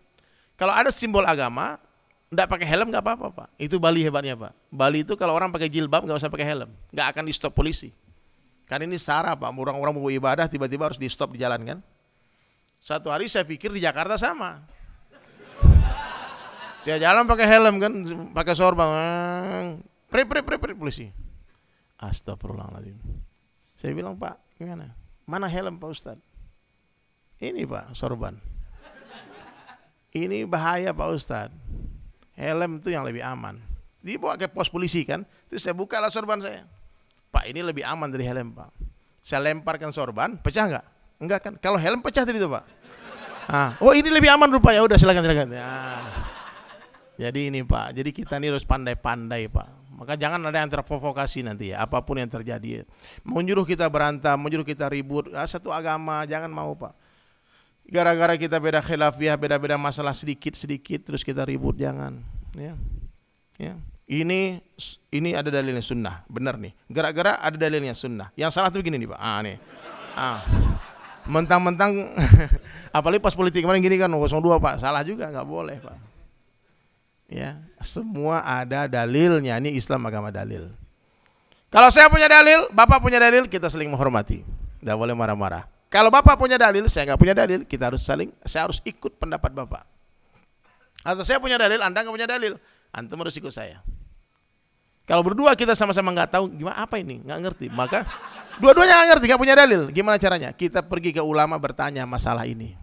Kalau 0.55 0.71
ada 0.71 0.87
simbol 0.87 1.27
agama, 1.27 1.75
tidak 2.31 2.47
pakai 2.47 2.67
helm 2.67 2.95
nggak 2.95 3.03
apa-apa 3.03 3.27
pak. 3.31 3.47
Itu 3.59 3.75
Bali 3.75 4.07
hebatnya 4.07 4.39
pak. 4.39 4.55
Bali 4.71 5.03
itu 5.03 5.19
kalau 5.19 5.35
orang 5.35 5.51
pakai 5.51 5.67
jilbab 5.67 6.07
nggak 6.07 6.15
usah 6.15 6.31
pakai 6.31 6.47
helm, 6.47 6.71
nggak 6.95 7.07
akan 7.11 7.23
di 7.27 7.33
stop 7.35 7.51
polisi. 7.51 7.91
Kan 8.71 8.87
ini 8.87 8.95
sarah 8.95 9.35
pak, 9.35 9.51
orang-orang 9.51 9.93
mau 9.99 10.07
ibadah 10.07 10.47
tiba-tiba 10.47 10.87
harus 10.87 10.99
di 11.01 11.11
stop 11.11 11.35
di 11.35 11.43
jalan 11.43 11.59
kan. 11.67 11.79
Satu 12.79 13.11
hari 13.11 13.27
saya 13.27 13.43
pikir 13.43 13.71
di 13.75 13.83
Jakarta 13.83 14.15
sama. 14.15 14.63
Saya 16.79 16.95
jalan 16.95 17.27
pakai 17.27 17.43
helm 17.43 17.75
kan, 17.83 17.93
pakai 18.31 18.55
sorban, 18.55 19.83
pre 20.07 20.23
pre 20.23 20.39
pre 20.39 20.55
pre 20.55 20.71
polisi. 20.71 21.11
Astagfirullahaladzim. 21.99 22.95
Saya 23.75 23.91
bilang, 23.91 24.15
Pak, 24.15 24.39
gimana? 24.55 24.95
Mana 25.27 25.51
helm 25.51 25.75
Pak 25.75 25.89
Ustadz? 25.91 26.23
Ini 27.43 27.67
Pak, 27.67 27.91
sorban. 27.95 28.39
Ini 30.15 30.47
bahaya 30.47 30.95
Pak 30.95 31.09
Ustadz. 31.11 31.55
Helm 32.39 32.79
itu 32.79 32.95
yang 32.95 33.03
lebih 33.03 33.19
aman. 33.27 33.59
Dibawa 33.99 34.39
ke 34.39 34.47
pos 34.47 34.71
polisi 34.71 35.03
kan. 35.03 35.27
Terus 35.51 35.67
saya 35.67 35.75
buka 35.75 35.99
lah 35.99 36.07
sorban 36.07 36.39
saya. 36.39 36.63
Pak, 37.29 37.43
ini 37.51 37.59
lebih 37.59 37.83
aman 37.83 38.07
dari 38.07 38.23
helm 38.23 38.55
Pak. 38.55 38.71
Saya 39.19 39.51
lemparkan 39.51 39.91
sorban, 39.91 40.39
pecah 40.39 40.65
nggak? 40.71 40.85
Enggak 41.19 41.39
kan? 41.43 41.53
Kalau 41.59 41.75
helm 41.75 41.99
pecah 41.99 42.23
tadi 42.23 42.39
itu 42.39 42.47
Pak. 42.47 42.63
Ah, 43.49 43.75
oh 43.81 43.91
ini 43.91 44.07
lebih 44.07 44.29
aman 44.31 44.47
rupanya. 44.47 44.85
Udah 44.85 44.95
silakan 44.95 45.25
silakan. 45.25 45.49
Ya. 45.51 45.69
Jadi 47.19 47.51
ini 47.51 47.59
Pak, 47.67 47.99
jadi 47.99 48.15
kita 48.15 48.39
ini 48.39 48.47
harus 48.47 48.63
pandai-pandai 48.63 49.51
Pak. 49.51 49.67
Maka 49.99 50.15
jangan 50.15 50.39
ada 50.47 50.63
yang 50.63 50.71
terprovokasi 50.71 51.43
nanti 51.43 51.75
ya, 51.75 51.83
apa 51.83 51.99
pun 51.99 52.15
yang 52.15 52.31
terjadi. 52.31 52.87
Menyuruh 53.27 53.67
kita 53.67 53.91
berantem, 53.91 54.39
menyuruh 54.39 54.63
kita 54.63 54.87
ribut, 54.87 55.27
ah, 55.35 55.43
satu 55.43 55.75
agama, 55.75 56.23
jangan 56.23 56.47
mau 56.47 56.71
Pak. 56.79 56.95
Gara-gara 57.91 58.39
kita 58.39 58.55
beda 58.63 58.79
khilafiah, 58.79 59.35
beda-beda 59.35 59.75
masalah 59.75 60.15
sedikit-sedikit 60.15 61.11
terus 61.11 61.19
kita 61.27 61.43
ribut, 61.43 61.75
jangan. 61.75 62.23
Ya. 62.55 62.79
Ya. 63.59 63.75
Ini 64.07 64.63
ini 65.11 65.29
ada 65.35 65.51
dalilnya 65.51 65.83
sunnah, 65.83 66.23
benar 66.31 66.55
nih. 66.55 66.71
Gara-gara 66.87 67.35
ada 67.35 67.59
dalilnya 67.59 67.91
sunnah. 67.91 68.31
Yang 68.39 68.55
salah 68.55 68.71
tuh 68.71 68.79
begini 68.79 69.03
nih 69.03 69.09
pak. 69.11 69.19
Ah 69.19 69.39
nih. 69.43 69.57
Ah. 70.15 70.68
Mentang-mentang 71.29 72.17
apalagi 72.97 73.21
pas 73.21 73.37
politik 73.37 73.61
kemarin 73.61 73.85
gini 73.85 74.01
kan 74.01 74.09
02 74.09 74.33
pak, 74.57 74.81
salah 74.81 75.05
juga 75.05 75.29
nggak 75.29 75.45
boleh 75.45 75.77
pak. 75.77 75.97
Ya, 77.29 77.61
semua 77.85 78.41
ada 78.41 78.89
dalilnya. 78.89 79.61
Ini 79.61 79.77
Islam 79.77 80.01
agama 80.09 80.33
dalil. 80.33 80.65
Kalau 81.69 81.93
saya 81.93 82.09
punya 82.09 82.25
dalil, 82.25 82.65
bapak 82.73 82.97
punya 82.97 83.21
dalil, 83.21 83.45
kita 83.45 83.69
saling 83.69 83.93
menghormati. 83.93 84.41
Tidak 84.81 84.97
boleh 84.97 85.13
marah-marah. 85.13 85.69
Kalau 85.93 86.09
bapak 86.09 86.33
punya 86.41 86.57
dalil, 86.57 86.89
saya 86.89 87.13
nggak 87.13 87.21
punya 87.21 87.37
dalil, 87.37 87.61
kita 87.69 87.93
harus 87.93 88.01
saling, 88.01 88.33
saya 88.41 88.65
harus 88.65 88.81
ikut 88.81 89.21
pendapat 89.21 89.53
bapak. 89.53 89.85
Atau 91.05 91.21
saya 91.21 91.37
punya 91.37 91.61
dalil, 91.61 91.77
anda 91.81 92.01
nggak 92.01 92.13
punya 92.13 92.29
dalil, 92.29 92.57
antum 92.89 93.21
harus 93.21 93.37
ikut 93.37 93.53
saya. 93.53 93.81
Kalau 95.05 95.25
berdua 95.25 95.57
kita 95.57 95.73
sama-sama 95.73 96.13
nggak 96.13 96.29
tahu 96.33 96.49
gimana 96.53 96.85
apa 96.85 97.01
ini, 97.01 97.21
nggak 97.25 97.39
ngerti, 97.41 97.65
maka 97.73 98.05
dua-duanya 98.59 98.93
nggak 98.99 99.07
ngerti, 99.15 99.25
nggak 99.31 99.41
punya 99.41 99.55
dalil. 99.55 99.81
Gimana 99.89 100.19
caranya? 100.19 100.49
Kita 100.53 100.83
pergi 100.85 101.15
ke 101.15 101.23
ulama 101.23 101.55
bertanya 101.57 102.03
masalah 102.05 102.45
ini. 102.45 102.75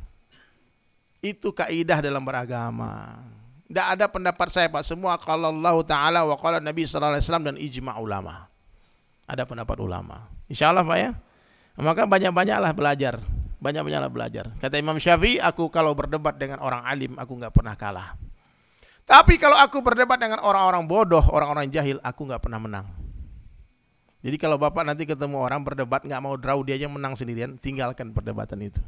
Itu 1.21 1.53
kaidah 1.53 2.01
dalam 2.01 2.25
beragama. 2.25 3.21
Tidak 3.67 3.87
ada 3.99 4.07
pendapat 4.07 4.49
saya 4.51 4.71
Pak, 4.71 4.87
semua 4.87 5.19
kalau 5.19 5.51
Allah 5.51 5.77
Taala 5.83 6.21
wa 6.23 6.39
kalau 6.39 6.63
Nabi 6.63 6.87
Sallallahu 6.87 7.19
Alaihi 7.19 7.25
Wasallam 7.27 7.47
dan 7.47 7.57
ijma 7.59 7.93
ulama. 7.99 8.47
Ada 9.27 9.43
pendapat 9.43 9.77
ulama. 9.83 10.31
Insya 10.47 10.71
Allah 10.71 10.87
Pak 10.87 10.99
ya. 10.99 11.11
Maka 11.77 12.09
banyak-banyaklah 12.09 12.73
belajar, 12.73 13.21
banyak-banyaklah 13.61 14.09
belajar. 14.09 14.45
Kata 14.63 14.81
Imam 14.81 14.97
Syafi'i, 14.97 15.37
aku 15.37 15.69
kalau 15.69 15.93
berdebat 15.93 16.41
dengan 16.41 16.63
orang 16.65 16.87
alim, 16.89 17.19
aku 17.21 17.37
nggak 17.37 17.53
pernah 17.53 17.75
kalah. 17.77 18.17
Tapi 19.07 19.37
kalau 19.37 19.55
aku 19.61 19.85
berdebat 19.85 20.17
dengan 20.17 20.41
orang-orang 20.41 20.83
bodoh, 20.89 21.23
orang-orang 21.31 21.69
jahil, 21.69 22.01
aku 22.01 22.27
nggak 22.27 22.43
pernah 22.43 22.59
menang. 22.59 22.87
Jadi 24.27 24.43
kalau 24.43 24.59
bapak 24.59 24.83
nanti 24.83 25.07
ketemu 25.07 25.39
orang 25.39 25.63
berdebat 25.63 26.03
nggak 26.03 26.19
mau 26.19 26.35
draw 26.35 26.59
dia 26.67 26.75
aja 26.75 26.91
menang 26.91 27.15
sendirian, 27.15 27.55
tinggalkan 27.63 28.11
perdebatan 28.11 28.59
itu. 28.59 28.83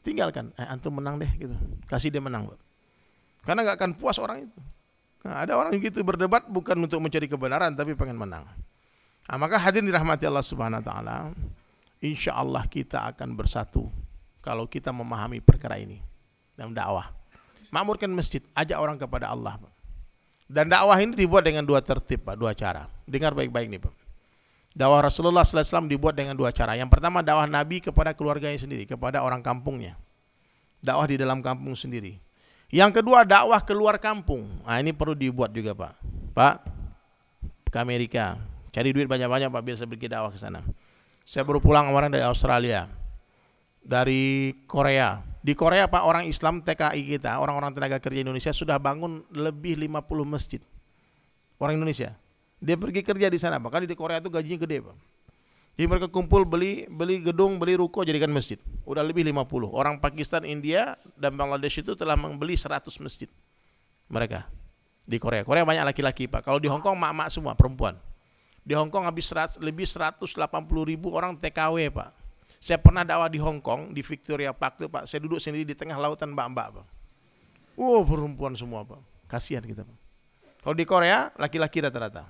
Tinggalkan, 0.00 0.56
eh, 0.56 0.64
antum 0.64 0.96
menang 0.96 1.20
deh 1.20 1.28
gitu, 1.36 1.52
kasih 1.84 2.08
dia 2.08 2.24
menang. 2.24 2.48
Karena 3.44 3.68
nggak 3.68 3.76
akan 3.76 3.90
puas 4.00 4.16
orang 4.16 4.48
itu. 4.48 4.58
Nah, 5.20 5.44
ada 5.44 5.52
orang 5.60 5.76
yang 5.76 5.84
gitu 5.84 6.00
berdebat 6.00 6.48
bukan 6.48 6.80
untuk 6.80 6.96
mencari 6.96 7.28
kebenaran, 7.28 7.76
tapi 7.76 7.92
pengen 7.92 8.16
menang. 8.16 8.48
Nah, 9.28 9.36
maka 9.36 9.60
hadirin 9.60 9.84
dirahmati 9.84 10.24
Allah 10.24 10.40
Subhanahu 10.40 10.80
Wa 10.80 10.86
Taala, 10.88 11.16
insya 12.00 12.32
Allah 12.40 12.64
kita 12.64 13.04
akan 13.12 13.36
bersatu 13.36 13.84
kalau 14.40 14.64
kita 14.64 14.88
memahami 14.96 15.44
perkara 15.44 15.76
ini 15.76 16.00
dalam 16.56 16.72
dakwah 16.72 17.12
makmurkan 17.68 18.08
masjid, 18.16 18.40
ajak 18.56 18.80
orang 18.80 18.96
kepada 18.96 19.28
Allah. 19.28 19.60
Dan 20.48 20.72
dakwah 20.72 20.96
ini 20.98 21.14
dibuat 21.14 21.44
dengan 21.44 21.68
dua 21.68 21.84
tertib, 21.84 22.26
Pak, 22.26 22.34
dua 22.40 22.56
cara. 22.56 22.88
Dengar 23.06 23.36
baik-baik 23.36 23.70
nih, 23.70 23.80
Pak. 23.84 23.99
Dakwah 24.70 25.02
Rasulullah 25.02 25.42
SAW 25.42 25.90
dibuat 25.90 26.14
dengan 26.14 26.38
dua 26.38 26.54
cara. 26.54 26.78
Yang 26.78 26.94
pertama 26.94 27.26
dakwah 27.26 27.46
Nabi 27.50 27.82
kepada 27.82 28.14
keluarganya 28.14 28.54
sendiri, 28.54 28.86
kepada 28.86 29.20
orang 29.20 29.42
kampungnya. 29.42 29.98
Dakwah 30.78 31.10
di 31.10 31.18
dalam 31.18 31.42
kampung 31.42 31.74
sendiri. 31.74 32.16
Yang 32.70 33.02
kedua 33.02 33.26
dakwah 33.26 33.58
keluar 33.66 33.98
kampung. 33.98 34.46
Nah, 34.62 34.78
ini 34.78 34.94
perlu 34.94 35.18
dibuat 35.18 35.50
juga, 35.50 35.74
Pak. 35.74 35.92
Pak, 36.30 36.54
ke 37.66 37.78
Amerika, 37.82 38.38
cari 38.70 38.94
duit 38.94 39.10
banyak-banyak, 39.10 39.50
Pak, 39.50 39.62
biar 39.66 39.76
saya 39.76 39.90
pergi 39.90 40.06
dakwah 40.06 40.30
ke 40.30 40.38
sana. 40.38 40.62
Saya 41.26 41.42
baru 41.42 41.58
pulang 41.58 41.90
kemarin 41.90 42.14
dari 42.14 42.22
Australia, 42.22 42.86
dari 43.82 44.54
Korea, 44.70 45.18
di 45.40 45.56
Korea 45.56 45.88
Pak 45.88 46.04
orang 46.04 46.24
Islam 46.28 46.60
TKI 46.60 47.16
kita, 47.16 47.40
orang-orang 47.40 47.72
tenaga 47.72 47.96
kerja 47.96 48.20
Indonesia 48.20 48.52
sudah 48.52 48.76
bangun 48.76 49.24
lebih 49.32 49.80
50 49.80 50.04
masjid. 50.28 50.60
Orang 51.56 51.80
Indonesia. 51.80 52.12
Dia 52.60 52.76
pergi 52.76 53.00
kerja 53.00 53.32
di 53.32 53.40
sana, 53.40 53.56
bahkan 53.56 53.88
di 53.88 53.96
Korea 53.96 54.20
itu 54.20 54.28
gajinya 54.28 54.60
gede, 54.60 54.84
Pak. 54.84 54.96
Jadi 55.80 55.86
mereka 55.88 56.12
kumpul 56.12 56.44
beli 56.44 56.84
beli 56.92 57.24
gedung, 57.24 57.56
beli 57.56 57.72
ruko 57.80 58.04
jadikan 58.04 58.28
masjid. 58.28 58.60
Udah 58.84 59.00
lebih 59.00 59.24
50. 59.24 59.72
Orang 59.72 59.96
Pakistan, 59.96 60.44
India 60.44 61.00
dan 61.16 61.40
Bangladesh 61.40 61.80
itu 61.80 61.96
telah 61.96 62.20
membeli 62.20 62.52
100 62.52 62.92
masjid. 63.00 63.32
Mereka 64.12 64.44
di 65.08 65.16
Korea. 65.16 65.40
Korea 65.40 65.64
banyak 65.64 65.88
laki-laki, 65.88 66.28
Pak. 66.28 66.44
Kalau 66.44 66.60
di 66.60 66.68
Hong 66.68 66.84
Kong 66.84 67.00
mak-mak 67.00 67.32
semua 67.32 67.56
perempuan. 67.56 67.96
Di 68.60 68.76
Hong 68.76 68.92
Kong 68.92 69.08
habis 69.08 69.24
100, 69.32 69.56
lebih 69.64 69.88
180 69.88 70.36
ribu 70.84 71.16
orang 71.16 71.32
TKW, 71.40 71.88
Pak. 71.88 72.20
Saya 72.60 72.76
pernah 72.76 73.00
dakwah 73.00 73.32
di 73.32 73.40
Hong 73.40 73.64
Kong, 73.64 73.96
di 73.96 74.04
Victoria 74.04 74.52
Park 74.52 74.76
itu 74.76 74.86
Pak. 74.92 75.08
Saya 75.08 75.24
duduk 75.24 75.40
sendiri 75.40 75.64
di 75.64 75.72
tengah 75.72 75.96
lautan 75.96 76.36
mbak-mbak 76.36 76.76
Pak. 76.76 76.86
Oh 77.80 78.04
perempuan 78.04 78.52
semua 78.52 78.84
Pak. 78.84 79.00
Kasihan 79.32 79.64
kita 79.64 79.80
Pak. 79.80 79.99
Kalau 80.60 80.76
di 80.76 80.84
Korea, 80.84 81.32
laki-laki 81.40 81.80
rata-rata. 81.80 82.28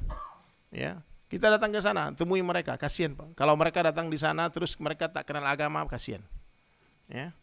Ya, 0.71 1.03
kita 1.27 1.51
datang 1.51 1.75
ke 1.75 1.83
sana, 1.83 2.15
temui 2.15 2.43
mereka, 2.43 2.79
kasihan. 2.79 3.15
Kalau 3.35 3.59
mereka 3.59 3.83
datang 3.83 4.07
di 4.07 4.19
sana, 4.19 4.47
terus 4.51 4.79
mereka 4.79 5.11
tak 5.11 5.27
kenal 5.27 5.47
agama, 5.47 5.83
kasihan. 5.91 6.23
Ya, 7.11 7.35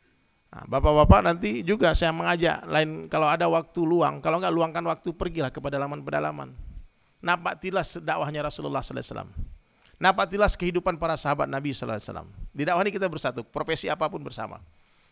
Nah, 0.48 0.64
Bapak-bapak 0.64 1.28
nanti 1.28 1.60
juga 1.60 1.92
saya 1.92 2.16
mengajak 2.16 2.64
lain 2.72 3.12
kalau 3.12 3.28
ada 3.28 3.52
waktu 3.52 3.84
luang, 3.84 4.24
kalau 4.24 4.40
enggak 4.40 4.56
luangkan 4.56 4.84
waktu 4.88 5.12
pergilah 5.12 5.52
ke 5.52 5.60
pedalaman-pedalaman. 5.60 6.56
tilas 7.60 8.00
dakwahnya 8.00 8.48
Rasulullah 8.48 8.80
sallallahu 8.80 8.96
alaihi 8.96 9.12
wasallam. 9.12 9.32
Napatilah 9.98 10.48
kehidupan 10.54 11.02
para 11.02 11.18
sahabat 11.20 11.50
Nabi 11.52 11.76
sallallahu 11.76 12.00
alaihi 12.00 12.08
wasallam. 12.08 12.30
Di 12.56 12.64
dakwah 12.64 12.84
ini 12.86 12.92
kita 12.96 13.08
bersatu, 13.12 13.44
profesi 13.44 13.92
apa 13.92 14.08
pun 14.08 14.24
bersama. 14.24 14.64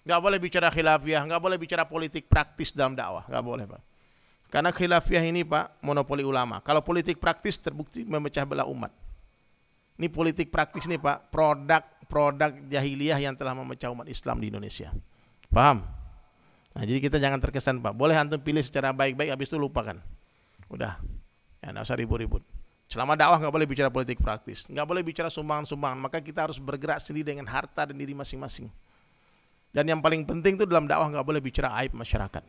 Enggak 0.07 0.19
boleh 0.23 0.39
bicara 0.39 0.69
khilafiyah, 0.71 1.25
enggak 1.25 1.41
boleh 1.41 1.57
bicara 1.59 1.83
politik 1.83 2.31
praktis 2.31 2.71
dalam 2.71 2.95
dakwah, 2.95 3.25
enggak 3.27 3.43
boleh, 3.43 3.65
Pak. 3.67 3.81
Karena 4.55 4.71
khilafiyah 4.71 5.27
ini, 5.27 5.43
Pak, 5.43 5.83
monopoli 5.83 6.23
ulama. 6.23 6.63
Kalau 6.63 6.79
politik 6.79 7.19
praktis 7.19 7.59
terbukti 7.59 8.07
memecah 8.07 8.47
belah 8.47 8.63
umat. 8.71 8.87
Ini 9.99 10.07
politik 10.07 10.47
praktis 10.47 10.87
nih, 10.87 10.95
Pak, 10.95 11.27
produk-produk 11.27 12.55
jahiliyah 12.71 13.19
yang 13.19 13.35
telah 13.35 13.51
memecah 13.51 13.91
umat 13.91 14.07
Islam 14.07 14.39
di 14.39 14.47
Indonesia. 14.47 14.95
Paham? 15.51 15.83
Nah, 16.71 16.87
jadi 16.87 17.03
kita 17.03 17.19
jangan 17.19 17.43
terkesan, 17.43 17.83
Pak. 17.83 17.99
Boleh 17.99 18.15
antum 18.15 18.39
pilih 18.39 18.63
secara 18.63 18.95
baik-baik, 18.95 19.35
habis 19.35 19.51
itu 19.51 19.59
lupakan. 19.59 19.99
Udah. 20.71 21.03
Ya, 21.59 21.75
enggak 21.75 21.91
usah 21.91 21.99
ribut-ribut. 21.99 22.39
Selama 22.87 23.19
dakwah 23.19 23.43
nggak 23.43 23.51
boleh 23.51 23.67
bicara 23.67 23.91
politik 23.91 24.23
praktis, 24.23 24.71
nggak 24.71 24.87
boleh 24.87 25.03
bicara 25.03 25.27
sumbangan-sumbangan, 25.27 25.99
maka 25.99 26.23
kita 26.23 26.47
harus 26.47 26.63
bergerak 26.63 27.03
sendiri 27.03 27.35
dengan 27.35 27.43
harta 27.51 27.83
dan 27.83 27.97
diri 27.99 28.15
masing-masing. 28.15 28.71
Dan 29.75 29.91
yang 29.91 29.99
paling 29.99 30.23
penting 30.23 30.55
itu 30.55 30.63
dalam 30.63 30.87
dakwah 30.87 31.11
nggak 31.11 31.27
boleh 31.27 31.43
bicara 31.43 31.75
aib 31.83 31.91
masyarakat. 31.91 32.45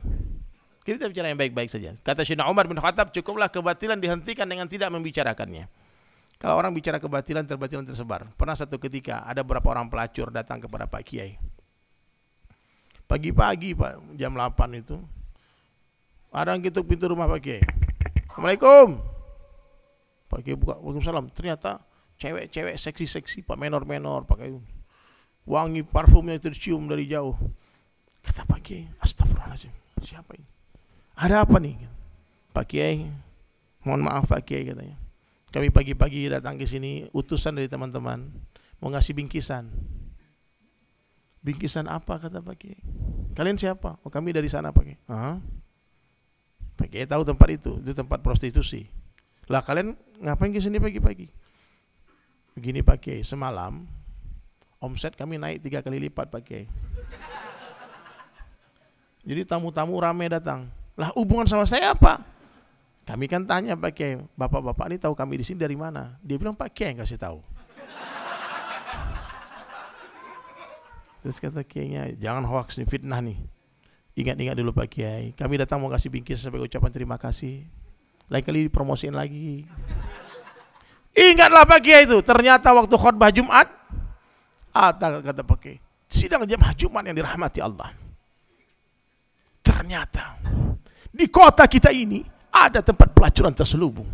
Kita 0.87 1.11
bicara 1.11 1.35
yang 1.35 1.41
baik-baik 1.43 1.67
saja. 1.67 1.99
Kata 1.99 2.23
Syedina 2.23 2.47
Umar 2.47 2.71
bin 2.71 2.79
Khattab, 2.79 3.11
cukuplah 3.11 3.51
kebatilan 3.51 3.99
dihentikan 3.99 4.47
dengan 4.47 4.71
tidak 4.71 4.95
membicarakannya. 4.95 5.67
Kalau 6.39 6.55
orang 6.55 6.71
bicara 6.71 7.03
kebatilan, 7.03 7.43
terbatilan 7.43 7.83
tersebar. 7.83 8.31
Pernah 8.39 8.55
satu 8.55 8.79
ketika 8.79 9.27
ada 9.27 9.43
beberapa 9.43 9.75
orang 9.75 9.91
pelacur 9.91 10.31
datang 10.31 10.63
kepada 10.63 10.87
Pak 10.87 11.03
Kiai. 11.03 11.35
Pagi-pagi 13.11 13.75
Pak, 13.75 14.15
jam 14.15 14.39
8 14.39 14.79
itu. 14.79 14.95
Ada 16.31 16.55
yang 16.55 16.63
ketuk 16.63 16.87
pintu 16.87 17.11
rumah 17.11 17.27
Pak 17.27 17.41
Kiai. 17.43 17.67
Assalamualaikum. 18.31 19.03
Pakai 20.31 20.55
buka 20.55 20.79
Waalaikumsalam. 20.79 21.35
Ternyata 21.35 21.83
cewek-cewek 22.23 22.79
seksi-seksi, 22.79 23.43
Pak 23.43 23.59
menor-menor 23.59 24.23
pakai 24.23 24.55
wangi 25.51 25.83
parfumnya 25.83 26.39
itu 26.39 26.47
dicium 26.47 26.87
dari 26.87 27.11
jauh. 27.11 27.35
Kata 28.23 28.47
Pak 28.47 28.61
Kiai, 28.63 28.87
astagfirullahaladzim, 29.03 29.75
siapa 30.07 30.31
ini? 30.39 30.56
Ada 31.17 31.49
apa 31.49 31.57
nih? 31.57 31.81
Pak 32.53 32.69
Kiai, 32.69 33.09
mohon 33.85 34.05
maaf 34.05 34.29
Pak 34.29 34.45
Kiai 34.45 34.69
katanya. 34.69 35.01
Kami 35.49 35.73
pagi-pagi 35.73 36.29
datang 36.29 36.61
ke 36.61 36.69
sini, 36.69 37.09
utusan 37.17 37.57
dari 37.57 37.73
teman-teman, 37.73 38.29
mau 38.77 38.93
ngasih 38.93 39.17
bingkisan. 39.17 39.73
Bingkisan 41.41 41.89
apa 41.89 42.21
kata 42.21 42.45
Pak 42.45 42.57
Kiai? 42.61 42.81
Kalian 43.33 43.57
siapa? 43.57 43.97
Oh 44.05 44.13
kami 44.13 44.37
dari 44.37 44.53
sana 44.53 44.77
Pak 44.77 44.85
Kiai. 44.85 45.01
Hah? 45.09 45.41
Pak 46.77 46.93
Kiai 46.93 47.09
tahu 47.09 47.25
tempat 47.25 47.49
itu, 47.49 47.81
itu 47.81 47.97
tempat 47.97 48.21
prostitusi. 48.21 48.85
Lah 49.49 49.65
kalian 49.65 49.97
ngapain 50.21 50.53
ke 50.53 50.61
sini 50.61 50.77
pagi-pagi? 50.77 51.33
Begini 52.53 52.85
Pak 52.85 53.01
Kiai, 53.01 53.25
semalam 53.25 53.89
omset 54.85 55.17
kami 55.17 55.41
naik 55.41 55.65
tiga 55.65 55.81
kali 55.81 55.97
lipat 55.97 56.29
Pak 56.29 56.43
Kiai. 56.45 56.69
Jadi 59.25 59.43
tamu-tamu 59.49 59.97
rame 59.97 60.29
datang. 60.29 60.69
Lah 60.97 61.13
hubungan 61.13 61.45
sama 61.45 61.69
saya 61.69 61.93
apa? 61.93 62.25
Kami 63.07 63.31
kan 63.31 63.47
tanya 63.47 63.79
Pak 63.79 63.93
Kiai, 63.95 64.19
bapak-bapak 64.35 64.91
ini 64.91 64.99
tahu 64.99 65.15
kami 65.15 65.39
di 65.39 65.45
sini 65.47 65.63
dari 65.63 65.79
mana? 65.79 66.19
Dia 66.27 66.41
bilang 66.41 66.59
Pak 66.59 66.75
Kiai 66.75 66.91
yang 66.91 67.07
kasih 67.07 67.21
tahu. 67.21 67.39
Terus 71.23 71.39
kata 71.39 71.63
Kiainya, 71.63 72.15
jangan 72.19 72.43
hoax 72.47 72.79
nih, 72.79 72.87
fitnah 72.87 73.19
nih. 73.23 73.39
Ingat-ingat 74.19 74.59
dulu 74.59 74.75
Pak 74.75 74.89
Kiai, 74.91 75.35
kami 75.35 75.59
datang 75.59 75.83
mau 75.83 75.91
kasih 75.91 76.11
bingkis 76.11 76.43
sebagai 76.43 76.67
ucapan 76.67 76.91
terima 76.91 77.19
kasih. 77.19 77.63
Lain 78.27 78.43
kali 78.43 78.67
dipromosiin 78.67 79.15
lagi. 79.15 79.67
Ingatlah 81.15 81.63
Pak 81.67 81.81
Kiai 81.83 82.11
itu, 82.11 82.19
ternyata 82.27 82.75
waktu 82.75 82.95
khutbah 82.95 83.31
Jumat, 83.31 83.71
ada 84.75 85.23
kata 85.23 85.43
Pak 85.47 85.59
Kiai, 85.63 85.79
sidang 86.11 86.43
jemaah 86.47 86.75
Jumat 86.75 87.07
yang 87.07 87.15
dirahmati 87.15 87.59
Allah. 87.63 87.95
Ternyata 89.67 90.39
di 91.17 91.27
kota 91.33 91.65
kita 91.65 91.89
ini 91.89 92.21
ada 92.53 92.85
tempat 92.85 93.17
pelacuran 93.17 93.57
terselubung. 93.57 94.05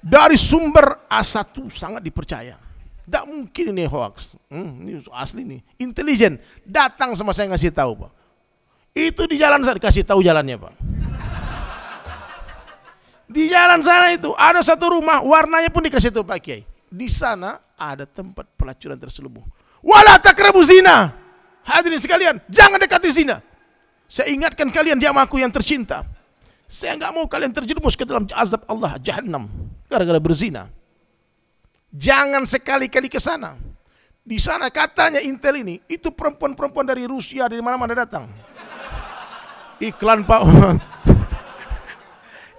Dari 0.00 0.38
sumber 0.38 1.04
A1 1.12 1.52
sangat 1.76 2.00
dipercaya. 2.00 2.56
Tidak 3.04 3.24
mungkin 3.26 3.74
ini 3.74 3.84
hoax. 3.84 4.38
Hmm, 4.48 4.86
ini 4.86 5.02
asli 5.12 5.42
nih. 5.44 5.60
Intelijen. 5.82 6.40
Datang 6.64 7.12
sama 7.18 7.36
saya 7.36 7.52
ngasih 7.52 7.74
tahu 7.74 8.06
Pak. 8.06 8.12
Itu 8.96 9.28
di 9.28 9.36
jalan 9.36 9.60
saya 9.60 9.76
kasih 9.76 10.06
tahu 10.06 10.24
jalannya 10.24 10.56
Pak. 10.56 10.74
Di 13.26 13.50
jalan 13.50 13.82
sana 13.82 14.14
itu 14.14 14.30
ada 14.38 14.62
satu 14.62 14.94
rumah 14.94 15.18
warnanya 15.20 15.74
pun 15.74 15.82
dikasih 15.82 16.14
tahu 16.14 16.22
Pak 16.22 16.38
Kiai. 16.38 16.62
Di 16.86 17.10
sana 17.10 17.58
ada 17.74 18.06
tempat 18.06 18.46
pelacuran 18.54 18.94
terselubung. 18.96 19.44
Wala 19.82 20.22
takrabu 20.22 20.62
zina. 20.62 21.10
Hadirin 21.66 21.98
sekalian, 21.98 22.38
jangan 22.46 22.78
dekati 22.78 23.10
zina. 23.10 23.42
Saya 24.06 24.30
ingatkan 24.30 24.70
kalian 24.70 25.02
dia 25.02 25.10
aku 25.10 25.42
yang 25.42 25.50
tercinta. 25.50 26.06
Saya 26.66 26.98
nggak 26.98 27.12
mau 27.14 27.26
kalian 27.30 27.54
terjerumus 27.54 27.94
ke 27.94 28.02
dalam 28.02 28.26
azab 28.34 28.66
Allah 28.66 28.98
jahannam 28.98 29.46
gara-gara 29.86 30.18
berzina. 30.18 30.66
Jangan 31.94 32.42
sekali-kali 32.42 33.06
ke 33.06 33.22
sana. 33.22 33.54
Di 34.26 34.42
sana 34.42 34.66
katanya 34.74 35.22
Intel 35.22 35.62
ini, 35.62 35.78
itu 35.86 36.10
perempuan-perempuan 36.10 36.82
dari 36.82 37.06
Rusia, 37.06 37.46
dari 37.46 37.62
mana-mana 37.62 37.94
datang. 37.94 38.26
Iklan 39.78 40.26
Pak 40.26 40.42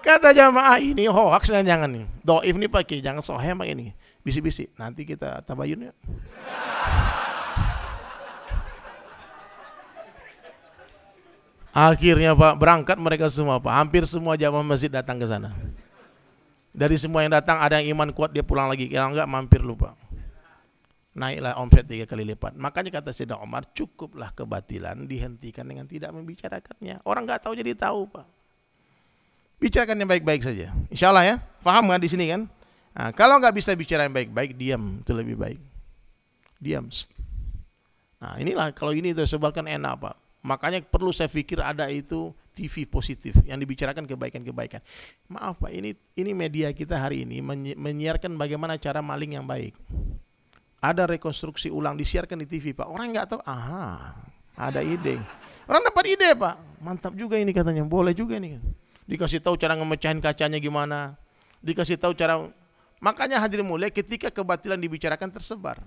Kata 0.08 0.32
jamaah 0.32 0.80
ini 0.80 1.12
hoax 1.12 1.52
dan 1.52 1.68
jangan 1.68 1.92
nih. 1.92 2.08
Doif 2.24 2.56
nih 2.56 2.72
pakai, 2.72 3.04
jangan 3.04 3.20
sohem 3.20 3.60
ini. 3.68 3.92
Bisi-bisi, 4.24 4.72
nanti 4.80 5.04
kita 5.04 5.44
tabayun 5.44 5.92
ya. 5.92 5.94
Akhirnya 11.78 12.34
Pak 12.34 12.58
berangkat 12.58 12.98
mereka 12.98 13.30
semua 13.30 13.62
Pak. 13.62 13.70
Hampir 13.70 14.10
semua 14.10 14.34
jamaah 14.34 14.66
masjid 14.66 14.90
datang 14.90 15.22
ke 15.22 15.30
sana. 15.30 15.54
Dari 16.74 16.98
semua 16.98 17.22
yang 17.22 17.38
datang 17.38 17.62
ada 17.62 17.78
yang 17.78 17.94
iman 17.94 18.10
kuat 18.10 18.34
dia 18.34 18.42
pulang 18.42 18.66
lagi. 18.66 18.90
Kalau 18.90 19.14
enggak 19.14 19.30
mampir 19.30 19.62
lupa. 19.62 19.94
Naiklah 21.14 21.54
omset 21.62 21.86
tiga 21.86 22.10
kali 22.10 22.26
lipat. 22.34 22.58
Makanya 22.58 22.98
kata 22.98 23.14
Sayyidina 23.14 23.42
Umar, 23.42 23.66
cukuplah 23.78 24.34
kebatilan 24.34 25.06
dihentikan 25.06 25.66
dengan 25.70 25.86
tidak 25.86 26.14
membicarakannya. 26.14 27.02
Orang 27.06 27.30
enggak 27.30 27.46
tahu 27.46 27.58
jadi 27.58 27.74
tahu, 27.78 28.10
Pak. 28.10 28.26
Bicarakan 29.62 30.02
yang 30.02 30.10
baik-baik 30.10 30.46
saja. 30.46 30.74
Insya 30.90 31.10
Allah 31.14 31.26
ya. 31.26 31.36
Paham 31.62 31.90
kan 31.90 32.02
di 32.02 32.10
sini 32.10 32.30
kan? 32.30 32.46
Nah, 32.94 33.10
kalau 33.14 33.38
enggak 33.38 33.54
bisa 33.54 33.74
bicara 33.78 34.06
yang 34.06 34.14
baik-baik, 34.14 34.58
diam. 34.58 35.02
Itu 35.02 35.14
lebih 35.18 35.38
baik. 35.38 35.62
Diam. 36.58 36.90
Nah 38.18 38.34
inilah 38.42 38.74
kalau 38.74 38.98
ini 38.98 39.14
tersebarkan 39.14 39.70
enak 39.70 39.94
Pak. 39.98 40.27
Makanya 40.46 40.86
perlu 40.86 41.10
saya 41.10 41.28
pikir 41.28 41.60
ada 41.60 41.90
itu 41.90 42.32
TV 42.58 42.90
positif 42.90 43.38
yang 43.46 43.62
dibicarakan 43.62 44.10
kebaikan-kebaikan. 44.10 44.82
Maaf 45.30 45.62
Pak, 45.62 45.70
ini 45.74 45.94
ini 46.18 46.32
media 46.34 46.74
kita 46.74 46.98
hari 46.98 47.26
ini 47.26 47.42
menyiarkan 47.78 48.34
bagaimana 48.34 48.82
cara 48.82 49.02
maling 49.02 49.38
yang 49.38 49.46
baik. 49.46 49.78
Ada 50.82 51.10
rekonstruksi 51.10 51.74
ulang 51.74 51.98
disiarkan 51.98 52.42
di 52.42 52.48
TV 52.50 52.74
Pak. 52.74 52.86
Orang 52.86 53.14
nggak 53.14 53.34
tahu, 53.34 53.42
aha, 53.46 54.14
ada 54.58 54.82
ide. 54.82 55.18
Orang 55.66 55.86
dapat 55.86 56.18
ide 56.18 56.34
Pak. 56.34 56.82
Mantap 56.82 57.14
juga 57.18 57.38
ini 57.38 57.54
katanya, 57.54 57.86
boleh 57.86 58.14
juga 58.14 58.38
ini. 58.38 58.58
Dikasih 59.10 59.42
tahu 59.42 59.58
cara 59.58 59.74
ngemecahin 59.78 60.22
kacanya 60.22 60.62
gimana. 60.62 61.18
Dikasih 61.66 61.98
tahu 61.98 62.14
cara 62.14 62.46
Makanya 62.98 63.38
hadirin 63.38 63.70
mulai 63.70 63.94
ketika 63.94 64.34
kebatilan 64.34 64.82
dibicarakan 64.82 65.30
tersebar. 65.30 65.78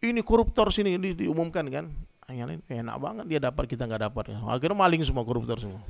Ini 0.00 0.20
koruptor 0.20 0.68
sini 0.72 0.96
di, 1.00 1.16
diumumkan 1.16 1.64
kan 1.72 1.88
yang 2.32 2.48
lain 2.48 2.60
enak 2.64 2.96
banget 2.96 3.24
dia 3.28 3.40
dapat 3.42 3.64
kita 3.68 3.84
nggak 3.84 4.02
dapat. 4.08 4.24
Akhirnya 4.48 4.76
maling 4.76 5.02
semua 5.04 5.24
koruptor 5.26 5.60
semua. 5.60 5.84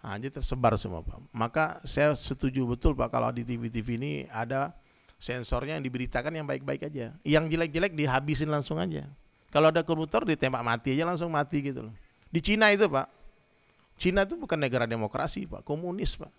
Nah, 0.00 0.16
tersebar 0.16 0.74
semua 0.80 1.04
pak. 1.04 1.20
Maka 1.30 1.64
saya 1.84 2.16
setuju 2.16 2.64
betul 2.64 2.96
pak 2.96 3.12
kalau 3.12 3.28
di 3.30 3.44
TV-TV 3.44 3.88
ini 4.00 4.12
ada 4.32 4.72
sensornya 5.20 5.76
yang 5.76 5.84
diberitakan 5.84 6.32
yang 6.32 6.46
baik-baik 6.48 6.88
aja. 6.88 7.14
Yang 7.22 7.44
jelek-jelek 7.54 7.92
dihabisin 7.94 8.48
langsung 8.48 8.80
aja. 8.80 9.06
Kalau 9.52 9.68
ada 9.68 9.84
koruptor 9.84 10.24
ditembak 10.24 10.64
mati 10.64 10.96
aja 10.96 11.04
langsung 11.04 11.28
mati 11.30 11.60
gitu 11.60 11.86
loh. 11.86 11.94
Di 12.32 12.40
Cina 12.40 12.72
itu 12.72 12.88
pak. 12.88 13.06
Cina 14.00 14.24
itu 14.24 14.40
bukan 14.40 14.56
negara 14.56 14.88
demokrasi 14.88 15.44
pak. 15.44 15.62
Komunis 15.62 16.16
pak. 16.16 16.32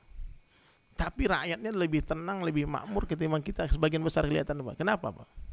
Tapi 0.98 1.30
rakyatnya 1.30 1.72
lebih 1.72 2.02
tenang 2.02 2.42
lebih 2.42 2.66
makmur 2.66 3.06
ketimbang 3.06 3.46
kita. 3.46 3.70
Sebagian 3.70 4.02
besar 4.02 4.26
kelihatan 4.26 4.60
pak. 4.66 4.82
Kenapa 4.82 5.14
pak 5.14 5.51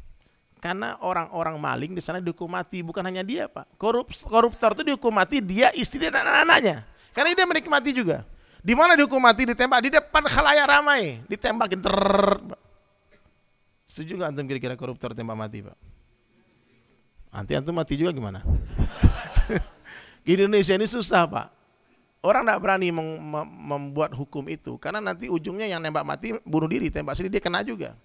karena 0.59 0.99
orang-orang 0.99 1.55
maling 1.55 1.91
di 1.95 2.03
sana 2.03 2.19
dihukum 2.19 2.51
mati, 2.51 2.83
bukan 2.83 2.99
hanya 3.07 3.23
dia, 3.23 3.47
Pak. 3.47 3.79
Korup, 3.79 4.11
koruptor 4.27 4.75
itu 4.75 4.91
dihukum 4.91 5.15
mati 5.15 5.39
dia, 5.39 5.71
istri 5.71 6.03
dan 6.03 6.19
anak-anaknya. 6.19 6.83
Karena 7.15 7.31
dia 7.31 7.47
menikmati 7.47 7.95
juga. 7.95 8.27
Di 8.59 8.75
mana 8.75 8.99
dihukum 8.99 9.23
mati 9.23 9.47
ditembak 9.47 9.87
di 9.87 9.89
depan 9.95 10.19
khalayak 10.27 10.67
ramai, 10.67 11.23
ditembakin. 11.31 11.79
Setuju 13.87 14.19
nggak 14.19 14.29
antum 14.35 14.45
kira-kira 14.51 14.75
koruptor 14.75 15.15
tembak 15.15 15.39
mati, 15.39 15.63
Pak? 15.63 15.75
Nanti 17.31 17.51
antum 17.55 17.71
mati 17.79 17.95
juga 17.95 18.11
gimana? 18.11 18.43
di 20.27 20.35
Indonesia 20.35 20.75
ini 20.75 20.91
susah, 20.91 21.23
Pak. 21.23 21.47
Orang 22.19 22.43
tidak 22.43 22.59
berani 22.59 22.91
membuat 22.91 24.11
hukum 24.11 24.43
itu 24.51 24.75
karena 24.75 24.99
nanti 24.99 25.31
ujungnya 25.31 25.71
yang 25.71 25.79
nembak 25.79 26.03
mati 26.03 26.35
bunuh 26.43 26.67
diri, 26.67 26.91
tembak 26.91 27.15
sendiri 27.15 27.39
dia 27.39 27.43
kena 27.47 27.63
juga. 27.63 27.95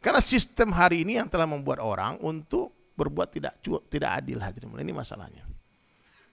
Karena 0.00 0.20
sistem 0.24 0.72
hari 0.72 1.04
ini 1.04 1.20
yang 1.20 1.28
telah 1.28 1.44
membuat 1.44 1.80
orang 1.80 2.16
untuk 2.24 2.72
berbuat 2.96 3.32
tidak 3.32 3.60
tidak 3.92 4.10
adil 4.24 4.40
hadirin. 4.40 4.72
Ini 4.76 4.92
masalahnya. 4.96 5.44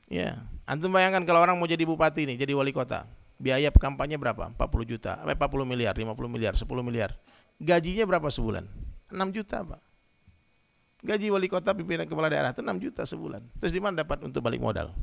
Ya, 0.08 0.40
antum 0.64 0.88
bayangkan 0.96 1.28
kalau 1.28 1.44
orang 1.44 1.60
mau 1.60 1.68
jadi 1.68 1.84
bupati 1.84 2.24
ini, 2.24 2.40
jadi 2.40 2.56
wali 2.56 2.72
kota, 2.72 3.04
biaya 3.36 3.68
kampanye 3.76 4.16
berapa? 4.16 4.56
40 4.56 4.88
juta, 4.88 5.20
40 5.20 5.36
eh, 5.36 5.68
miliar, 5.68 5.94
50 6.00 6.32
miliar, 6.32 6.54
10 6.56 6.64
miliar. 6.80 7.12
Gajinya 7.60 8.08
berapa 8.08 8.32
sebulan? 8.32 8.64
6 9.12 9.36
juta, 9.36 9.68
Pak. 9.68 9.82
Gaji 11.04 11.28
wali 11.30 11.48
kota 11.52 11.76
pimpinan 11.76 12.10
kepala 12.10 12.32
daerah 12.32 12.56
itu 12.56 12.64
6 12.64 12.84
juta 12.84 13.04
sebulan. 13.04 13.44
Terus 13.60 13.72
di 13.76 13.84
mana 13.84 14.02
dapat 14.02 14.24
untuk 14.24 14.40
balik 14.42 14.64
modal? 14.64 14.96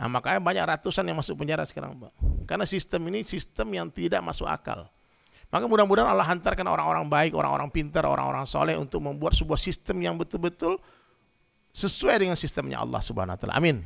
Nah, 0.00 0.08
makanya 0.08 0.40
banyak 0.40 0.64
ratusan 0.64 1.04
yang 1.04 1.20
masuk 1.20 1.36
penjara 1.36 1.68
sekarang, 1.68 2.00
Pak. 2.00 2.12
Karena 2.48 2.64
sistem 2.64 3.04
ini 3.12 3.20
sistem 3.20 3.68
yang 3.76 3.92
tidak 3.92 4.24
masuk 4.24 4.48
akal. 4.48 4.88
Maka 5.50 5.66
mudah-mudahan 5.66 6.14
Allah 6.14 6.26
hantarkan 6.30 6.62
orang-orang 6.62 7.10
baik, 7.10 7.34
orang-orang 7.34 7.66
pintar, 7.74 8.06
orang-orang 8.06 8.46
soleh 8.46 8.78
untuk 8.78 9.02
membuat 9.02 9.34
sebuah 9.34 9.58
sistem 9.58 9.98
yang 9.98 10.14
betul-betul 10.14 10.78
sesuai 11.74 12.22
dengan 12.22 12.38
sistemnya 12.38 12.78
Allah 12.78 13.02
Subhanahu 13.02 13.34
Wa 13.34 13.40
Taala. 13.42 13.54
Amin. 13.58 13.82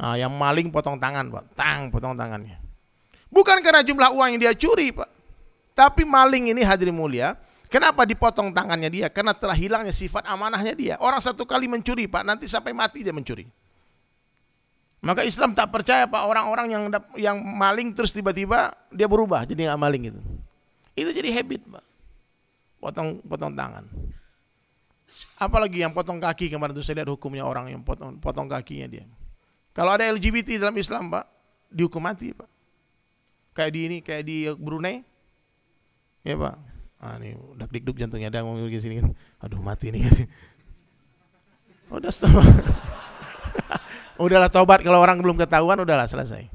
Nah, 0.00 0.16
yang 0.16 0.32
maling 0.32 0.72
potong 0.72 0.96
tangan, 0.96 1.28
pak, 1.28 1.44
tang 1.52 1.92
potong 1.92 2.16
tangannya. 2.16 2.56
Bukan 3.28 3.60
karena 3.60 3.84
jumlah 3.84 4.08
uang 4.16 4.28
yang 4.34 4.40
dia 4.40 4.52
curi, 4.56 4.88
pak, 4.96 5.08
tapi 5.76 6.08
maling 6.08 6.56
ini 6.56 6.64
hadirin 6.64 6.96
mulia. 6.96 7.36
Kenapa 7.68 8.02
dipotong 8.02 8.50
tangannya 8.50 8.90
dia? 8.90 9.06
Karena 9.12 9.30
telah 9.30 9.54
hilangnya 9.54 9.94
sifat 9.94 10.26
amanahnya 10.26 10.74
dia. 10.74 10.94
Orang 10.98 11.20
satu 11.22 11.44
kali 11.44 11.68
mencuri, 11.68 12.08
pak, 12.08 12.24
nanti 12.24 12.48
sampai 12.48 12.72
mati 12.72 13.04
dia 13.04 13.12
mencuri. 13.12 13.46
Maka 15.00 15.24
Islam 15.24 15.56
tak 15.56 15.72
percaya 15.72 16.04
pak 16.04 16.28
orang-orang 16.28 16.66
yang 16.68 16.82
yang 17.16 17.36
maling 17.40 17.96
terus 17.96 18.12
tiba-tiba 18.12 18.76
dia 18.92 19.08
berubah 19.08 19.48
jadi 19.48 19.72
nggak 19.72 19.80
maling 19.80 20.02
gitu. 20.12 20.20
Itu 20.94 21.10
jadi 21.14 21.30
habit, 21.34 21.62
Pak. 21.66 21.84
Potong 22.80 23.20
potong 23.24 23.52
tangan. 23.54 23.84
Apalagi 25.36 25.84
yang 25.84 25.92
potong 25.92 26.20
kaki 26.20 26.48
kemarin 26.48 26.72
itu 26.72 26.84
saya 26.84 27.02
lihat 27.02 27.10
hukumnya 27.12 27.44
orang 27.44 27.68
yang 27.72 27.82
potong 27.84 28.16
potong 28.20 28.48
kakinya 28.48 28.88
dia. 28.88 29.04
Kalau 29.76 29.94
ada 29.94 30.08
LGBT 30.10 30.58
dalam 30.58 30.76
Islam, 30.76 31.12
Pak, 31.12 31.24
dihukum 31.70 32.02
mati, 32.02 32.34
Pak. 32.34 32.48
Kayak 33.54 33.70
di 33.74 33.80
ini, 33.86 33.96
kayak 34.02 34.24
di 34.26 34.36
Brunei. 34.58 35.02
Ya, 36.26 36.34
Pak. 36.36 36.54
Ah, 37.00 37.16
ini 37.16 37.32
udah 37.32 37.64
dikduk 37.64 37.96
jantungnya 37.96 38.28
ada 38.28 38.44
ngomong 38.44 38.68
di 38.68 38.76
sini 38.76 39.00
kan. 39.00 39.16
Aduh, 39.40 39.62
mati 39.62 39.88
nih. 39.88 40.04
Udah 41.96 42.12
stop. 42.12 42.30
udahlah 44.20 44.52
tobat 44.52 44.84
kalau 44.84 45.00
orang 45.00 45.18
belum 45.18 45.40
ketahuan 45.40 45.80
udahlah 45.80 46.06
selesai. 46.06 46.46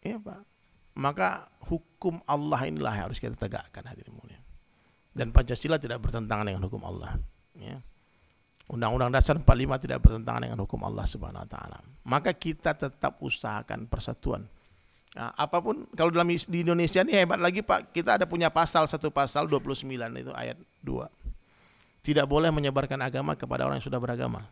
Iya, 0.00 0.16
Pak. 0.18 0.40
Maka 0.96 1.49
hukum 2.00 2.16
Allah 2.24 2.64
inilah 2.64 2.96
yang 2.96 3.04
harus 3.12 3.20
kita 3.20 3.36
tegakkan 3.36 3.84
hadirin 3.84 4.16
mulia. 4.16 4.40
Dan 5.12 5.36
Pancasila 5.36 5.76
tidak 5.76 6.00
bertentangan 6.00 6.48
dengan 6.48 6.64
hukum 6.64 6.80
Allah. 6.80 7.20
Ya. 7.52 7.76
Undang-Undang 8.72 9.12
Dasar 9.12 9.36
45 9.36 9.84
tidak 9.84 10.00
bertentangan 10.00 10.48
dengan 10.48 10.64
hukum 10.64 10.80
Allah 10.80 11.04
Subhanahu 11.04 11.44
Wa 11.44 11.50
Taala. 11.52 11.84
Maka 12.08 12.32
kita 12.32 12.72
tetap 12.72 13.20
usahakan 13.20 13.84
persatuan. 13.84 14.48
Nah, 15.12 15.36
apa 15.36 15.60
pun 15.60 15.84
kalau 15.92 16.08
dalam 16.08 16.32
di 16.32 16.64
Indonesia 16.64 17.04
ini 17.04 17.20
hebat 17.20 17.36
lagi 17.36 17.60
Pak, 17.60 17.92
kita 17.92 18.16
ada 18.16 18.24
punya 18.24 18.48
pasal 18.48 18.88
satu 18.88 19.12
pasal 19.12 19.44
29 19.44 19.84
itu 20.16 20.32
ayat 20.32 20.56
2. 20.80 21.04
Tidak 22.00 22.24
boleh 22.24 22.48
menyebarkan 22.48 22.96
agama 23.04 23.36
kepada 23.36 23.68
orang 23.68 23.76
yang 23.76 23.84
sudah 23.92 24.00
beragama. 24.00 24.48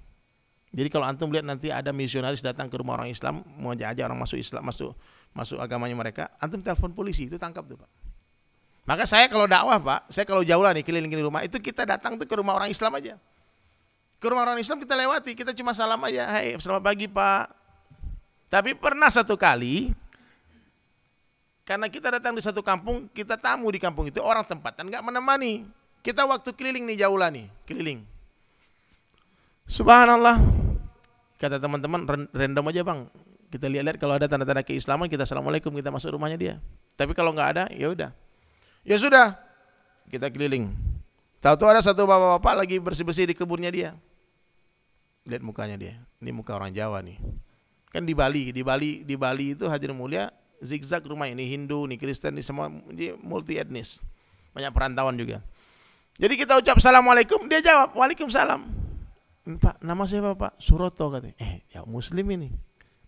Jadi 0.69 0.93
kalau 0.93 1.09
antum 1.09 1.33
lihat 1.33 1.49
nanti 1.49 1.73
ada 1.73 1.97
misionaris 1.97 2.45
datang 2.45 2.69
ke 2.69 2.77
rumah 2.77 3.01
orang 3.01 3.09
Islam, 3.09 3.41
mau 3.57 3.73
aja 3.73 4.05
orang 4.05 4.21
masuk 4.21 4.37
Islam, 4.37 4.69
masuk 4.69 4.93
masuk 5.39 5.63
agamanya 5.63 5.95
mereka, 5.95 6.35
antum 6.43 6.59
telepon 6.59 6.91
polisi 6.91 7.31
itu 7.31 7.39
tangkap 7.39 7.63
tuh 7.71 7.79
pak. 7.79 7.91
Maka 8.83 9.07
saya 9.07 9.31
kalau 9.31 9.47
dakwah 9.47 9.79
pak, 9.79 10.11
saya 10.11 10.27
kalau 10.27 10.43
jauh 10.43 10.65
lah 10.65 10.75
nih 10.75 10.83
keliling-keliling 10.83 11.31
rumah, 11.31 11.47
itu 11.47 11.63
kita 11.63 11.87
datang 11.87 12.19
tuh 12.19 12.27
ke 12.27 12.35
rumah 12.35 12.59
orang 12.59 12.75
Islam 12.75 12.99
aja. 12.99 13.15
Ke 14.19 14.27
rumah 14.27 14.43
orang 14.43 14.59
Islam 14.59 14.83
kita 14.83 14.99
lewati, 14.99 15.39
kita 15.39 15.55
cuma 15.55 15.71
salam 15.71 16.03
aja, 16.03 16.27
hai 16.27 16.59
selamat 16.59 16.83
pagi 16.83 17.07
pak. 17.07 17.55
Tapi 18.51 18.75
pernah 18.75 19.07
satu 19.13 19.39
kali, 19.39 19.95
Karena 21.69 21.85
kita 21.93 22.09
datang 22.09 22.33
di 22.33 22.41
satu 22.41 22.65
kampung, 22.65 23.13
kita 23.13 23.37
tamu 23.37 23.69
di 23.69 23.77
kampung 23.77 24.09
itu, 24.09 24.25
orang 24.25 24.41
tempatan 24.41 24.89
nggak 24.89 25.05
menemani. 25.05 25.69
Kita 26.01 26.25
waktu 26.25 26.57
keliling 26.57 26.89
nih 26.89 27.05
jauh 27.05 27.21
lah 27.21 27.29
nih, 27.29 27.45
keliling. 27.69 28.09
Subhanallah. 29.69 30.41
Kata 31.37 31.61
teman-teman, 31.61 32.09
random 32.33 32.65
aja 32.73 32.81
bang. 32.89 33.01
Kita 33.49 33.65
lihat-lihat 33.65 33.97
kalau 33.97 34.21
ada 34.21 34.29
tanda-tanda 34.29 34.61
keislaman, 34.61 35.09
kita 35.09 35.25
assalamualaikum, 35.25 35.73
kita 35.73 35.89
masuk 35.89 36.13
rumahnya 36.13 36.37
dia. 36.37 36.55
Tapi 37.01 37.17
kalau 37.17 37.33
nggak 37.33 37.49
ada, 37.57 37.65
ya 37.73 37.89
udah. 37.89 38.11
Ya 38.85 38.97
sudah, 39.01 39.37
kita 40.13 40.29
keliling. 40.29 40.73
Tahu-tahu 41.41 41.69
ada 41.71 41.81
satu 41.81 42.05
bapak-bapak 42.05 42.55
lagi 42.67 42.77
bersih-bersih 42.77 43.31
di 43.31 43.35
kebunnya 43.37 43.73
dia. 43.73 43.91
Lihat 45.25 45.41
mukanya 45.41 45.77
dia. 45.81 45.95
Ini 46.21 46.31
muka 46.35 46.53
orang 46.57 46.77
Jawa 46.77 47.01
nih. 47.01 47.17
Kan 47.89 48.05
di 48.05 48.13
Bali, 48.13 48.53
di 48.53 48.61
Bali, 48.61 49.01
di 49.07 49.17
Bali 49.17 49.57
itu 49.57 49.65
hadir 49.65 49.97
mulia 49.97 50.29
zigzag 50.63 51.07
rumah 51.07 51.31
ini 51.31 51.47
Hindu, 51.47 51.87
ini 51.87 51.97
Kristen, 51.99 52.35
ini 52.35 52.45
semua 52.45 52.71
ini 52.91 53.15
multi 53.19 53.57
etnis. 53.59 54.03
Banyak 54.55 54.75
perantauan 54.75 55.15
juga. 55.15 55.43
Jadi 56.19 56.35
kita 56.35 56.59
ucap 56.59 56.83
assalamualaikum, 56.83 57.47
dia 57.47 57.63
jawab 57.63 57.95
waalaikumsalam. 57.95 58.67
Pak, 59.49 59.81
nama 59.81 60.05
saya 60.05 60.35
Pak 60.35 60.61
Suroto 60.61 61.09
katanya. 61.09 61.39
Eh, 61.41 61.65
ya 61.73 61.87
muslim 61.87 62.27
ini. 62.35 62.53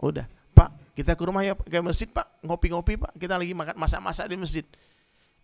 Udah, 0.00 0.24
Pak, 0.56 0.96
kita 0.96 1.12
ke 1.12 1.22
rumah 1.28 1.44
ya 1.44 1.52
ke 1.56 1.78
masjid 1.84 2.08
Pak, 2.08 2.40
ngopi-ngopi 2.40 2.96
Pak. 2.96 3.12
Kita 3.20 3.36
lagi 3.36 3.52
makan 3.52 3.76
masak-masak 3.76 4.26
di 4.32 4.36
masjid. 4.40 4.64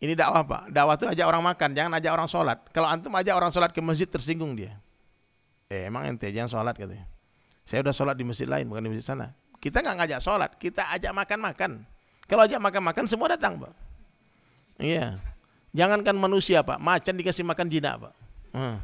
Ini 0.00 0.12
dakwah 0.16 0.44
Pak. 0.44 0.62
Dakwah 0.72 0.96
itu 0.96 1.07
ajak 1.09 1.26
orang 1.28 1.44
makan, 1.44 1.68
jangan 1.76 1.92
ajak 1.96 2.12
orang 2.12 2.28
sholat. 2.28 2.59
Kalau 2.72 2.88
antum 2.88 3.12
ajak 3.16 3.34
orang 3.36 3.52
sholat 3.52 3.70
ke 3.72 3.80
masjid 3.84 4.09
tersinggung 4.09 4.57
dia. 4.57 4.76
Eh, 5.68 5.88
emang 5.88 6.09
ente 6.09 6.28
jangan 6.32 6.48
sholat 6.48 6.74
katanya. 6.76 7.04
Saya 7.66 7.82
udah 7.82 7.94
sholat 7.96 8.14
di 8.14 8.24
masjid 8.24 8.46
lain, 8.46 8.70
bukan 8.70 8.86
di 8.86 8.90
masjid 8.96 9.07
sana. 9.12 9.34
Kita 9.59 9.82
nggak 9.82 9.96
ngajak 10.04 10.20
sholat, 10.22 10.50
kita 10.57 10.88
ajak 10.94 11.12
makan-makan. 11.12 11.82
Kalau 12.30 12.42
ajak 12.46 12.61
makan-makan 12.62 13.04
semua 13.11 13.34
datang, 13.34 13.59
Pak. 13.59 13.72
Iya. 14.78 15.18
Jangankan 15.74 16.16
manusia, 16.16 16.62
Pak. 16.62 16.78
Macan 16.78 17.14
dikasih 17.18 17.44
makan 17.44 17.66
jinak, 17.68 17.98
Pak. 17.98 18.12
Hmm. 18.54 18.76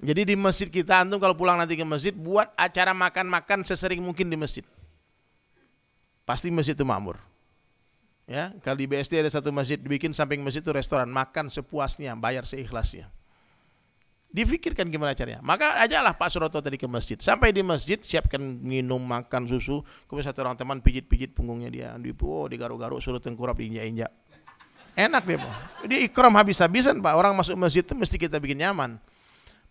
Jadi 0.00 0.32
di 0.32 0.34
masjid 0.36 0.68
kita 0.68 1.04
antum 1.04 1.20
kalau 1.20 1.36
pulang 1.36 1.60
nanti 1.60 1.76
ke 1.76 1.84
masjid 1.84 2.12
buat 2.12 2.48
acara 2.56 2.96
makan-makan 2.96 3.64
sesering 3.64 4.00
mungkin 4.00 4.32
di 4.32 4.36
masjid. 4.36 4.64
Pasti 6.28 6.52
masjid 6.52 6.76
itu 6.76 6.86
makmur. 6.86 7.18
Ya, 8.30 8.54
kalau 8.62 8.78
di 8.78 8.86
BSD 8.86 9.18
ada 9.18 9.30
satu 9.32 9.50
masjid 9.50 9.74
dibikin 9.74 10.14
samping 10.14 10.38
masjid 10.38 10.62
itu 10.62 10.70
restoran, 10.70 11.10
makan 11.10 11.50
sepuasnya, 11.50 12.14
bayar 12.14 12.46
seikhlasnya. 12.46 13.10
Difikirkan 14.30 14.86
gimana 14.86 15.10
caranya. 15.18 15.42
Maka 15.42 15.74
ajalah 15.82 16.14
Pak 16.14 16.30
Suroto 16.30 16.62
tadi 16.62 16.78
ke 16.78 16.86
masjid. 16.86 17.18
Sampai 17.18 17.50
di 17.50 17.66
masjid, 17.66 17.98
siapkan 17.98 18.38
minum, 18.38 19.02
makan 19.02 19.50
susu. 19.50 19.82
Kemudian 20.06 20.30
satu 20.30 20.46
orang 20.46 20.54
teman 20.54 20.78
pijit-pijit 20.78 21.34
punggungnya 21.34 21.66
dia. 21.66 21.88
Di, 21.98 22.14
oh, 22.14 22.46
digaruk-garuk, 22.46 23.02
suruh 23.02 23.18
tengkurap, 23.18 23.58
diinjak-injak. 23.58 24.14
Enak 24.94 25.26
deh, 25.26 25.34
Pak. 25.34 25.54
Dia 25.90 25.98
ikram 26.06 26.30
habis-habisan, 26.38 27.02
Pak. 27.02 27.14
Orang 27.18 27.34
masuk 27.34 27.58
masjid 27.58 27.82
itu 27.82 27.90
mesti 27.98 28.14
kita 28.14 28.38
bikin 28.38 28.62
nyaman. 28.62 29.02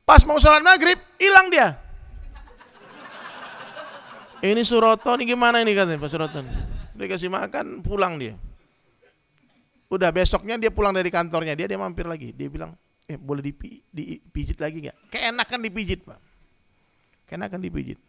Pas 0.04 0.28
mau 0.28 0.36
sholat 0.36 0.60
maghrib, 0.60 1.00
hilang 1.16 1.48
dia. 1.48 1.80
Ini 4.40 4.62
Suroto, 4.64 5.12
ini 5.20 5.36
gimana 5.36 5.60
ini 5.60 5.76
katanya 5.76 6.00
Pak 6.00 6.10
Suroto. 6.12 6.40
Dia 6.96 7.06
kasih 7.12 7.28
makan, 7.28 7.84
pulang 7.84 8.16
dia. 8.16 8.40
Udah 9.90 10.14
besoknya 10.14 10.56
dia 10.56 10.72
pulang 10.72 10.96
dari 10.96 11.12
kantornya, 11.12 11.58
dia 11.58 11.68
dia 11.68 11.80
mampir 11.80 12.08
lagi. 12.08 12.32
Dia 12.32 12.48
bilang, 12.48 12.78
eh, 13.10 13.18
boleh 13.18 13.42
dipi, 13.42 13.82
dipijit 13.90 14.62
lagi 14.62 14.86
nggak? 14.86 15.12
Keenakan 15.12 15.60
dipijit 15.66 16.06
pak. 16.06 16.20
Keenakan 17.26 17.60
dipijit. 17.60 18.00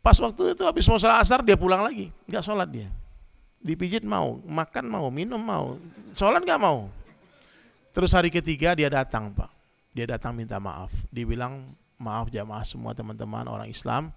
Pas 0.00 0.16
waktu 0.16 0.56
itu 0.56 0.62
habis 0.64 0.84
mau 0.88 0.96
sholat 0.96 1.20
asar 1.20 1.40
dia 1.44 1.56
pulang 1.56 1.80
lagi, 1.84 2.12
nggak 2.28 2.44
sholat 2.44 2.68
dia. 2.68 2.88
Dipijit 3.60 4.04
mau, 4.04 4.40
makan 4.44 4.84
mau, 4.88 5.08
minum 5.12 5.40
mau, 5.40 5.76
sholat 6.16 6.44
nggak 6.44 6.60
mau. 6.60 6.88
Terus 7.90 8.14
hari 8.14 8.30
ketiga 8.30 8.72
dia 8.78 8.88
datang 8.88 9.34
pak, 9.34 9.50
dia 9.92 10.08
datang 10.08 10.32
minta 10.36 10.56
maaf. 10.56 10.92
Dibilang 11.12 11.72
maaf 12.00 12.32
jamaah 12.32 12.64
semua 12.64 12.96
teman-teman 12.96 13.44
orang 13.48 13.68
Islam, 13.68 14.08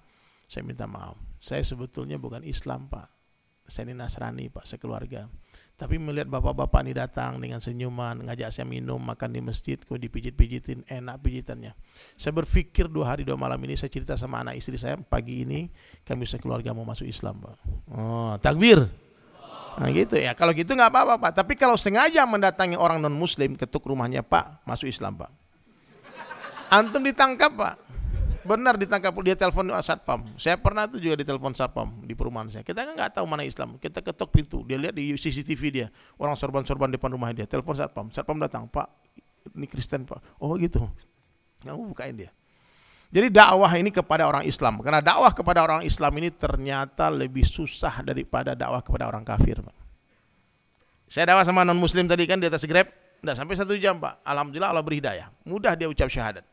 saya 0.54 0.62
minta 0.62 0.86
maaf. 0.86 1.18
Saya 1.42 1.66
sebetulnya 1.66 2.22
bukan 2.22 2.46
Islam 2.46 2.86
pak, 2.86 3.10
saya 3.66 3.90
ini 3.90 3.98
Nasrani 3.98 4.54
pak, 4.54 4.70
sekeluarga. 4.70 5.26
Tapi 5.74 5.98
melihat 5.98 6.30
bapak-bapak 6.30 6.86
ini 6.86 6.94
datang 6.94 7.42
dengan 7.42 7.58
senyuman, 7.58 8.30
ngajak 8.30 8.54
saya 8.54 8.70
minum, 8.70 9.02
makan 9.02 9.34
di 9.34 9.42
masjid, 9.42 9.82
kok 9.82 9.98
dipijit-pijitin, 9.98 10.86
enak 10.86 11.18
pijitannya. 11.26 11.74
Saya 12.16 12.32
berpikir 12.38 12.86
dua 12.86 13.18
hari 13.18 13.26
dua 13.26 13.34
malam 13.34 13.58
ini 13.66 13.74
saya 13.74 13.90
cerita 13.90 14.14
sama 14.14 14.46
anak 14.46 14.62
istri 14.62 14.78
saya 14.78 15.02
pagi 15.02 15.42
ini 15.42 15.74
kami 16.06 16.30
sekeluarga 16.30 16.72
mau 16.78 16.86
masuk 16.86 17.10
Islam, 17.10 17.42
Pak. 17.42 17.56
Oh, 17.90 18.38
takbir. 18.38 18.86
Nah 19.74 19.90
gitu 19.90 20.22
ya. 20.22 20.38
Kalau 20.38 20.54
gitu 20.54 20.78
nggak 20.78 20.94
apa-apa, 20.94 21.18
Pak. 21.18 21.32
Tapi 21.42 21.58
kalau 21.58 21.74
sengaja 21.74 22.22
mendatangi 22.30 22.78
orang 22.78 23.02
non 23.02 23.18
Muslim 23.18 23.58
ketuk 23.58 23.84
rumahnya, 23.90 24.22
Pak, 24.22 24.64
masuk 24.70 24.88
Islam, 24.88 25.18
Pak. 25.18 25.34
Antum 26.70 27.02
ditangkap, 27.02 27.52
Pak. 27.58 27.76
Benar 28.44 28.76
ditangkap 28.76 29.16
dia 29.24 29.36
telepon 29.40 29.72
satpam. 29.80 30.28
Saya 30.36 30.60
pernah 30.60 30.84
tuh 30.84 31.00
juga 31.00 31.24
ditelepon 31.24 31.56
satpam 31.56 32.04
di 32.04 32.12
perumahan 32.12 32.52
saya. 32.52 32.64
Kita 32.64 32.84
kan 32.84 32.94
nggak 32.96 33.16
tahu 33.16 33.26
mana 33.28 33.48
Islam. 33.48 33.80
Kita 33.80 34.04
ketok 34.04 34.30
pintu, 34.30 34.62
dia 34.68 34.76
lihat 34.76 34.96
di 34.96 35.16
CCTV 35.16 35.62
dia 35.72 35.88
orang 36.20 36.36
sorban-sorban 36.36 36.92
depan 36.92 37.16
rumah 37.16 37.32
dia. 37.32 37.48
Telepon 37.48 37.76
satpam, 37.80 38.12
satpam 38.12 38.36
datang, 38.44 38.68
Pak, 38.68 38.88
ini 39.56 39.68
Kristen 39.68 40.04
Pak. 40.04 40.40
Oh 40.44 40.56
gitu. 40.60 40.84
Nggak 41.64 41.76
bukain 41.76 42.16
dia. 42.16 42.32
Jadi 43.14 43.30
dakwah 43.30 43.70
ini 43.78 43.94
kepada 43.94 44.26
orang 44.26 44.44
Islam. 44.44 44.82
Karena 44.82 45.00
dakwah 45.00 45.32
kepada 45.32 45.62
orang 45.62 45.86
Islam 45.86 46.12
ini 46.18 46.34
ternyata 46.34 47.14
lebih 47.14 47.46
susah 47.46 48.02
daripada 48.02 48.58
dakwah 48.58 48.82
kepada 48.82 49.06
orang 49.06 49.22
kafir. 49.22 49.62
Pak. 49.62 49.76
Saya 51.08 51.30
dakwah 51.30 51.46
sama 51.46 51.62
non 51.62 51.78
Muslim 51.78 52.10
tadi 52.10 52.26
kan 52.26 52.42
di 52.42 52.50
atas 52.50 52.66
grab, 52.66 52.90
tidak 53.22 53.36
sampai 53.38 53.54
satu 53.54 53.78
jam 53.78 54.02
Pak. 54.02 54.26
Alhamdulillah 54.26 54.74
Allah 54.74 54.82
beri 54.82 54.98
hidayah. 54.98 55.30
Mudah 55.46 55.78
dia 55.78 55.86
ucap 55.86 56.10
syahadat. 56.10 56.53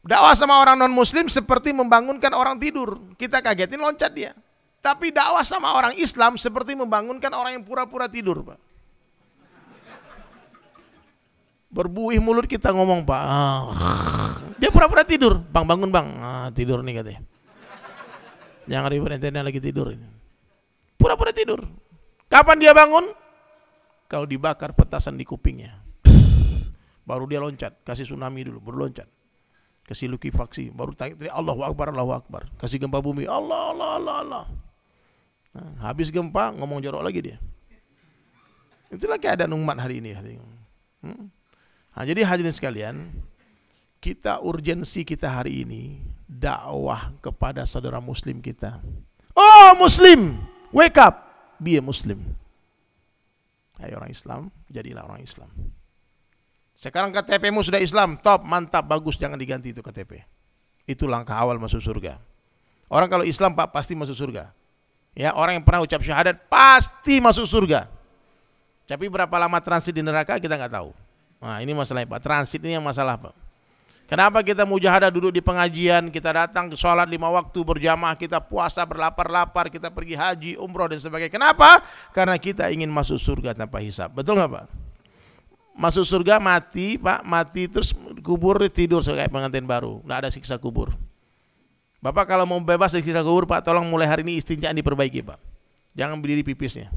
Dakwah 0.00 0.32
sama 0.32 0.56
orang 0.56 0.80
non 0.80 0.92
muslim 0.96 1.28
seperti 1.28 1.76
membangunkan 1.76 2.32
orang 2.32 2.56
tidur. 2.56 2.96
Kita 3.20 3.44
kagetin 3.44 3.84
loncat 3.84 4.12
dia. 4.16 4.32
Tapi 4.80 5.12
dakwah 5.12 5.44
sama 5.44 5.76
orang 5.76 5.92
Islam 6.00 6.40
seperti 6.40 6.72
membangunkan 6.72 7.28
orang 7.36 7.60
yang 7.60 7.64
pura-pura 7.68 8.08
tidur, 8.08 8.40
Pak. 8.40 8.58
Berbuih 11.68 12.16
mulut 12.16 12.48
kita 12.48 12.72
ngomong, 12.72 13.04
Pak. 13.04 13.22
Dia 14.56 14.72
pura-pura 14.72 15.04
tidur. 15.04 15.36
Bang, 15.36 15.68
bangun, 15.68 15.92
Bang. 15.92 16.08
Ah, 16.16 16.48
tidur 16.48 16.80
nih 16.80 16.96
katanya. 16.96 17.22
Jangan 18.64 18.88
ribut 18.88 19.12
lagi 19.20 19.60
tidur. 19.60 19.92
Pura-pura 20.96 21.36
tidur. 21.36 21.60
Kapan 22.32 22.56
dia 22.56 22.72
bangun? 22.72 23.12
Kalau 24.08 24.24
dibakar 24.24 24.72
petasan 24.72 25.20
di 25.20 25.28
kupingnya. 25.28 25.76
Baru 27.04 27.28
dia 27.28 27.42
loncat, 27.42 27.84
kasih 27.84 28.08
tsunami 28.08 28.48
dulu, 28.48 28.62
baru 28.64 28.86
loncat 28.86 29.19
kasih 29.90 30.06
lukifaksi, 30.06 30.70
baru 30.70 30.94
tanya 30.94 31.18
Allahu 31.34 31.66
Akbar, 31.66 31.90
Allahu 31.90 32.14
Akbar. 32.14 32.46
Kasih 32.62 32.78
gempa 32.78 33.02
bumi, 33.02 33.26
Allah, 33.26 33.74
Allah, 33.74 33.88
Allah, 33.98 34.14
Allah. 34.22 34.44
Nah, 35.50 35.90
habis 35.90 36.14
gempa, 36.14 36.54
ngomong 36.54 36.78
jorok 36.78 37.02
lagi 37.02 37.18
dia. 37.18 37.36
Itulah 38.94 39.18
keadaan 39.18 39.50
umat 39.58 39.82
hari 39.82 39.98
ini. 39.98 40.14
Hmm? 41.02 41.26
Nah, 41.90 42.04
jadi 42.06 42.22
hadirin 42.22 42.54
sekalian, 42.54 43.10
kita 43.98 44.38
urgensi 44.46 45.02
kita 45.02 45.26
hari 45.26 45.66
ini 45.66 45.98
dakwah 46.30 47.10
kepada 47.18 47.66
saudara 47.66 47.98
muslim 47.98 48.38
kita. 48.38 48.78
Oh 49.34 49.74
muslim, 49.74 50.38
wake 50.70 51.02
up, 51.02 51.18
be 51.58 51.74
a 51.74 51.82
muslim. 51.82 52.22
Hai 53.82 53.90
orang 53.90 54.14
Islam, 54.14 54.40
jadilah 54.70 55.02
orang 55.02 55.26
Islam. 55.26 55.50
Sekarang 56.80 57.12
KTP-mu 57.12 57.60
sudah 57.60 57.76
Islam, 57.76 58.16
top, 58.16 58.40
mantap, 58.40 58.88
bagus, 58.88 59.20
jangan 59.20 59.36
diganti 59.36 59.76
itu 59.76 59.84
KTP. 59.84 60.24
Itu 60.88 61.04
langkah 61.04 61.36
awal 61.36 61.60
masuk 61.60 61.84
surga. 61.84 62.16
Orang 62.88 63.12
kalau 63.12 63.28
Islam 63.28 63.52
Pak 63.52 63.68
pasti 63.68 63.92
masuk 63.92 64.16
surga. 64.16 64.48
Ya, 65.12 65.36
orang 65.36 65.60
yang 65.60 65.64
pernah 65.68 65.84
ucap 65.84 66.00
syahadat 66.00 66.40
pasti 66.48 67.20
masuk 67.20 67.44
surga. 67.44 67.84
Tapi 68.88 69.12
berapa 69.12 69.30
lama 69.36 69.60
transit 69.60 69.92
di 69.92 70.00
neraka 70.00 70.40
kita 70.40 70.56
nggak 70.56 70.72
tahu. 70.72 70.90
Nah, 71.44 71.60
ini 71.60 71.76
masalahnya 71.76 72.08
Pak. 72.08 72.20
Transit 72.24 72.64
ini 72.64 72.80
yang 72.80 72.82
masalah 72.82 73.20
Pak. 73.20 73.36
Kenapa 74.08 74.42
kita 74.42 74.66
mujahadah 74.66 75.12
duduk 75.12 75.30
di 75.30 75.38
pengajian, 75.38 76.10
kita 76.10 76.34
datang 76.34 76.66
ke 76.66 76.74
sholat 76.74 77.06
lima 77.06 77.30
waktu 77.30 77.60
berjamaah, 77.62 78.18
kita 78.18 78.42
puasa 78.42 78.82
berlapar-lapar, 78.82 79.70
kita 79.70 79.86
pergi 79.92 80.18
haji, 80.18 80.50
umroh 80.58 80.90
dan 80.90 80.98
sebagainya. 80.98 81.30
Kenapa? 81.30 81.84
Karena 82.10 82.34
kita 82.40 82.72
ingin 82.74 82.90
masuk 82.90 83.22
surga 83.22 83.54
tanpa 83.54 83.78
hisap. 83.78 84.10
Betul 84.10 84.40
nggak 84.40 84.50
Pak? 84.50 84.89
Masuk 85.76 86.04
surga 86.06 86.38
mati 86.42 86.96
pak. 86.96 87.22
Mati 87.22 87.66
terus 87.70 87.94
kubur 88.22 88.60
tidur. 88.70 89.02
Kayak 89.02 89.30
pengantin 89.30 89.66
baru. 89.66 90.02
Nggak 90.04 90.18
ada 90.26 90.30
siksa 90.30 90.56
kubur. 90.56 90.92
Bapak 92.00 92.32
kalau 92.32 92.48
mau 92.48 92.56
bebas 92.64 92.96
dari 92.96 93.04
siksa 93.04 93.20
kubur 93.20 93.44
pak 93.44 93.60
tolong 93.60 93.84
mulai 93.84 94.08
hari 94.08 94.24
ini 94.24 94.40
istinjaan 94.40 94.72
diperbaiki 94.76 95.20
pak. 95.20 95.38
Jangan 95.94 96.18
berdiri 96.22 96.46
pipisnya. 96.46 96.88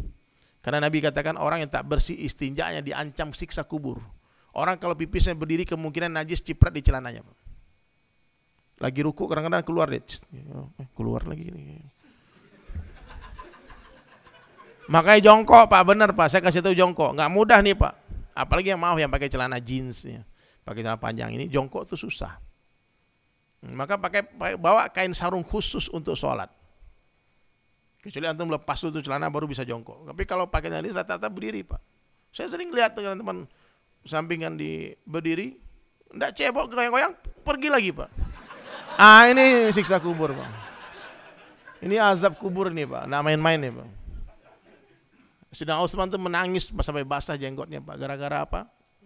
Karena 0.64 0.88
Nabi 0.88 1.04
katakan 1.04 1.36
orang 1.36 1.68
yang 1.68 1.72
tak 1.72 1.84
bersih 1.84 2.16
istinjanya 2.16 2.80
diancam 2.80 3.36
siksa 3.36 3.68
kubur. 3.68 4.00
Orang 4.56 4.80
kalau 4.80 4.96
pipisnya 4.96 5.36
berdiri 5.36 5.68
kemungkinan 5.68 6.14
najis 6.14 6.40
ciprat 6.40 6.72
di 6.72 6.80
celananya 6.80 7.26
pak. 7.26 7.38
Lagi 8.80 9.00
ruku 9.04 9.28
kadang-kadang 9.28 9.64
keluar 9.64 9.88
deh 9.92 10.00
eh, 10.02 10.88
keluar 10.96 11.24
lagi 11.28 11.52
ini. 11.52 11.84
Makanya 14.92 15.32
jongkok 15.32 15.72
Pak, 15.72 15.84
benar 15.88 16.12
Pak. 16.12 16.28
Saya 16.28 16.44
kasih 16.44 16.60
tahu 16.60 16.76
jongkok. 16.76 17.16
Nggak 17.16 17.32
mudah 17.32 17.60
nih 17.64 17.72
Pak. 17.72 18.03
Apalagi 18.34 18.74
yang 18.74 18.82
mau 18.82 18.98
yang 18.98 19.14
pakai 19.14 19.30
celana 19.30 19.62
jeans 19.62 20.06
ya. 20.06 20.22
Pakai 20.66 20.82
celana 20.82 20.98
panjang 20.98 21.34
ini 21.34 21.46
jongkok 21.48 21.86
tuh 21.86 21.98
susah. 21.98 22.38
Maka 23.64 23.96
pakai, 23.96 24.28
bawa 24.60 24.92
kain 24.92 25.16
sarung 25.16 25.46
khusus 25.46 25.88
untuk 25.88 26.20
sholat. 26.20 26.52
Kecuali 28.04 28.28
antum 28.28 28.52
lepas 28.52 28.76
itu 28.84 29.00
celana 29.00 29.32
baru 29.32 29.48
bisa 29.48 29.64
jongkok. 29.64 30.12
Tapi 30.12 30.24
kalau 30.28 30.52
pakai 30.52 30.68
ini 30.68 30.92
rata-rata 30.92 31.32
berdiri 31.32 31.64
pak. 31.64 31.80
Saya 32.36 32.52
sering 32.52 32.74
lihat 32.76 33.00
teman-teman 33.00 33.48
sampingan 34.04 34.60
di 34.60 34.92
berdiri, 35.08 35.56
tidak 36.12 36.36
cebok 36.36 36.68
goyang-goyang, 36.76 37.16
pergi 37.48 37.70
lagi 37.72 37.90
pak. 37.96 38.12
Ah 39.00 39.32
ini 39.32 39.72
siksa 39.72 40.04
kubur 40.04 40.36
pak. 40.36 40.50
Ini 41.80 41.96
azab 42.04 42.36
kubur 42.36 42.68
nih 42.76 42.84
pak, 42.84 43.08
nggak 43.08 43.24
main-main 43.24 43.60
nih 43.64 43.72
pak. 43.72 43.88
Sedang 45.54 45.86
Osman 45.86 46.10
tuh 46.10 46.18
menangis 46.18 46.74
sampai 46.74 47.06
basah 47.06 47.38
jenggotnya 47.38 47.80
pak. 47.80 47.96
Gara-gara 48.02 48.44
apa? 48.44 48.62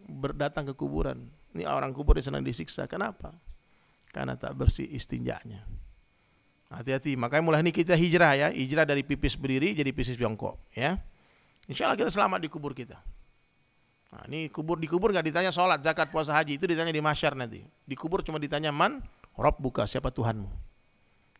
Berdatang 0.08 0.72
ke 0.72 0.74
kuburan. 0.74 1.28
Ini 1.52 1.68
orang 1.68 1.92
kubur 1.92 2.16
yang 2.16 2.32
senang 2.32 2.44
disiksa. 2.48 2.88
Kenapa? 2.88 3.36
Karena 4.16 4.40
tak 4.40 4.56
bersih 4.56 4.88
istinjaknya. 4.88 5.68
Hati-hati. 6.72 7.20
Makanya 7.20 7.44
mulai 7.44 7.60
ini 7.64 7.76
kita 7.76 7.96
hijrah 8.00 8.34
ya. 8.36 8.48
Hijrah 8.56 8.88
dari 8.88 9.04
pipis 9.04 9.36
berdiri 9.36 9.76
jadi 9.76 9.92
pipis 9.92 10.16
jongkok. 10.16 10.56
Ya. 10.72 11.00
Insya 11.68 11.92
Allah 11.92 12.00
kita 12.00 12.12
selamat 12.12 12.40
di 12.44 12.50
kubur 12.52 12.72
kita. 12.72 12.96
Nah, 14.08 14.24
ini 14.32 14.48
kubur 14.48 14.80
di 14.80 14.88
kubur 14.88 15.12
nggak 15.12 15.28
ditanya 15.28 15.52
sholat, 15.52 15.84
zakat, 15.84 16.08
puasa, 16.16 16.32
haji. 16.32 16.56
Itu 16.56 16.64
ditanya 16.64 16.96
di 16.96 17.04
masyar 17.04 17.36
nanti. 17.36 17.60
Di 17.84 17.96
kubur 18.00 18.24
cuma 18.24 18.40
ditanya 18.40 18.72
man, 18.72 19.04
Rob 19.36 19.60
buka 19.60 19.84
siapa 19.84 20.16
Tuhanmu. 20.16 20.48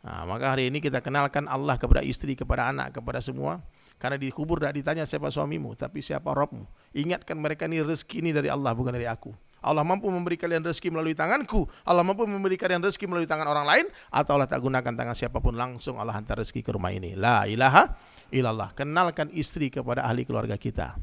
Nah, 0.04 0.24
maka 0.28 0.52
hari 0.52 0.68
ini 0.68 0.84
kita 0.84 1.00
kenalkan 1.00 1.48
Allah 1.48 1.80
kepada 1.80 2.04
istri, 2.04 2.36
kepada 2.36 2.68
anak, 2.68 3.00
kepada 3.00 3.24
semua. 3.24 3.64
Karena 3.98 4.18
di 4.18 4.30
kubur 4.30 4.62
tidak 4.62 4.78
ditanya 4.78 5.04
siapa 5.10 5.34
suamimu, 5.34 5.74
tapi 5.74 6.06
siapa 6.06 6.30
Robmu. 6.34 6.66
Ingatkan 6.94 7.38
mereka 7.38 7.66
ini 7.66 7.82
rezeki 7.82 8.22
ini 8.22 8.30
dari 8.30 8.48
Allah, 8.48 8.78
bukan 8.78 8.94
dari 8.94 9.10
aku. 9.10 9.34
Allah 9.68 9.84
mampu 9.84 10.08
memberi 10.08 10.40
kalian 10.40 10.64
rezeki 10.64 10.94
melalui 10.94 11.18
tanganku. 11.18 11.68
Allah 11.84 12.06
mampu 12.06 12.24
memberi 12.24 12.56
kalian 12.56 12.80
rezeki 12.80 13.10
melalui 13.10 13.28
tangan 13.28 13.50
orang 13.52 13.66
lain. 13.68 13.86
Atau 14.14 14.40
Allah 14.40 14.48
tak 14.48 14.64
gunakan 14.64 14.94
tangan 14.96 15.18
siapa 15.18 15.44
pun 15.44 15.60
langsung 15.60 16.00
Allah 16.00 16.16
hantar 16.16 16.40
rezeki 16.40 16.64
ke 16.64 16.72
rumah 16.72 16.94
ini. 16.94 17.20
La 17.20 17.44
ilaha 17.50 17.98
illallah. 18.32 18.72
Kenalkan 18.78 19.28
istri 19.36 19.68
kepada 19.68 20.08
ahli 20.08 20.24
keluarga 20.24 20.56
kita. 20.56 20.96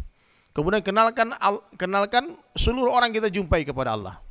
Kemudian 0.57 0.81
kenalkan 0.87 1.35
kenalkan 1.77 2.39
seluruh 2.57 2.95
orang 2.95 3.13
kita 3.13 3.29
jumpai 3.29 3.67
kepada 3.69 3.93
Allah. 3.99 4.24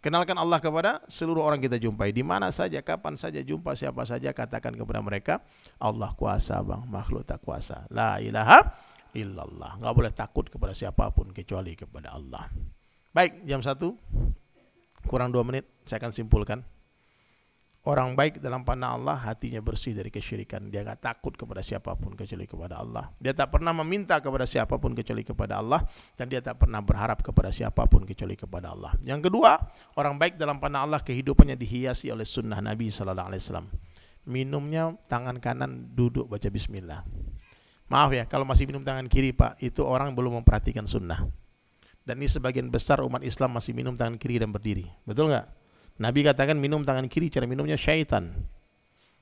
Kenalkan 0.00 0.32
Allah 0.40 0.64
kepada 0.64 1.04
seluruh 1.12 1.44
orang 1.44 1.60
kita 1.60 1.76
jumpai. 1.76 2.08
Di 2.08 2.24
mana 2.24 2.48
saja, 2.48 2.80
kapan 2.80 3.20
saja, 3.20 3.44
jumpa 3.44 3.76
siapa 3.76 4.00
saja, 4.08 4.32
katakan 4.32 4.72
kepada 4.72 5.04
mereka, 5.04 5.44
Allah 5.76 6.08
kuasa 6.16 6.56
bang, 6.64 6.88
makhluk 6.88 7.28
tak 7.28 7.44
kuasa. 7.44 7.84
La 7.92 8.16
ilaha 8.16 8.64
illallah. 9.12 9.76
Enggak 9.76 9.94
boleh 9.94 10.12
takut 10.16 10.48
kepada 10.48 10.72
siapa 10.72 11.12
pun 11.12 11.28
kecuali 11.36 11.76
kepada 11.76 12.16
Allah. 12.16 12.48
Baik, 13.12 13.44
jam 13.44 13.60
1 13.60 13.76
kurang 15.04 15.36
2 15.36 15.44
menit 15.44 15.68
saya 15.84 16.00
akan 16.00 16.12
simpulkan. 16.16 16.64
Orang 17.80 18.12
baik 18.12 18.44
dalam 18.44 18.60
pandang 18.60 19.00
Allah 19.00 19.16
hatinya 19.16 19.56
bersih 19.64 19.96
dari 19.96 20.12
kesyirikan. 20.12 20.68
Dia 20.68 20.84
enggak 20.84 21.00
takut 21.00 21.32
kepada 21.32 21.64
siapapun 21.64 22.12
kecuali 22.12 22.44
kepada 22.44 22.76
Allah. 22.76 23.08
Dia 23.16 23.32
tak 23.32 23.56
pernah 23.56 23.72
meminta 23.72 24.20
kepada 24.20 24.44
siapapun 24.44 24.92
kecuali 24.92 25.24
kepada 25.24 25.64
Allah 25.64 25.88
dan 26.12 26.28
dia 26.28 26.44
tak 26.44 26.60
pernah 26.60 26.84
berharap 26.84 27.24
kepada 27.24 27.48
siapapun 27.48 28.04
kecuali 28.04 28.36
kepada 28.36 28.76
Allah. 28.76 28.92
Yang 29.00 29.32
kedua, 29.32 29.56
orang 29.96 30.20
baik 30.20 30.36
dalam 30.36 30.60
pandang 30.60 30.92
Allah 30.92 31.00
kehidupannya 31.00 31.56
dihiasi 31.56 32.12
oleh 32.12 32.28
sunnah 32.28 32.60
Nabi 32.60 32.92
sallallahu 32.92 33.32
alaihi 33.32 33.40
wasallam. 33.48 33.72
Minumnya 34.28 34.92
tangan 35.08 35.40
kanan 35.40 35.96
duduk 35.96 36.28
baca 36.28 36.52
bismillah. 36.52 37.00
Maaf 37.88 38.12
ya, 38.12 38.28
kalau 38.28 38.44
masih 38.44 38.68
minum 38.68 38.84
tangan 38.84 39.08
kiri 39.08 39.32
Pak, 39.32 39.56
itu 39.64 39.82
orang 39.88 40.12
belum 40.12 40.44
memperhatikan 40.44 40.84
sunnah. 40.84 41.24
Dan 42.04 42.20
ini 42.20 42.28
sebagian 42.28 42.68
besar 42.68 43.00
umat 43.00 43.24
Islam 43.24 43.56
masih 43.56 43.72
minum 43.72 43.96
tangan 43.96 44.20
kiri 44.20 44.36
dan 44.36 44.52
berdiri. 44.52 44.84
Betul 45.08 45.32
nggak? 45.32 45.59
Nabi 46.00 46.24
katakan 46.24 46.56
minum 46.56 46.80
tangan 46.80 47.04
kiri, 47.12 47.28
cara 47.28 47.44
minumnya 47.44 47.76
syaitan. 47.76 48.32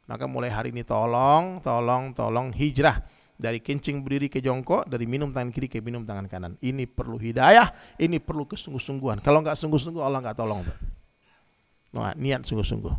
Maka 0.06 0.30
mulai 0.30 0.48
hari 0.48 0.70
ini 0.70 0.86
tolong, 0.86 1.58
tolong, 1.58 2.14
tolong 2.14 2.54
hijrah 2.54 3.02
dari 3.34 3.58
kencing 3.58 4.06
berdiri 4.06 4.30
ke 4.30 4.38
jongkok, 4.38 4.86
dari 4.86 5.04
minum 5.04 5.34
tangan 5.34 5.50
kiri 5.50 5.66
ke 5.66 5.82
minum 5.82 6.06
tangan 6.06 6.30
kanan. 6.30 6.52
Ini 6.62 6.86
perlu 6.86 7.18
hidayah, 7.18 7.98
ini 7.98 8.22
perlu 8.22 8.46
kesungguh-sungguhan. 8.46 9.18
Kalau 9.26 9.42
nggak 9.42 9.58
sungguh-sungguh, 9.58 9.98
Allah 9.98 10.22
nggak 10.22 10.38
tolong. 10.38 10.62
Nah, 11.98 12.14
niat 12.14 12.46
sungguh-sungguh. 12.46 12.94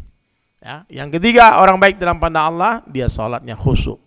Ya. 0.60 0.84
Yang 0.92 1.20
ketiga, 1.20 1.64
orang 1.64 1.80
baik 1.80 2.04
dalam 2.04 2.20
pandang 2.20 2.52
Allah, 2.52 2.84
dia 2.84 3.08
sholatnya 3.08 3.56
khusyuk. 3.56 4.00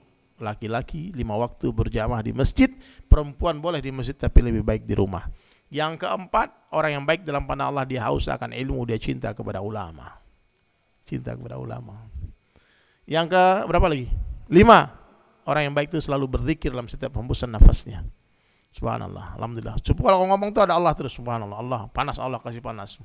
Laki-laki 0.42 1.16
lima 1.16 1.38
waktu 1.38 1.70
berjamaah 1.72 2.20
di 2.20 2.36
masjid, 2.36 2.68
perempuan 3.08 3.62
boleh 3.62 3.80
di 3.80 3.88
masjid 3.94 4.12
tapi 4.12 4.42
lebih 4.44 4.60
baik 4.60 4.84
di 4.84 4.92
rumah. 4.92 5.30
Yang 5.72 6.04
keempat, 6.04 6.52
orang 6.68 7.00
yang 7.00 7.04
baik 7.08 7.24
dalam 7.24 7.48
pandang 7.48 7.72
Allah 7.72 7.88
dia 7.88 8.04
haus 8.04 8.28
akan 8.28 8.52
ilmu, 8.52 8.84
dia 8.84 9.00
cinta 9.00 9.32
kepada 9.32 9.64
ulama. 9.64 10.20
Cinta 11.08 11.32
kepada 11.32 11.56
ulama. 11.56 11.96
Yang 13.08 13.32
ke 13.32 13.44
berapa 13.72 13.86
lagi? 13.88 14.06
Lima. 14.52 14.92
Orang 15.48 15.72
yang 15.72 15.74
baik 15.74 15.88
itu 15.88 16.04
selalu 16.04 16.28
berzikir 16.28 16.70
dalam 16.70 16.92
setiap 16.92 17.16
hembusan 17.16 17.50
nafasnya. 17.56 18.04
Subhanallah, 18.72 19.36
alhamdulillah. 19.40 19.80
Coba 19.80 20.12
kalau 20.12 20.28
ngomong 20.28 20.52
itu 20.52 20.60
ada 20.60 20.76
Allah 20.76 20.92
terus, 20.92 21.16
subhanallah. 21.16 21.56
Allah 21.56 21.80
panas, 21.88 22.20
Allah 22.20 22.36
kasih 22.40 22.60
panas. 22.60 23.00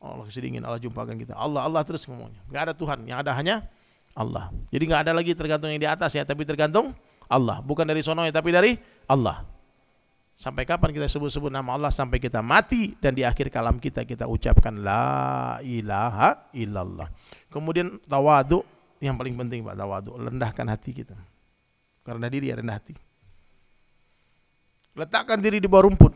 Allah 0.00 0.24
kasih 0.28 0.44
dingin, 0.44 0.60
Allah 0.60 0.80
jumpakan 0.80 1.16
kita. 1.16 1.32
Allah, 1.34 1.66
Allah 1.66 1.82
terus 1.88 2.04
ngomongnya. 2.04 2.40
Enggak 2.52 2.62
ada 2.68 2.74
Tuhan, 2.76 2.98
yang 3.08 3.18
ada 3.24 3.32
hanya 3.32 3.64
Allah. 4.12 4.52
Jadi 4.70 4.84
enggak 4.86 5.02
ada 5.08 5.12
lagi 5.16 5.32
tergantung 5.32 5.72
yang 5.72 5.82
di 5.82 5.88
atas 5.88 6.14
ya, 6.14 6.22
tapi 6.22 6.46
tergantung 6.46 6.92
Allah. 7.26 7.58
Bukan 7.64 7.84
dari 7.84 8.04
sono 8.06 8.22
ya, 8.22 8.32
tapi 8.32 8.54
dari 8.54 8.78
Allah. 9.08 9.44
Sampai 10.40 10.64
kapan 10.64 10.96
kita 10.96 11.04
sebut-sebut 11.04 11.52
nama 11.52 11.76
Allah 11.76 11.92
sampai 11.92 12.16
kita 12.16 12.40
mati 12.40 12.96
dan 12.96 13.12
di 13.12 13.20
akhir 13.20 13.52
kalam 13.52 13.76
kita 13.76 14.08
kita 14.08 14.24
ucapkan 14.24 14.72
la 14.80 15.60
ilaha 15.60 16.48
illallah. 16.56 17.12
Kemudian 17.52 18.00
tawadu 18.08 18.64
yang 19.04 19.20
paling 19.20 19.36
penting 19.36 19.60
Pak 19.68 19.76
tawadu, 19.76 20.16
rendahkan 20.16 20.64
hati 20.72 20.96
kita. 20.96 21.12
Karena 22.00 22.32
diri 22.32 22.48
rendah 22.56 22.72
hati. 22.72 22.96
Letakkan 24.96 25.44
diri 25.44 25.60
di 25.60 25.68
bawah 25.68 25.92
rumput. 25.92 26.12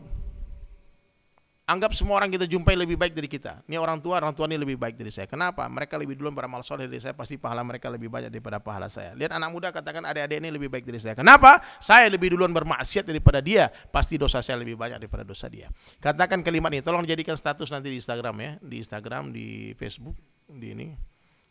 Anggap 1.65 1.97
semua 1.97 2.21
orang 2.21 2.29
kita 2.29 2.45
jumpai 2.45 2.77
lebih 2.77 2.93
baik 2.93 3.17
dari 3.17 3.25
kita. 3.25 3.65
Ini 3.65 3.81
orang 3.81 3.97
tua, 3.97 4.21
orang 4.21 4.37
tua 4.37 4.45
ini 4.45 4.53
lebih 4.53 4.77
baik 4.77 5.01
dari 5.01 5.09
saya. 5.09 5.25
Kenapa? 5.25 5.65
Mereka 5.65 5.97
lebih 5.97 6.13
dulu 6.13 6.29
beramal 6.29 6.61
soleh 6.61 6.85
dari 6.85 7.01
saya, 7.01 7.17
pasti 7.17 7.41
pahala 7.41 7.65
mereka 7.65 7.89
lebih 7.89 8.05
banyak 8.05 8.29
daripada 8.29 8.61
pahala 8.61 8.85
saya. 8.85 9.17
Lihat 9.17 9.33
anak 9.33 9.49
muda 9.49 9.73
katakan 9.73 10.05
adik-adik 10.05 10.45
ini 10.45 10.53
lebih 10.53 10.69
baik 10.69 10.85
dari 10.85 11.01
saya. 11.01 11.17
Kenapa? 11.17 11.65
Saya 11.81 12.05
lebih 12.13 12.37
duluan 12.37 12.53
bermaksiat 12.53 13.09
daripada 13.09 13.41
dia, 13.41 13.73
pasti 13.89 14.13
dosa 14.13 14.45
saya 14.45 14.61
lebih 14.61 14.77
banyak 14.77 15.01
daripada 15.01 15.25
dosa 15.25 15.49
dia. 15.49 15.73
Katakan 15.97 16.45
kalimat 16.45 16.69
ini, 16.69 16.85
tolong 16.85 17.01
jadikan 17.01 17.33
status 17.33 17.73
nanti 17.73 17.89
di 17.89 17.97
Instagram 17.97 18.35
ya, 18.37 18.51
di 18.61 18.75
Instagram, 18.77 19.33
di 19.33 19.73
Facebook, 19.73 20.13
di 20.45 20.69
ini. 20.69 20.93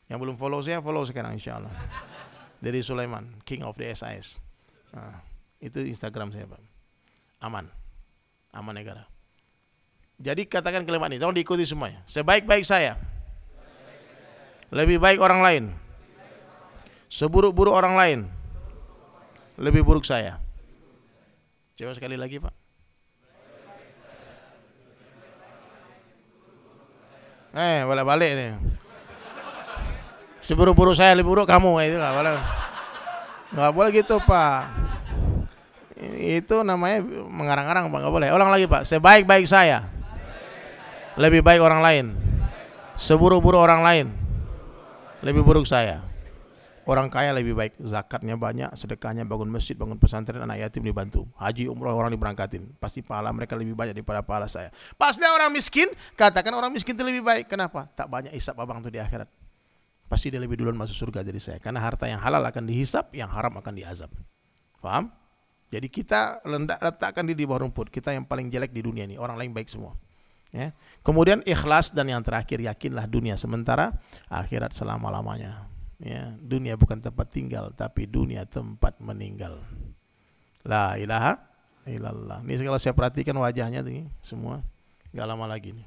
Yang 0.07 0.19
belum 0.31 0.37
follow 0.39 0.62
saya, 0.62 0.79
follow 0.79 1.03
sekarang 1.03 1.43
insya 1.43 1.59
Allah. 1.59 1.75
Dari 2.62 2.87
Sulaiman, 2.87 3.43
King 3.43 3.67
of 3.67 3.75
the 3.75 3.91
SIS. 3.91 4.39
Nah, 4.95 5.19
itu 5.59 5.83
Instagram 5.83 6.31
saya 6.31 6.47
Pak. 6.47 6.62
Aman. 7.43 7.67
Aman 8.55 8.79
negara. 8.79 9.11
Jadi 10.15 10.47
katakan 10.47 10.87
kalimat 10.87 11.11
ini, 11.11 11.19
tolong 11.19 11.35
diikuti 11.35 11.67
semuanya. 11.67 11.99
Sebaik-baik 12.07 12.62
saya. 12.62 12.95
Lebih 14.71 15.03
baik 15.03 15.19
orang 15.19 15.41
lain. 15.43 15.65
Seburuk-buruk 17.11 17.75
orang 17.75 17.95
lain. 17.99 18.19
Lebih 19.59 19.83
buruk 19.83 20.07
saya. 20.07 20.39
Coba 21.75 21.95
sekali 21.99 22.15
lagi, 22.15 22.39
Pak. 22.39 22.55
Eh, 27.55 27.87
balik-balik 27.87 28.31
nih. 28.35 28.51
Seburuk-buruk 30.43 30.99
saya 30.99 31.15
lebih 31.15 31.35
buruk 31.35 31.47
kamu, 31.47 31.71
itu 31.87 31.99
enggak 31.99 32.15
boleh. 32.15 32.39
Enggak 33.55 33.73
boleh 33.75 33.91
gitu, 33.95 34.17
Pak. 34.23 34.62
Itu 36.19 36.67
namanya 36.67 37.03
mengarang-arang, 37.31 37.91
Pak, 37.91 37.99
enggak 37.99 38.15
boleh. 38.15 38.29
Ulang 38.35 38.51
lagi, 38.51 38.67
Pak. 38.67 38.83
Sebaik-baik 38.87 39.47
saya 39.47 39.95
lebih 41.15 41.41
baik 41.47 41.61
orang 41.62 41.81
lain. 41.83 42.07
Seburuk-buruk 42.99 43.59
orang 43.59 43.83
lain. 43.83 44.07
Lebih 45.23 45.43
buruk 45.43 45.67
saya. 45.67 46.03
Orang 46.85 47.09
kaya 47.09 47.33
lebih 47.33 47.57
baik, 47.57 47.81
zakatnya 47.81 48.37
banyak, 48.37 48.69
sedekahnya 48.77 49.25
bangun 49.25 49.49
masjid, 49.49 49.73
bangun 49.73 49.97
pesantren, 49.97 50.45
anak 50.45 50.69
yatim 50.69 50.85
dibantu. 50.85 51.25
Haji 51.41 51.65
umroh 51.73 51.97
orang 51.97 52.12
diberangkatin. 52.12 52.77
Pasti 52.77 53.01
pahala 53.01 53.33
mereka 53.33 53.57
lebih 53.57 53.73
banyak 53.73 53.97
daripada 53.97 54.21
pahala 54.21 54.53
saya. 54.53 54.69
Pasnya 55.01 55.33
orang 55.33 55.49
miskin, 55.49 55.89
katakan 56.12 56.53
orang 56.53 56.77
miskin 56.77 56.93
itu 56.93 57.01
lebih 57.01 57.25
baik. 57.25 57.49
Kenapa? 57.49 57.89
Tak 57.97 58.12
banyak 58.12 58.37
hisap 58.37 58.61
abang 58.61 58.85
itu 58.85 58.93
di 58.93 59.01
akhirat. 59.01 59.33
Pasti 60.12 60.29
dia 60.29 60.37
lebih 60.37 60.61
duluan 60.61 60.77
masuk 60.77 60.93
surga 61.09 61.25
dari 61.25 61.41
saya. 61.41 61.57
Karena 61.57 61.81
harta 61.81 62.05
yang 62.05 62.21
halal 62.21 62.45
akan 62.45 62.69
dihisap, 62.69 63.17
yang 63.17 63.33
haram 63.33 63.57
akan 63.57 63.73
diazab. 63.73 64.12
Paham? 64.85 65.09
Jadi 65.73 65.89
kita 65.89 66.45
letakkan 66.45 67.25
di 67.25 67.33
bawah 67.49 67.65
rumput. 67.65 67.89
Kita 67.89 68.12
yang 68.12 68.29
paling 68.29 68.53
jelek 68.53 68.77
di 68.77 68.85
dunia 68.85 69.09
ini. 69.09 69.17
Orang 69.17 69.41
lain 69.41 69.57
baik 69.57 69.73
semua. 69.73 69.97
Ya. 70.55 70.71
Kemudian 71.03 71.43
ikhlas 71.43 71.91
dan 71.91 72.07
yang 72.07 72.23
terakhir 72.23 72.63
yakinlah 72.63 73.11
dunia 73.11 73.35
sementara, 73.35 73.91
akhirat 74.31 74.71
selama-lamanya. 74.71 75.67
Ya, 75.99 76.31
dunia 76.39 76.79
bukan 76.79 77.03
tempat 77.03 77.35
tinggal, 77.35 77.75
tapi 77.75 78.07
dunia 78.07 78.47
tempat 78.47 79.03
meninggal. 79.03 79.59
La 80.63 80.95
ilaha 80.95 81.43
illallah. 81.91 82.41
Ini 82.47 82.63
kalau 82.63 82.79
saya 82.79 82.95
perhatikan 82.95 83.35
wajahnya 83.37 83.83
tuh 83.83 84.07
semua 84.23 84.63
nggak 85.11 85.27
lama 85.27 85.45
lagi 85.51 85.75
nih. 85.75 85.87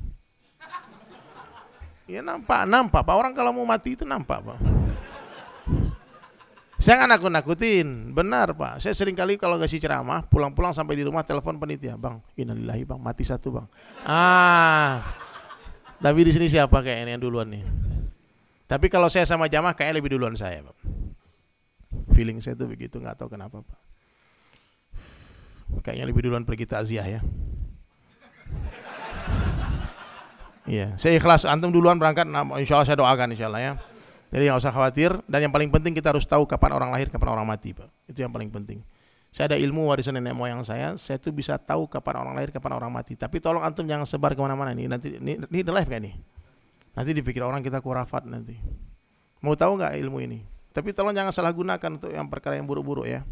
Ya 2.07 2.23
nampak, 2.23 2.63
nampak 2.63 3.03
Pak. 3.03 3.15
Orang 3.19 3.35
kalau 3.35 3.51
mau 3.51 3.67
mati 3.67 3.99
itu 3.99 4.07
nampak 4.07 4.39
Pak. 4.39 4.76
Saya 6.87 7.03
nggak 7.03 7.19
nakut-nakutin, 7.19 8.15
benar 8.15 8.55
Pak. 8.55 8.79
Saya 8.79 8.95
sering 8.95 9.11
kali 9.11 9.35
kalau 9.35 9.59
ngasih 9.59 9.83
ceramah, 9.83 10.23
pulang-pulang 10.23 10.71
sampai 10.71 10.95
di 10.95 11.03
rumah 11.03 11.19
telepon 11.19 11.59
penitia, 11.59 11.99
Bang, 11.99 12.23
innalillahi 12.39 12.87
Bang, 12.87 13.03
mati 13.03 13.27
satu 13.27 13.51
Bang. 13.51 13.67
Ah, 14.07 15.03
tapi 15.99 16.23
di 16.23 16.31
sini 16.31 16.47
siapa 16.47 16.79
kayaknya 16.79 17.19
yang 17.19 17.27
duluan 17.27 17.51
nih? 17.51 17.67
Tapi 18.71 18.87
kalau 18.87 19.11
saya 19.11 19.27
sama 19.27 19.51
jamaah 19.51 19.75
kayaknya 19.75 19.99
lebih 19.99 20.15
duluan 20.15 20.39
saya 20.39 20.63
Pak. 20.63 20.77
Feeling 22.15 22.39
saya 22.39 22.55
tuh 22.55 22.71
begitu, 22.71 23.03
nggak 23.03 23.19
tahu 23.19 23.35
kenapa 23.35 23.67
Pak. 23.67 23.79
Kayaknya 25.83 26.07
lebih 26.07 26.23
duluan 26.23 26.47
pergi 26.47 26.71
takziah 26.71 27.03
ya. 27.03 27.19
Iya, 30.63 30.95
saya 30.95 31.19
ikhlas 31.19 31.43
antum 31.43 31.67
duluan 31.67 31.99
berangkat, 31.99 32.31
nah, 32.31 32.47
insya 32.55 32.79
Allah 32.79 32.87
saya 32.87 32.95
doakan 33.03 33.35
insya 33.35 33.51
Allah 33.51 33.75
ya. 33.75 33.75
Jadi 34.27 34.43
nggak 34.51 34.59
usah 34.59 34.73
khawatir 34.75 35.11
dan 35.23 35.39
yang 35.47 35.53
paling 35.55 35.71
penting 35.71 35.95
kita 35.95 36.11
harus 36.11 36.27
tahu 36.27 36.43
kapan 36.43 36.75
orang 36.75 36.89
lahir, 36.91 37.07
kapan 37.07 37.39
orang 37.39 37.47
mati, 37.47 37.71
Pak. 37.71 37.87
Itu 38.11 38.19
yang 38.23 38.31
paling 38.31 38.51
penting. 38.51 38.83
Saya 39.31 39.55
ada 39.55 39.57
ilmu 39.59 39.87
warisan 39.87 40.15
nenek 40.19 40.35
moyang 40.35 40.63
saya, 40.67 40.95
saya 40.99 41.19
tuh 41.19 41.31
bisa 41.31 41.55
tahu 41.55 41.87
kapan 41.87 42.25
orang 42.25 42.33
lahir, 42.35 42.49
kapan 42.51 42.79
orang 42.79 42.91
mati. 42.91 43.15
Tapi 43.15 43.39
tolong 43.39 43.63
antum 43.63 43.87
jangan 43.87 44.03
sebar 44.03 44.35
ke 44.35 44.41
mana-mana 44.43 44.75
nih. 44.75 44.87
Nanti 44.87 45.07
ini, 45.15 45.39
ini 45.39 45.61
live 45.63 45.89
kan 45.89 46.01
nih? 46.03 46.15
Nanti 46.97 47.09
dipikir 47.13 47.43
orang 47.45 47.61
kita 47.61 47.79
kurafat 47.79 48.25
nanti. 48.27 48.57
Mau 49.45 49.53
tahu 49.53 49.77
nggak 49.77 49.93
ilmu 50.01 50.17
ini? 50.25 50.39
Tapi 50.73 50.91
tolong 50.91 51.13
jangan 51.13 51.31
salah 51.31 51.53
gunakan 51.53 51.89
untuk 52.01 52.11
yang 52.11 52.27
perkara 52.27 52.57
yang 52.57 52.65
buruk-buruk 52.65 53.05
ya. 53.05 53.23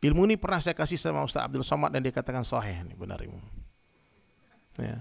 Ilmu 0.00 0.24
ini 0.28 0.36
pernah 0.40 0.60
saya 0.60 0.72
kasih 0.72 0.96
sama 0.96 1.24
Ustaz 1.24 1.44
Abdul 1.44 1.64
Somad 1.64 1.92
dan 1.92 2.00
dia 2.00 2.12
katakan 2.12 2.44
sahih 2.44 2.84
ini 2.84 2.96
benar 2.96 3.20
ilmu. 3.20 3.40
Ya. 4.80 4.96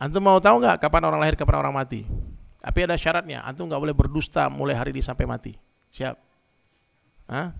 Antum 0.00 0.24
mau 0.24 0.40
tahu 0.40 0.60
nggak 0.60 0.80
kapan 0.80 1.02
orang 1.08 1.20
lahir, 1.20 1.36
kapan 1.36 1.56
orang 1.60 1.74
mati? 1.76 2.08
Tapi 2.62 2.78
ada 2.86 2.94
syaratnya. 2.94 3.42
Antum 3.42 3.66
nggak 3.66 3.82
boleh 3.82 3.90
berdusta 3.90 4.46
mulai 4.46 4.78
hari 4.78 4.94
ini 4.94 5.02
sampai 5.02 5.26
mati. 5.26 5.58
Siap? 5.90 6.14
Hah? 7.26 7.50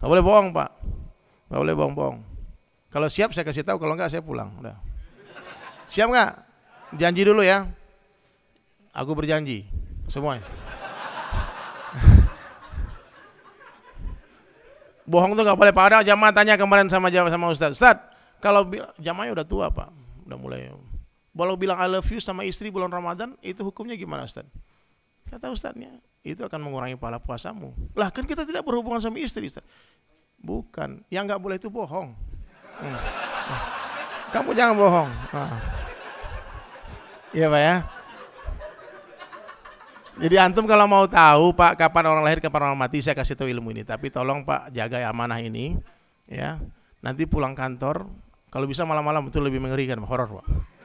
Nggak 0.00 0.08
boleh 0.08 0.24
bohong 0.24 0.56
pak. 0.56 0.72
Nggak 1.52 1.60
boleh 1.60 1.74
bohong-bohong. 1.76 2.24
Kalau 2.88 3.12
siap 3.12 3.36
saya 3.36 3.44
kasih 3.44 3.68
tahu. 3.68 3.76
Kalau 3.76 3.92
nggak 3.92 4.08
saya 4.08 4.24
pulang. 4.24 4.56
Udah. 4.64 4.80
Siap 5.92 6.08
nggak? 6.08 6.32
Janji 6.96 7.28
dulu 7.28 7.44
ya. 7.44 7.68
Aku 8.96 9.12
berjanji. 9.12 9.68
Semuanya. 10.08 10.48
bohong 15.12 15.36
tuh 15.36 15.44
nggak 15.44 15.60
boleh. 15.60 15.76
Padahal 15.76 16.00
jamaah 16.00 16.32
tanya 16.32 16.56
kemarin 16.56 16.88
sama 16.88 17.12
jamaah 17.12 17.28
sama 17.28 17.52
Ustaz. 17.52 17.76
Ustaz, 17.76 18.00
kalau 18.40 18.64
jamaahnya 18.96 19.36
udah 19.36 19.44
tua 19.44 19.68
pak, 19.68 19.92
udah 20.24 20.38
mulai 20.40 20.72
kalau 21.36 21.54
bilang 21.60 21.76
I 21.76 21.86
love 21.92 22.08
you 22.08 22.16
sama 22.24 22.48
istri 22.48 22.72
bulan 22.72 22.88
Ramadan, 22.88 23.36
itu 23.44 23.60
hukumnya 23.60 23.92
gimana 23.92 24.24
Ustaz? 24.24 24.48
Kata 25.28 25.52
Ustaznya, 25.52 25.92
itu 26.24 26.40
akan 26.40 26.64
mengurangi 26.64 26.96
pahala 26.96 27.20
puasamu. 27.20 27.76
Lah 27.92 28.08
kan 28.08 28.24
kita 28.24 28.48
tidak 28.48 28.64
berhubungan 28.64 29.04
sama 29.04 29.20
istri 29.20 29.52
Ustaz. 29.52 29.62
Bukan, 30.40 31.04
yang 31.12 31.28
nggak 31.28 31.36
boleh 31.36 31.60
itu 31.60 31.68
bohong. 31.68 32.16
Hmm. 32.80 32.98
Kamu 34.32 34.56
jangan 34.56 34.74
bohong. 34.80 35.10
Nah. 35.32 35.60
Iya 37.36 37.52
Pak 37.52 37.60
ya. 37.60 37.76
Jadi 40.16 40.36
antum 40.40 40.64
kalau 40.64 40.88
mau 40.88 41.04
tahu 41.04 41.52
Pak 41.52 41.76
kapan 41.76 42.04
orang 42.08 42.24
lahir 42.24 42.40
kapan 42.40 42.72
orang 42.72 42.80
mati 42.80 43.04
saya 43.04 43.12
kasih 43.12 43.36
tahu 43.36 43.52
ilmu 43.52 43.76
ini. 43.76 43.84
Tapi 43.84 44.08
tolong 44.08 44.40
Pak 44.48 44.72
jaga 44.72 45.04
amanah 45.04 45.36
ini 45.44 45.76
ya. 46.24 46.56
Nanti 47.04 47.28
pulang 47.28 47.52
kantor 47.52 48.08
kalau 48.48 48.64
bisa 48.64 48.88
malam-malam 48.88 49.28
itu 49.28 49.36
lebih 49.36 49.60
mengerikan 49.60 50.00
horor 50.00 50.40
Pak. 50.40 50.75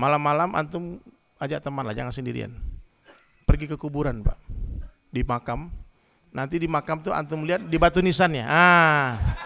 Malam-malam 0.00 0.56
antum 0.56 0.96
ajak 1.36 1.60
teman 1.60 1.84
lah, 1.84 1.92
jangan 1.92 2.08
sendirian. 2.08 2.56
Pergi 3.44 3.68
ke 3.68 3.76
kuburan, 3.76 4.24
Pak. 4.24 4.40
Di 5.12 5.20
makam. 5.20 5.68
Nanti 6.32 6.56
di 6.56 6.64
makam 6.64 7.04
tuh 7.04 7.12
antum 7.12 7.44
lihat 7.44 7.68
di 7.68 7.76
batu 7.76 8.00
nisannya. 8.00 8.48
Ah. 8.48 9.36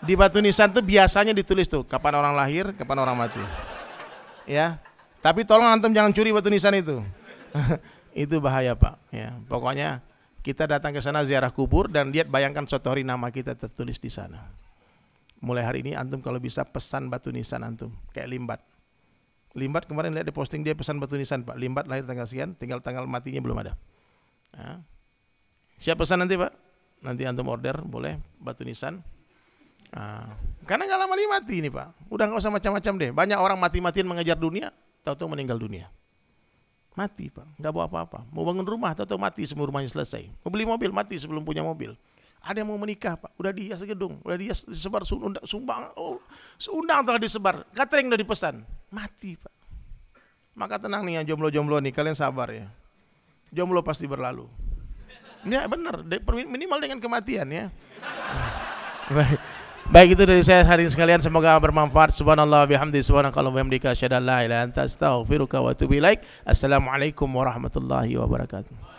Di 0.00 0.16
batu 0.16 0.40
nisan 0.40 0.72
tuh 0.72 0.80
biasanya 0.80 1.36
ditulis 1.36 1.68
tuh 1.68 1.84
kapan 1.84 2.16
orang 2.16 2.32
lahir, 2.32 2.72
kapan 2.72 3.04
orang 3.04 3.16
mati. 3.20 3.42
Ya. 4.48 4.80
Tapi 5.20 5.44
tolong 5.44 5.68
antum 5.68 5.92
jangan 5.92 6.16
curi 6.16 6.32
batu 6.32 6.48
nisan 6.48 6.72
itu. 6.72 7.04
itu 8.24 8.40
bahaya, 8.40 8.72
Pak. 8.72 8.96
Ya, 9.12 9.36
pokoknya 9.44 10.00
kita 10.40 10.64
datang 10.64 10.96
ke 10.96 11.04
sana 11.04 11.20
ziarah 11.22 11.52
kubur 11.52 11.86
dan 11.92 12.10
lihat 12.10 12.32
bayangkan 12.32 12.64
suatu 12.64 12.88
hari 12.88 13.04
nama 13.04 13.28
kita 13.28 13.54
tertulis 13.60 14.00
di 14.00 14.08
sana. 14.08 14.48
Mulai 15.44 15.62
hari 15.68 15.78
ini 15.84 15.92
antum 15.92 16.24
kalau 16.24 16.40
bisa 16.40 16.64
pesan 16.64 17.12
batu 17.12 17.28
nisan 17.28 17.60
antum 17.60 17.92
kayak 18.16 18.32
limbat. 18.32 18.60
Limbat 19.52 19.84
kemarin 19.84 20.16
lihat 20.16 20.24
di 20.24 20.34
posting 20.34 20.64
dia 20.64 20.72
pesan 20.72 20.96
batu 20.96 21.16
nisan 21.20 21.44
Pak. 21.44 21.56
Limbat 21.60 21.84
lahir 21.84 22.08
tanggal 22.08 22.24
sekian, 22.24 22.56
tinggal 22.56 22.80
tanggal 22.80 23.04
matinya 23.04 23.40
belum 23.44 23.58
ada. 23.60 23.76
Nah. 24.56 24.80
Siap 25.76 26.00
pesan 26.00 26.24
nanti 26.24 26.40
Pak? 26.40 26.52
Nanti 27.04 27.22
antum 27.28 27.50
order 27.52 27.76
boleh 27.84 28.16
batu 28.40 28.64
nisan. 28.64 29.04
Nah. 29.92 30.32
Karena 30.64 30.88
nggak 30.88 31.00
lama 31.04 31.14
mati 31.28 31.54
ini 31.60 31.68
Pak. 31.68 32.08
Udah 32.08 32.24
nggak 32.32 32.40
usah 32.40 32.52
macam-macam 32.52 32.92
deh. 32.96 33.10
Banyak 33.12 33.38
orang 33.38 33.58
mati-matian 33.60 34.08
mengejar 34.08 34.40
dunia, 34.40 34.72
tahu-tahu 35.04 35.36
meninggal 35.36 35.60
dunia. 35.60 35.92
Mati 36.92 37.28
Pak, 37.32 37.56
nggak 37.60 37.72
bawa 37.72 37.88
apa-apa. 37.88 38.24
Mau 38.32 38.44
bangun 38.44 38.64
rumah, 38.64 38.92
tahu-tahu 38.92 39.16
mati 39.16 39.48
semua 39.48 39.64
rumahnya 39.64 39.88
selesai. 39.88 40.28
Mau 40.44 40.52
beli 40.52 40.68
mobil, 40.68 40.92
mati 40.92 41.16
sebelum 41.16 41.44
punya 41.44 41.64
mobil. 41.64 41.96
Ada 42.42 42.66
yang 42.66 42.74
mau 42.74 42.80
menikah 42.80 43.14
Pak, 43.14 43.38
udah 43.38 43.54
dihias 43.54 43.78
gedung, 43.86 44.18
udah 44.26 44.34
dihias 44.34 44.66
disebar 44.66 45.06
sumbang, 45.06 45.94
oh, 45.94 46.18
undang 46.74 47.06
telah 47.06 47.22
disebar, 47.22 47.62
catering 47.70 48.10
udah 48.10 48.18
dipesan, 48.18 48.66
mati 48.90 49.38
Pak. 49.38 49.54
Maka 50.58 50.82
tenang 50.82 51.06
nih 51.06 51.22
yang 51.22 51.24
jomblo-jomblo 51.32 51.78
nih, 51.78 51.94
kalian 51.94 52.18
sabar 52.18 52.50
ya. 52.50 52.66
Jomblo 53.54 53.86
pasti 53.86 54.10
berlalu. 54.10 54.50
Ya 55.46 55.70
benar, 55.70 56.02
minimal 56.26 56.78
dengan 56.82 56.98
kematian 56.98 57.46
ya. 57.46 57.70
Baik. 59.16 59.38
Baik 59.90 60.14
itu 60.14 60.22
dari 60.22 60.46
saya 60.46 60.62
hari 60.62 60.86
ini 60.86 60.94
sekalian 60.94 61.18
semoga 61.18 61.58
bermanfaat. 61.58 62.14
Subhanallah 62.14 62.70
bihamdi 62.70 63.02
subhanakallah 63.02 63.50
bihamdika 63.50 63.90
asyhadu 63.98 64.14
an 64.14 64.24
la 64.30 64.46
ilaha 64.46 64.46
illa 64.46 64.56
anta 64.70 64.86
astaghfiruka 64.86 65.58
wa 65.58 65.74
atubu 65.74 65.98
ilaik. 65.98 66.22
Assalamualaikum 66.46 67.26
warahmatullahi 67.26 68.14
wabarakatuh. 68.14 68.91